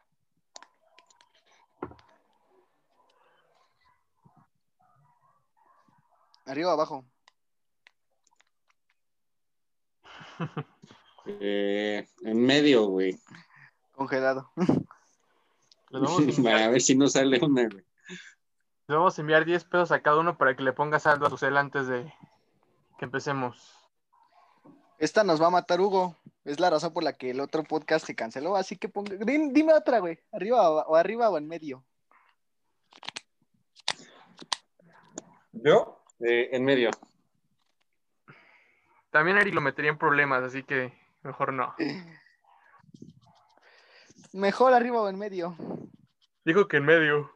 Arriba 6.50 6.70
o 6.70 6.72
abajo. 6.72 7.04
Eh, 11.26 12.08
en 12.22 12.44
medio, 12.44 12.86
güey. 12.86 13.18
Congelado. 13.92 14.50
A 14.56 14.64
ver 16.70 16.80
si 16.80 16.96
no 16.96 17.08
sale 17.08 17.38
una, 17.44 17.68
güey. 17.68 17.84
les 18.88 18.96
vamos 18.96 19.16
a 19.16 19.20
enviar 19.20 19.44
10 19.44 19.64
pesos 19.64 19.92
a 19.92 20.02
cada 20.02 20.18
uno 20.18 20.36
para 20.38 20.56
que 20.56 20.62
le 20.62 20.72
pongas 20.72 21.02
saldo 21.04 21.26
a 21.26 21.30
tu 21.30 21.36
cel 21.38 21.56
antes 21.56 21.86
de 21.86 22.12
que 22.98 23.04
empecemos. 23.04 23.76
Esta 24.98 25.22
nos 25.24 25.40
va 25.40 25.46
a 25.46 25.50
matar, 25.50 25.80
Hugo. 25.80 26.16
Es 26.44 26.58
la 26.58 26.68
razón 26.70 26.92
por 26.92 27.04
la 27.04 27.12
que 27.16 27.30
el 27.30 27.40
otro 27.40 27.62
podcast 27.64 28.04
se 28.06 28.14
canceló. 28.16 28.56
Así 28.56 28.76
que 28.76 28.88
ponga... 28.88 29.14
Dim- 29.16 29.52
dime 29.52 29.72
otra, 29.72 29.98
güey. 30.00 30.18
Arriba 30.32 30.68
o, 30.70 30.80
o 30.92 30.96
arriba 30.96 31.30
o 31.30 31.38
en 31.38 31.46
medio. 31.46 31.84
¿Yo? 35.52 35.99
Eh, 36.20 36.50
en 36.52 36.64
medio. 36.64 36.90
También 39.10 39.38
Eric 39.38 39.54
lo 39.54 39.60
metería 39.60 39.90
en 39.90 39.98
problemas, 39.98 40.42
así 40.42 40.62
que 40.62 40.92
mejor 41.22 41.52
no. 41.52 41.74
Mejor 44.32 44.72
arriba 44.72 45.00
o 45.02 45.08
en 45.08 45.18
medio. 45.18 45.56
Dijo 46.44 46.68
que 46.68 46.76
en 46.76 46.84
medio. 46.84 47.30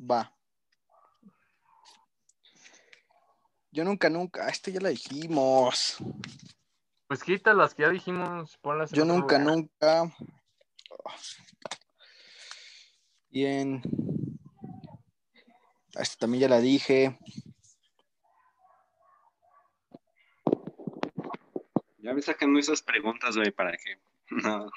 Va. 0.00 0.32
Yo 3.70 3.84
nunca, 3.84 4.08
nunca. 4.08 4.48
Este 4.48 4.72
ya 4.72 4.80
la 4.80 4.88
dijimos. 4.88 5.98
Pues 7.06 7.22
quita 7.22 7.52
las 7.52 7.74
que 7.74 7.82
ya 7.82 7.90
dijimos, 7.90 8.56
ponlas 8.58 8.92
en 8.92 8.98
Yo 8.98 9.04
nunca, 9.04 9.38
lugar. 9.38 9.56
nunca. 9.56 10.16
Bien. 13.30 13.82
Esta 15.98 16.16
también 16.18 16.42
ya 16.42 16.48
la 16.48 16.60
dije. 16.60 17.18
Ya 21.98 22.14
me 22.14 22.22
sacan 22.22 22.56
esas 22.56 22.82
preguntas, 22.82 23.36
güey, 23.36 23.50
para 23.50 23.72
que 23.72 23.98
no, 24.30 24.70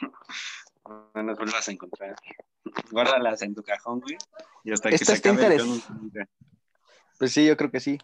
no 1.14 1.24
las 1.24 1.38
vuelvas 1.38 1.68
a 1.68 1.72
encontrar. 1.72 2.16
Guárdalas 2.92 3.42
en 3.44 3.54
tu 3.54 3.64
cajón, 3.64 4.02
güey. 4.02 4.18
Y 4.64 4.72
hasta 4.72 4.90
que 4.90 4.96
Esta 4.96 5.06
se 5.06 5.14
está 5.14 5.32
acabe 5.32 5.56
el 5.56 5.82
Pues 7.20 7.32
sí, 7.32 7.46
yo 7.46 7.56
creo 7.56 7.72
que 7.72 7.80
sí. 7.80 8.00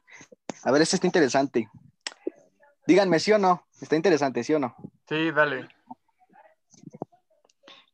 A 0.63 0.72
ver, 0.72 0.82
este 0.82 0.95
está 0.95 1.07
interesante. 1.07 1.70
Díganme 2.86 3.20
sí 3.20 3.32
o 3.32 3.38
no. 3.38 3.65
Está 3.82 3.95
interesante, 3.95 4.43
sí 4.43 4.53
o 4.53 4.59
no. 4.59 4.76
Sí, 5.09 5.32
dale. 5.32 5.68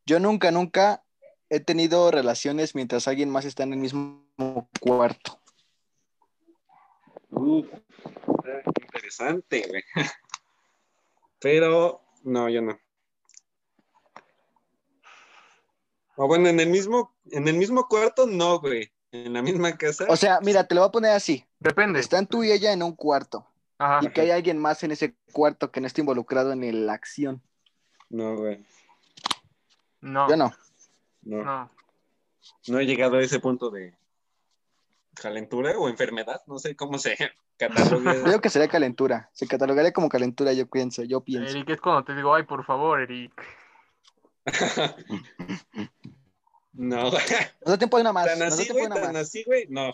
Yo 0.05 0.19
nunca, 0.19 0.51
nunca 0.51 1.03
he 1.49 1.61
tenido 1.61 2.11
relaciones 2.11 2.75
mientras 2.75 3.07
alguien 3.07 3.29
más 3.29 3.45
está 3.45 3.63
en 3.63 3.73
el 3.73 3.79
mismo 3.79 4.22
cuarto. 4.79 5.39
Uf, 7.29 7.67
está 7.73 8.63
interesante, 8.81 9.65
güey. 9.67 9.83
Pero, 11.39 12.01
no, 12.23 12.49
yo 12.49 12.61
no. 12.61 12.79
O 16.15 16.27
bueno, 16.27 16.47
en 16.47 16.59
el 16.59 16.69
mismo, 16.69 17.15
en 17.31 17.47
el 17.47 17.55
mismo 17.55 17.87
cuarto, 17.87 18.27
no, 18.27 18.59
güey. 18.59 18.91
En 19.11 19.33
la 19.33 19.41
misma 19.41 19.77
casa. 19.77 20.05
O 20.09 20.15
sea, 20.15 20.39
mira, 20.41 20.67
te 20.67 20.73
lo 20.73 20.81
voy 20.81 20.87
a 20.87 20.91
poner 20.91 21.11
así. 21.11 21.45
Depende. 21.59 21.99
Están 21.99 22.27
tú 22.27 22.43
y 22.43 22.51
ella 22.51 22.71
en 22.71 22.81
un 22.81 22.95
cuarto. 22.95 23.47
Ajá. 23.77 23.99
Y 24.01 24.09
que 24.11 24.21
hay 24.21 24.31
alguien 24.31 24.57
más 24.57 24.83
en 24.83 24.91
ese 24.91 25.15
cuarto 25.31 25.71
que 25.71 25.81
no 25.81 25.87
esté 25.87 26.01
involucrado 26.01 26.51
en 26.51 26.85
la 26.85 26.93
acción. 26.93 27.41
No, 28.09 28.35
güey. 28.35 28.65
No. 30.01 30.29
Yo 30.29 30.37
no. 30.37 30.53
No, 31.23 31.43
no. 31.43 31.71
No. 32.67 32.79
he 32.79 32.85
llegado 32.85 33.17
a 33.17 33.21
ese 33.21 33.39
punto 33.39 33.69
de 33.69 33.95
calentura 35.13 35.77
o 35.77 35.89
enfermedad. 35.89 36.41
No 36.47 36.59
sé 36.59 36.75
cómo 36.75 36.97
se 36.97 37.15
cataloga. 37.57 38.23
Creo 38.23 38.41
que 38.41 38.49
sería 38.49 38.67
calentura. 38.67 39.29
Se 39.33 39.47
catalogaría 39.47 39.93
como 39.93 40.09
calentura, 40.09 40.53
yo 40.53 40.67
pienso, 40.67 41.03
yo 41.03 41.21
pienso. 41.21 41.51
Eric, 41.51 41.69
es 41.69 41.81
cuando 41.81 42.03
te 42.03 42.15
digo, 42.15 42.33
ay, 42.33 42.43
por 42.43 42.65
favor, 42.65 43.01
Eric. 43.01 43.31
no, 46.73 47.11
da 47.65 47.77
tiempo 47.77 47.97
de 47.97 48.01
una 48.01 48.13
más. 48.13 48.25
Tan 48.25 48.41
así, 48.41 48.67
güey, 48.71 48.85
una 48.85 48.95
tan 48.95 49.13
más. 49.13 49.27
así, 49.27 49.43
güey. 49.43 49.67
No, 49.69 49.93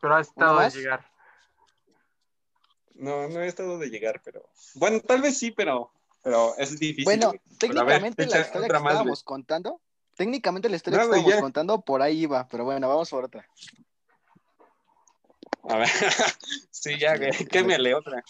Pero 0.00 0.16
has 0.16 0.28
estado 0.28 0.58
de 0.58 0.70
llegar. 0.70 1.06
no, 2.94 3.28
no 3.28 3.40
he 3.40 3.46
estado 3.46 3.78
de 3.78 3.88
llegar, 3.88 4.20
pero. 4.24 4.48
Bueno, 4.74 5.00
tal 5.00 5.22
vez 5.22 5.38
sí, 5.38 5.52
pero 5.52 5.92
pero 6.22 6.56
es 6.56 6.78
difícil. 6.78 7.04
Bueno, 7.04 7.28
güey. 7.28 7.40
técnicamente 7.58 8.26
la 8.26 8.40
historia 8.40 8.68
que 8.68 8.76
estábamos 8.76 9.22
contando, 9.24 9.80
técnicamente 10.16 10.68
la 10.68 10.76
historia 10.76 10.98
No, 10.98 11.04
que 11.04 11.10
estábamos 11.16 11.34
ya. 11.34 11.40
contando 11.40 11.80
por 11.80 12.02
ahí 12.02 12.22
iba, 12.22 12.46
pero 12.48 12.64
bueno, 12.64 12.88
vamos 12.88 13.10
por 13.10 13.24
otra. 13.24 13.46
A 15.68 15.76
ver, 15.76 15.88
sí, 16.70 16.98
ya, 16.98 17.16
güey, 17.16 17.32
quémele 17.46 17.94
otra. 17.94 18.22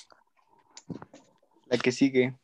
La 1.67 1.79
que 1.79 1.93
sigue. 1.93 2.35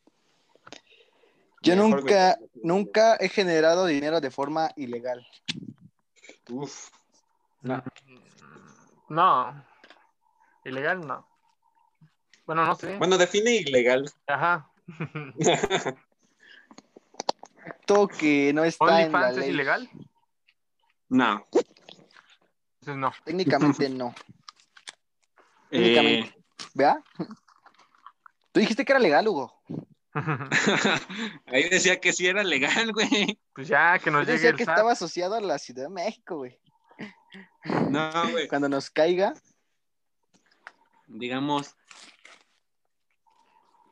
Yo 1.61 1.75
Mejor, 1.75 2.01
nunca, 2.01 2.37
nunca 2.63 3.15
he 3.19 3.27
generado 3.29 3.85
dinero 3.85 4.21
de 4.21 4.31
forma 4.31 4.71
ilegal. 4.77 5.27
Uf, 6.49 6.89
No. 9.09 9.65
Ilegal, 10.63 11.05
no. 11.05 11.27
Bueno, 12.45 12.65
no 12.65 12.75
sé. 12.75 12.97
bueno, 12.97 13.17
define 13.17 13.55
ilegal. 13.57 14.11
Ajá. 14.27 14.71
Acto 17.69 18.07
que 18.07 18.51
no 18.53 18.63
está 18.63 18.85
en 19.03 19.11
la 19.11 19.17
¿OnlyFans 19.19 19.37
es 19.37 19.43
ley. 19.43 19.49
ilegal? 19.49 19.89
No. 21.09 21.45
Entonces 22.81 22.95
no. 22.97 23.11
Técnicamente 23.23 23.89
no. 23.89 24.13
Eh, 25.71 25.77
Técnicamente. 25.93 26.43
¿Vea? 26.73 27.03
Tú 28.51 28.59
dijiste 28.59 28.83
que 28.83 28.91
era 28.91 28.99
legal, 28.99 29.27
Hugo. 29.27 29.61
ahí 31.45 31.69
decía 31.69 31.99
que 31.99 32.11
sí 32.11 32.25
era 32.25 32.43
legal, 32.43 32.91
güey. 32.91 33.39
pues 33.53 33.67
ya, 33.67 33.99
que 33.99 34.09
nos 34.09 34.21
Yo 34.25 34.33
llegue 34.33 34.33
decía 34.33 34.49
el 34.49 34.55
que 34.57 34.65
SAT. 34.65 34.73
estaba 34.73 34.91
asociado 34.93 35.35
a 35.35 35.41
la 35.41 35.59
Ciudad 35.59 35.83
de 35.83 35.89
México, 35.89 36.37
güey. 36.37 36.59
No, 37.91 38.31
güey. 38.31 38.47
Cuando 38.47 38.67
nos 38.67 38.89
caiga, 38.89 39.35
digamos 41.05 41.75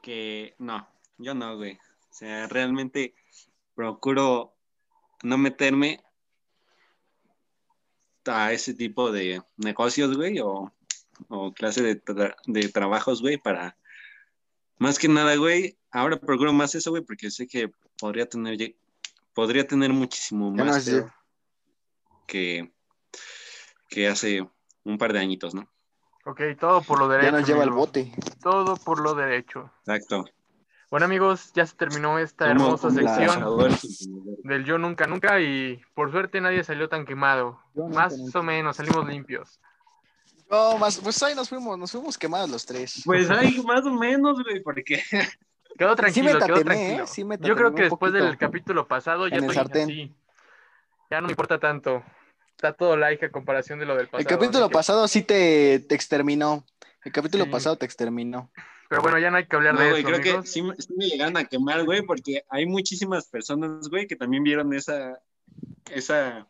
que 0.02 0.56
no, 0.58 0.88
yo 1.18 1.34
no, 1.36 1.58
güey. 1.58 1.74
O 2.10 2.14
sea, 2.14 2.48
realmente 2.48 3.14
procuro 3.78 4.56
no 5.22 5.38
meterme 5.38 6.04
a 8.26 8.52
ese 8.52 8.74
tipo 8.74 9.12
de 9.12 9.42
negocios, 9.56 10.18
güey, 10.18 10.40
o, 10.40 10.74
o 11.30 11.54
clase 11.54 11.84
de, 11.84 12.04
tra- 12.04 12.36
de 12.48 12.70
trabajos, 12.70 13.22
güey, 13.22 13.38
para 13.38 13.78
más 14.80 14.98
que 14.98 15.08
nada, 15.08 15.36
güey, 15.36 15.78
ahora 15.92 16.20
procuro 16.20 16.52
más 16.54 16.74
eso, 16.74 16.90
güey, 16.90 17.04
porque 17.04 17.30
sé 17.30 17.48
que 17.48 17.70
podría 18.00 18.28
tener, 18.28 18.76
podría 19.36 19.66
tener 19.68 19.94
muchísimo 19.94 20.52
Ya 20.56 20.64
no 20.64 20.72
más 20.72 20.90
que, 22.26 22.74
que 23.88 24.08
hace 24.08 24.46
un 24.84 24.98
par 24.98 25.14
de 25.14 25.20
añitos, 25.20 25.54
¿no? 25.54 25.70
Ok, 26.26 26.42
todo 26.60 26.82
por 26.82 26.98
lo 27.00 27.06
ya 27.08 27.18
derecho. 27.18 27.32
nos 27.38 27.48
lleva 27.48 27.62
amigo. 27.64 27.78
bote. 27.78 28.12
Todo 28.42 28.76
por 28.76 29.00
lo 29.00 29.14
derecho. 29.14 29.72
Exacto. 29.86 30.26
Bueno, 30.90 31.06
amigos, 31.06 31.52
ya 31.54 31.66
se 31.66 31.76
terminó 31.76 32.18
esta 32.18 32.50
hermosa 32.50 32.90
sección 32.90 33.44
del 34.44 34.64
Yo 34.64 34.78
Nunca 34.78 35.06
Nunca 35.06 35.40
y 35.42 35.82
por 35.94 36.12
suerte 36.12 36.40
nadie 36.40 36.64
salió 36.64 36.88
tan 36.88 37.06
quemado. 37.06 37.60
Más 37.76 38.16
o 38.34 38.42
menos, 38.44 38.78
salimos 38.78 39.06
limpios. 39.06 39.60
No, 40.50 40.78
más, 40.78 40.98
pues 41.00 41.22
ahí 41.24 41.36
nos 41.36 41.50
fuimos, 41.50 41.78
nos 41.78 41.92
fuimos 41.92 42.18
quemados 42.18 42.50
los 42.50 42.66
tres. 42.66 43.02
Pues 43.04 43.30
hay 43.30 43.62
más 43.64 43.86
o 43.86 43.92
menos, 43.94 44.42
güey, 44.42 44.62
porque 44.64 45.02
Quedó 45.78 45.90
sí 45.92 45.96
tranquilo, 45.98 46.26
me 46.34 46.40
quedó 46.46 46.64
tranquilo. 46.64 47.04
¿eh? 47.04 47.08
Sí 47.08 47.24
me 47.26 47.38
Yo 47.38 47.56
creo 47.56 47.76
que 47.76 47.84
después 47.84 48.12
poquito. 48.12 48.26
del 48.26 48.38
capítulo 48.38 48.88
pasado 48.88 49.28
ya 49.28 49.38
estoy 49.38 49.58
así. 49.84 50.16
Ya 51.12 51.20
no 51.20 51.28
me 51.28 51.34
importa 51.34 51.60
tanto. 51.60 52.02
Está 52.56 52.72
todo 52.74 52.96
like 52.98 53.26
a 53.26 53.30
comparación 53.32 53.78
de 53.78 53.86
lo 53.86 53.96
del 53.96 54.08
pasado. 54.08 54.22
El 54.22 54.26
capítulo 54.26 54.70
que- 54.70 54.74
pasado 54.74 55.08
sí 55.10 55.22
te, 55.22 55.80
te 55.82 55.94
exterminó. 55.96 56.66
El 57.04 57.12
capítulo 57.12 57.44
Sí. 57.44 57.50
pasado 57.52 57.76
te 57.78 57.86
exterminó. 57.86 58.50
Pero 58.90 59.02
bueno, 59.02 59.20
ya 59.20 59.30
no 59.32 59.38
hay 59.38 59.46
que 59.48 59.56
hablar 59.56 59.74
no, 59.74 59.82
de 59.82 60.00
eso, 60.00 60.08
creo 60.08 60.22
que 60.22 60.30
amigos. 60.30 60.50
sí, 60.50 60.62
me- 60.62 60.76
sí 60.78 60.94
me 60.96 61.08
llegaron 61.08 61.36
a 61.38 61.46
quemar, 61.46 61.84
güey, 61.84 62.02
porque 62.04 62.44
hay 62.50 62.66
muchísimas 62.66 63.28
personas, 63.28 63.90
güey, 63.90 64.08
que 64.08 64.16
también 64.16 64.44
vieron 64.44 64.74
esa, 64.74 65.20
esa, 65.92 66.48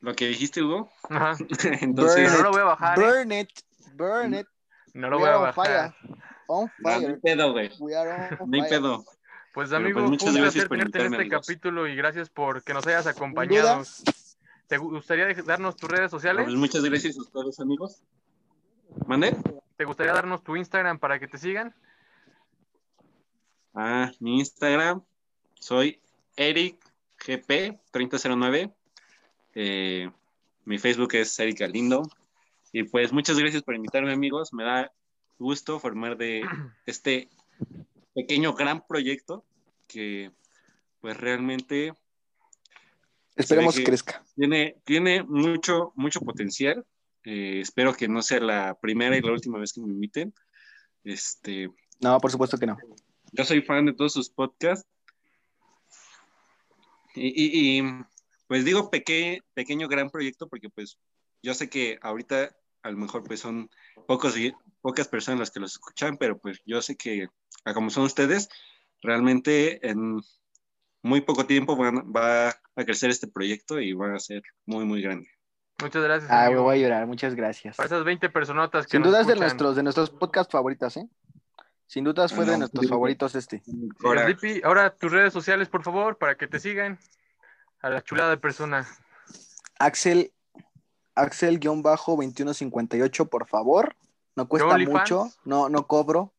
lo 0.00 0.14
que 0.14 0.28
dijiste, 0.28 0.62
Hugo. 0.62 0.90
Ajá. 1.08 1.36
Entonces, 1.80 2.32
no 2.32 2.42
lo 2.42 2.50
voy 2.52 2.60
a 2.60 2.64
bajar, 2.64 2.98
¿eh? 2.98 3.02
Burn 3.06 3.32
it, 3.32 3.50
burn 3.94 4.34
it. 4.34 4.46
No 4.94 5.10
lo 5.10 5.16
We 5.18 5.22
voy 5.22 5.28
a 5.30 5.34
are 5.34 5.38
on 5.38 5.44
bajar. 5.54 5.66
fire. 5.94 6.18
On 6.48 6.70
no, 6.78 6.90
no 7.00 7.08
hay 7.08 7.16
pedo, 7.16 7.52
güey, 7.52 7.70
no 8.46 8.62
hay 8.62 8.68
pedo. 8.70 9.04
Pues 9.52 9.70
Pero, 9.70 9.78
amigo, 9.80 10.00
pues, 10.00 10.10
muchas 10.10 10.28
un 10.28 10.34
gracias 10.34 10.52
placer 10.66 10.68
por 10.68 10.76
tenerte 10.78 10.98
en 10.98 11.04
este 11.06 11.16
amigos. 11.22 11.46
capítulo 11.46 11.88
y 11.88 11.96
gracias 11.96 12.28
por 12.28 12.62
que 12.62 12.74
nos 12.74 12.86
hayas 12.86 13.04
¿Sin 13.04 13.12
acompañado. 13.12 13.82
¿Te 14.68 14.76
gustaría 14.76 15.32
darnos 15.44 15.76
tus 15.76 15.90
redes 15.90 16.10
sociales? 16.10 16.44
Pues 16.44 16.56
muchas 16.56 16.84
gracias 16.84 17.16
a 17.18 17.30
todos, 17.32 17.58
amigos. 17.58 18.02
¿Mande? 19.06 19.34
¿Te 19.76 19.84
gustaría 19.84 20.12
darnos 20.12 20.42
tu 20.42 20.56
Instagram 20.56 20.98
para 20.98 21.18
que 21.18 21.28
te 21.28 21.36
sigan? 21.38 21.74
Ah, 23.74 24.10
mi 24.20 24.38
Instagram, 24.38 25.02
soy 25.54 26.00
EricGP3009. 26.36 28.72
Eh, 29.54 30.10
mi 30.64 30.78
Facebook 30.78 31.14
es 31.14 31.38
Eric 31.38 31.60
Galindo. 31.60 32.02
Y 32.72 32.82
pues 32.84 33.12
muchas 33.12 33.38
gracias 33.38 33.62
por 33.62 33.74
invitarme, 33.74 34.12
amigos. 34.12 34.52
Me 34.54 34.64
da 34.64 34.90
gusto 35.38 35.78
formar 35.78 36.16
de 36.16 36.42
este 36.86 37.28
pequeño 38.14 38.54
gran 38.54 38.86
proyecto 38.86 39.44
que 39.86 40.32
pues 41.00 41.16
realmente 41.18 41.92
Esperemos 43.36 43.76
que- 43.76 43.84
crezca. 43.84 44.24
tiene, 44.34 44.76
tiene 44.84 45.22
mucho, 45.22 45.92
mucho 45.96 46.20
potencial. 46.20 46.84
Eh, 47.28 47.60
espero 47.60 47.92
que 47.92 48.06
no 48.06 48.22
sea 48.22 48.38
la 48.38 48.78
primera 48.80 49.16
y 49.16 49.20
la 49.20 49.32
última 49.32 49.58
vez 49.58 49.72
que 49.72 49.80
me 49.80 49.88
inviten. 49.88 50.32
Este, 51.02 51.68
No, 52.00 52.18
por 52.20 52.30
supuesto 52.30 52.56
que 52.56 52.66
no. 52.66 52.76
yo 53.32 53.44
soy 53.44 53.62
fan 53.62 53.84
de 53.86 53.94
todos 53.94 54.12
sus 54.12 54.30
podcasts. 54.30 54.88
Y, 57.14 57.26
y- 57.28 57.78
y, 57.80 57.82
pues 58.46 58.64
digo 58.64 58.90
peque- 58.90 59.40
pequeño 59.54 59.88
gran 59.88 60.08
proyecto 60.10 60.48
porque 60.48 60.68
pues 60.70 60.98
yo 61.42 61.52
sé 61.54 61.68
que 61.68 61.98
ahorita 62.00 62.56
a 62.82 62.90
lo 62.90 62.96
mejor 62.98 63.24
pues 63.24 63.40
son 63.40 63.68
pocos, 64.06 64.34
pocas 64.80 65.08
personas 65.08 65.40
las 65.40 65.50
que 65.50 65.58
los 65.60 65.72
escuchan, 65.72 66.16
pero 66.18 66.38
pues 66.38 66.60
yo 66.64 66.80
sé 66.80 66.96
que 66.96 67.26
a 67.64 67.74
como 67.74 67.90
son 67.90 68.04
ustedes, 68.04 68.48
realmente 69.02 69.84
en 69.88 70.20
muy 71.02 71.22
poco 71.22 71.46
tiempo 71.46 71.74
van- 71.76 72.12
va 72.14 72.50
a 72.50 72.84
crecer 72.84 73.10
este 73.10 73.26
proyecto 73.26 73.80
y 73.80 73.94
va 73.94 74.14
a 74.14 74.20
ser 74.20 74.42
muy, 74.64 74.84
muy 74.84 75.02
grande. 75.02 75.28
Muchas 75.82 76.02
gracias. 76.02 76.30
Ah, 76.30 76.46
amigo. 76.46 76.62
voy 76.62 76.78
a 76.78 76.82
llorar. 76.82 77.06
Muchas 77.06 77.34
gracias. 77.34 77.76
Para 77.76 77.86
esas 77.86 78.04
20 78.04 78.30
personotas 78.30 78.86
que 78.86 78.92
Sin 78.92 79.02
nos 79.02 79.10
duda 79.10 79.20
es 79.20 79.26
de 79.26 79.36
nuestros, 79.36 79.76
de 79.76 79.82
nuestros 79.82 80.08
podcasts 80.10 80.50
favoritos, 80.50 80.96
¿eh? 80.96 81.06
Sin 81.86 82.04
dudas 82.04 82.32
fue 82.32 82.44
de 82.44 82.58
nuestros 82.58 82.88
favoritos 82.88 83.34
este. 83.34 83.62
Ahora, 84.64 84.90
tus 84.90 85.12
redes 85.12 85.32
sociales, 85.32 85.68
por 85.68 85.84
favor, 85.84 86.18
para 86.18 86.36
que 86.36 86.48
te 86.48 86.58
sigan. 86.58 86.98
A 87.80 87.90
la 87.90 88.02
chulada 88.02 88.30
de 88.30 88.38
persona. 88.38 88.88
Axel, 89.78 90.32
Axel-2158, 91.14 93.28
por 93.28 93.46
favor. 93.46 93.94
No 94.34 94.48
cuesta 94.48 94.78
mucho, 94.78 95.28
no, 95.44 95.68
no 95.68 95.86
cobro. 95.86 96.32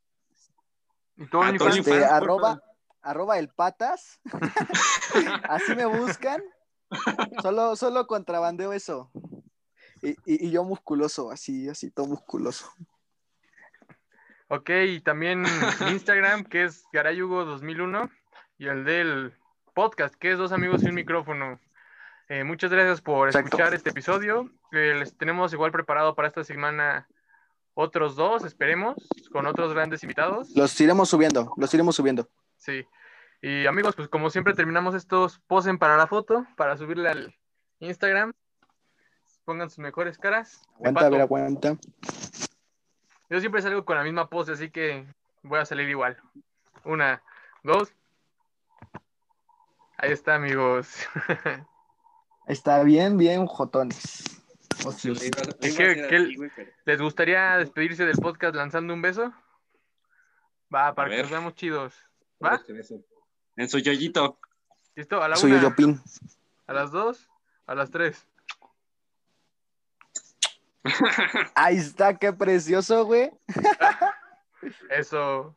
¿Y? 1.15 1.27
Tony 1.27 1.55
Este, 1.55 1.83
Fans, 1.83 2.11
arroba, 2.11 2.61
arroba 3.01 3.39
el 3.39 3.47
patas. 3.49 4.19
Así 5.49 5.73
me 5.75 5.85
buscan. 5.85 6.43
Solo, 7.41 7.75
solo 7.75 8.07
contrabandeo 8.07 8.73
eso. 8.73 9.11
Y, 10.01 10.11
y- 10.25 10.47
y 10.47 10.51
yo 10.51 10.63
musculoso, 10.63 11.31
así, 11.31 11.67
así, 11.69 11.89
todo 11.91 12.05
musculoso. 12.07 12.69
Ok, 14.49 14.69
y 14.87 15.01
también 15.01 15.43
Instagram, 15.91 16.45
que 16.45 16.63
es 16.65 16.85
garayugo2001, 16.93 18.09
y 18.57 18.67
el 18.67 18.85
del 18.85 19.33
podcast, 19.73 20.15
que 20.15 20.31
es 20.31 20.37
Dos 20.37 20.51
Amigos 20.51 20.83
y 20.83 20.87
un 20.87 20.95
Micrófono. 20.95 21.59
Eh, 22.29 22.43
muchas 22.43 22.71
gracias 22.71 23.01
por 23.01 23.27
Exacto. 23.27 23.47
escuchar 23.47 23.73
este 23.73 23.89
episodio. 23.89 24.49
Eh, 24.71 24.95
les 24.99 25.17
tenemos 25.17 25.53
igual 25.53 25.71
preparado 25.71 26.15
para 26.15 26.27
esta 26.27 26.43
semana 26.43 27.07
otros 27.73 28.15
dos, 28.15 28.43
esperemos, 28.43 28.95
con 29.31 29.45
otros 29.45 29.73
grandes 29.73 30.03
invitados. 30.03 30.49
Los 30.55 30.79
iremos 30.81 31.09
subiendo, 31.09 31.53
los 31.57 31.73
iremos 31.73 31.95
subiendo. 31.95 32.27
Sí. 32.57 32.83
Y 33.41 33.65
amigos, 33.67 33.95
pues 33.95 34.07
como 34.09 34.29
siempre 34.29 34.53
terminamos 34.53 34.95
estos, 34.95 35.39
posen 35.47 35.77
para 35.77 35.95
la 35.97 36.07
foto, 36.07 36.45
para 36.55 36.75
subirle 36.77 37.09
al 37.09 37.35
Instagram. 37.79 38.33
Pongan 39.45 39.69
sus 39.69 39.79
mejores 39.79 40.17
caras. 40.17 40.61
Aguanta, 40.75 41.05
a 41.05 41.09
ver, 41.09 41.21
aguanta. 41.21 41.77
Yo 43.29 43.39
siempre 43.39 43.61
salgo 43.61 43.85
con 43.85 43.95
la 43.97 44.03
misma 44.03 44.29
pose, 44.29 44.53
así 44.53 44.69
que 44.71 45.05
voy 45.43 45.59
a 45.59 45.65
salir 45.65 45.87
igual. 45.89 46.17
Una, 46.83 47.21
dos. 47.63 47.93
Ahí 49.97 50.11
está, 50.11 50.35
amigos. 50.35 50.95
Está 52.47 52.81
bien, 52.83 53.17
bien, 53.17 53.45
jotones. 53.45 54.23
O 54.85 54.91
sí. 54.91 55.11
¿Qué- 55.59 56.35
güey, 56.35 56.49
pero- 56.55 56.71
¿Les 56.85 57.01
gustaría 57.01 57.57
despedirse 57.57 58.05
del 58.05 58.17
podcast 58.17 58.55
lanzando 58.55 58.93
un 58.93 59.01
beso? 59.01 59.33
Va, 60.73 60.93
para 60.95 61.09
que 61.09 61.15
ver. 61.15 61.23
nos 61.25 61.31
veamos 61.31 61.55
chidos. 61.55 61.93
¿Va? 62.43 62.61
En 63.57 63.67
su 63.69 63.79
yoyito. 63.79 64.39
¿Listo? 64.95 65.21
A 65.21 65.27
la 65.27 65.35
Soy 65.35 65.51
una, 65.51 65.61
yo, 65.61 65.75
Pin. 65.75 66.01
a 66.67 66.73
las 66.73 66.91
dos, 66.91 67.29
a 67.65 67.75
las 67.75 67.91
tres. 67.91 68.25
Ahí 71.55 71.77
está, 71.77 72.17
qué 72.17 72.31
precioso, 72.33 73.05
güey. 73.05 73.31
Eso. 74.89 75.55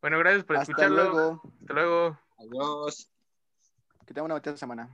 Bueno, 0.00 0.18
gracias 0.18 0.44
por 0.44 0.56
Hasta 0.56 0.72
escucharlo. 0.72 0.96
luego. 1.10 1.42
Hasta 1.60 1.72
luego. 1.74 2.18
Adiós. 2.38 3.10
Que 4.06 4.14
tengan 4.14 4.26
una 4.26 4.34
bonita 4.34 4.56
semana. 4.56 4.88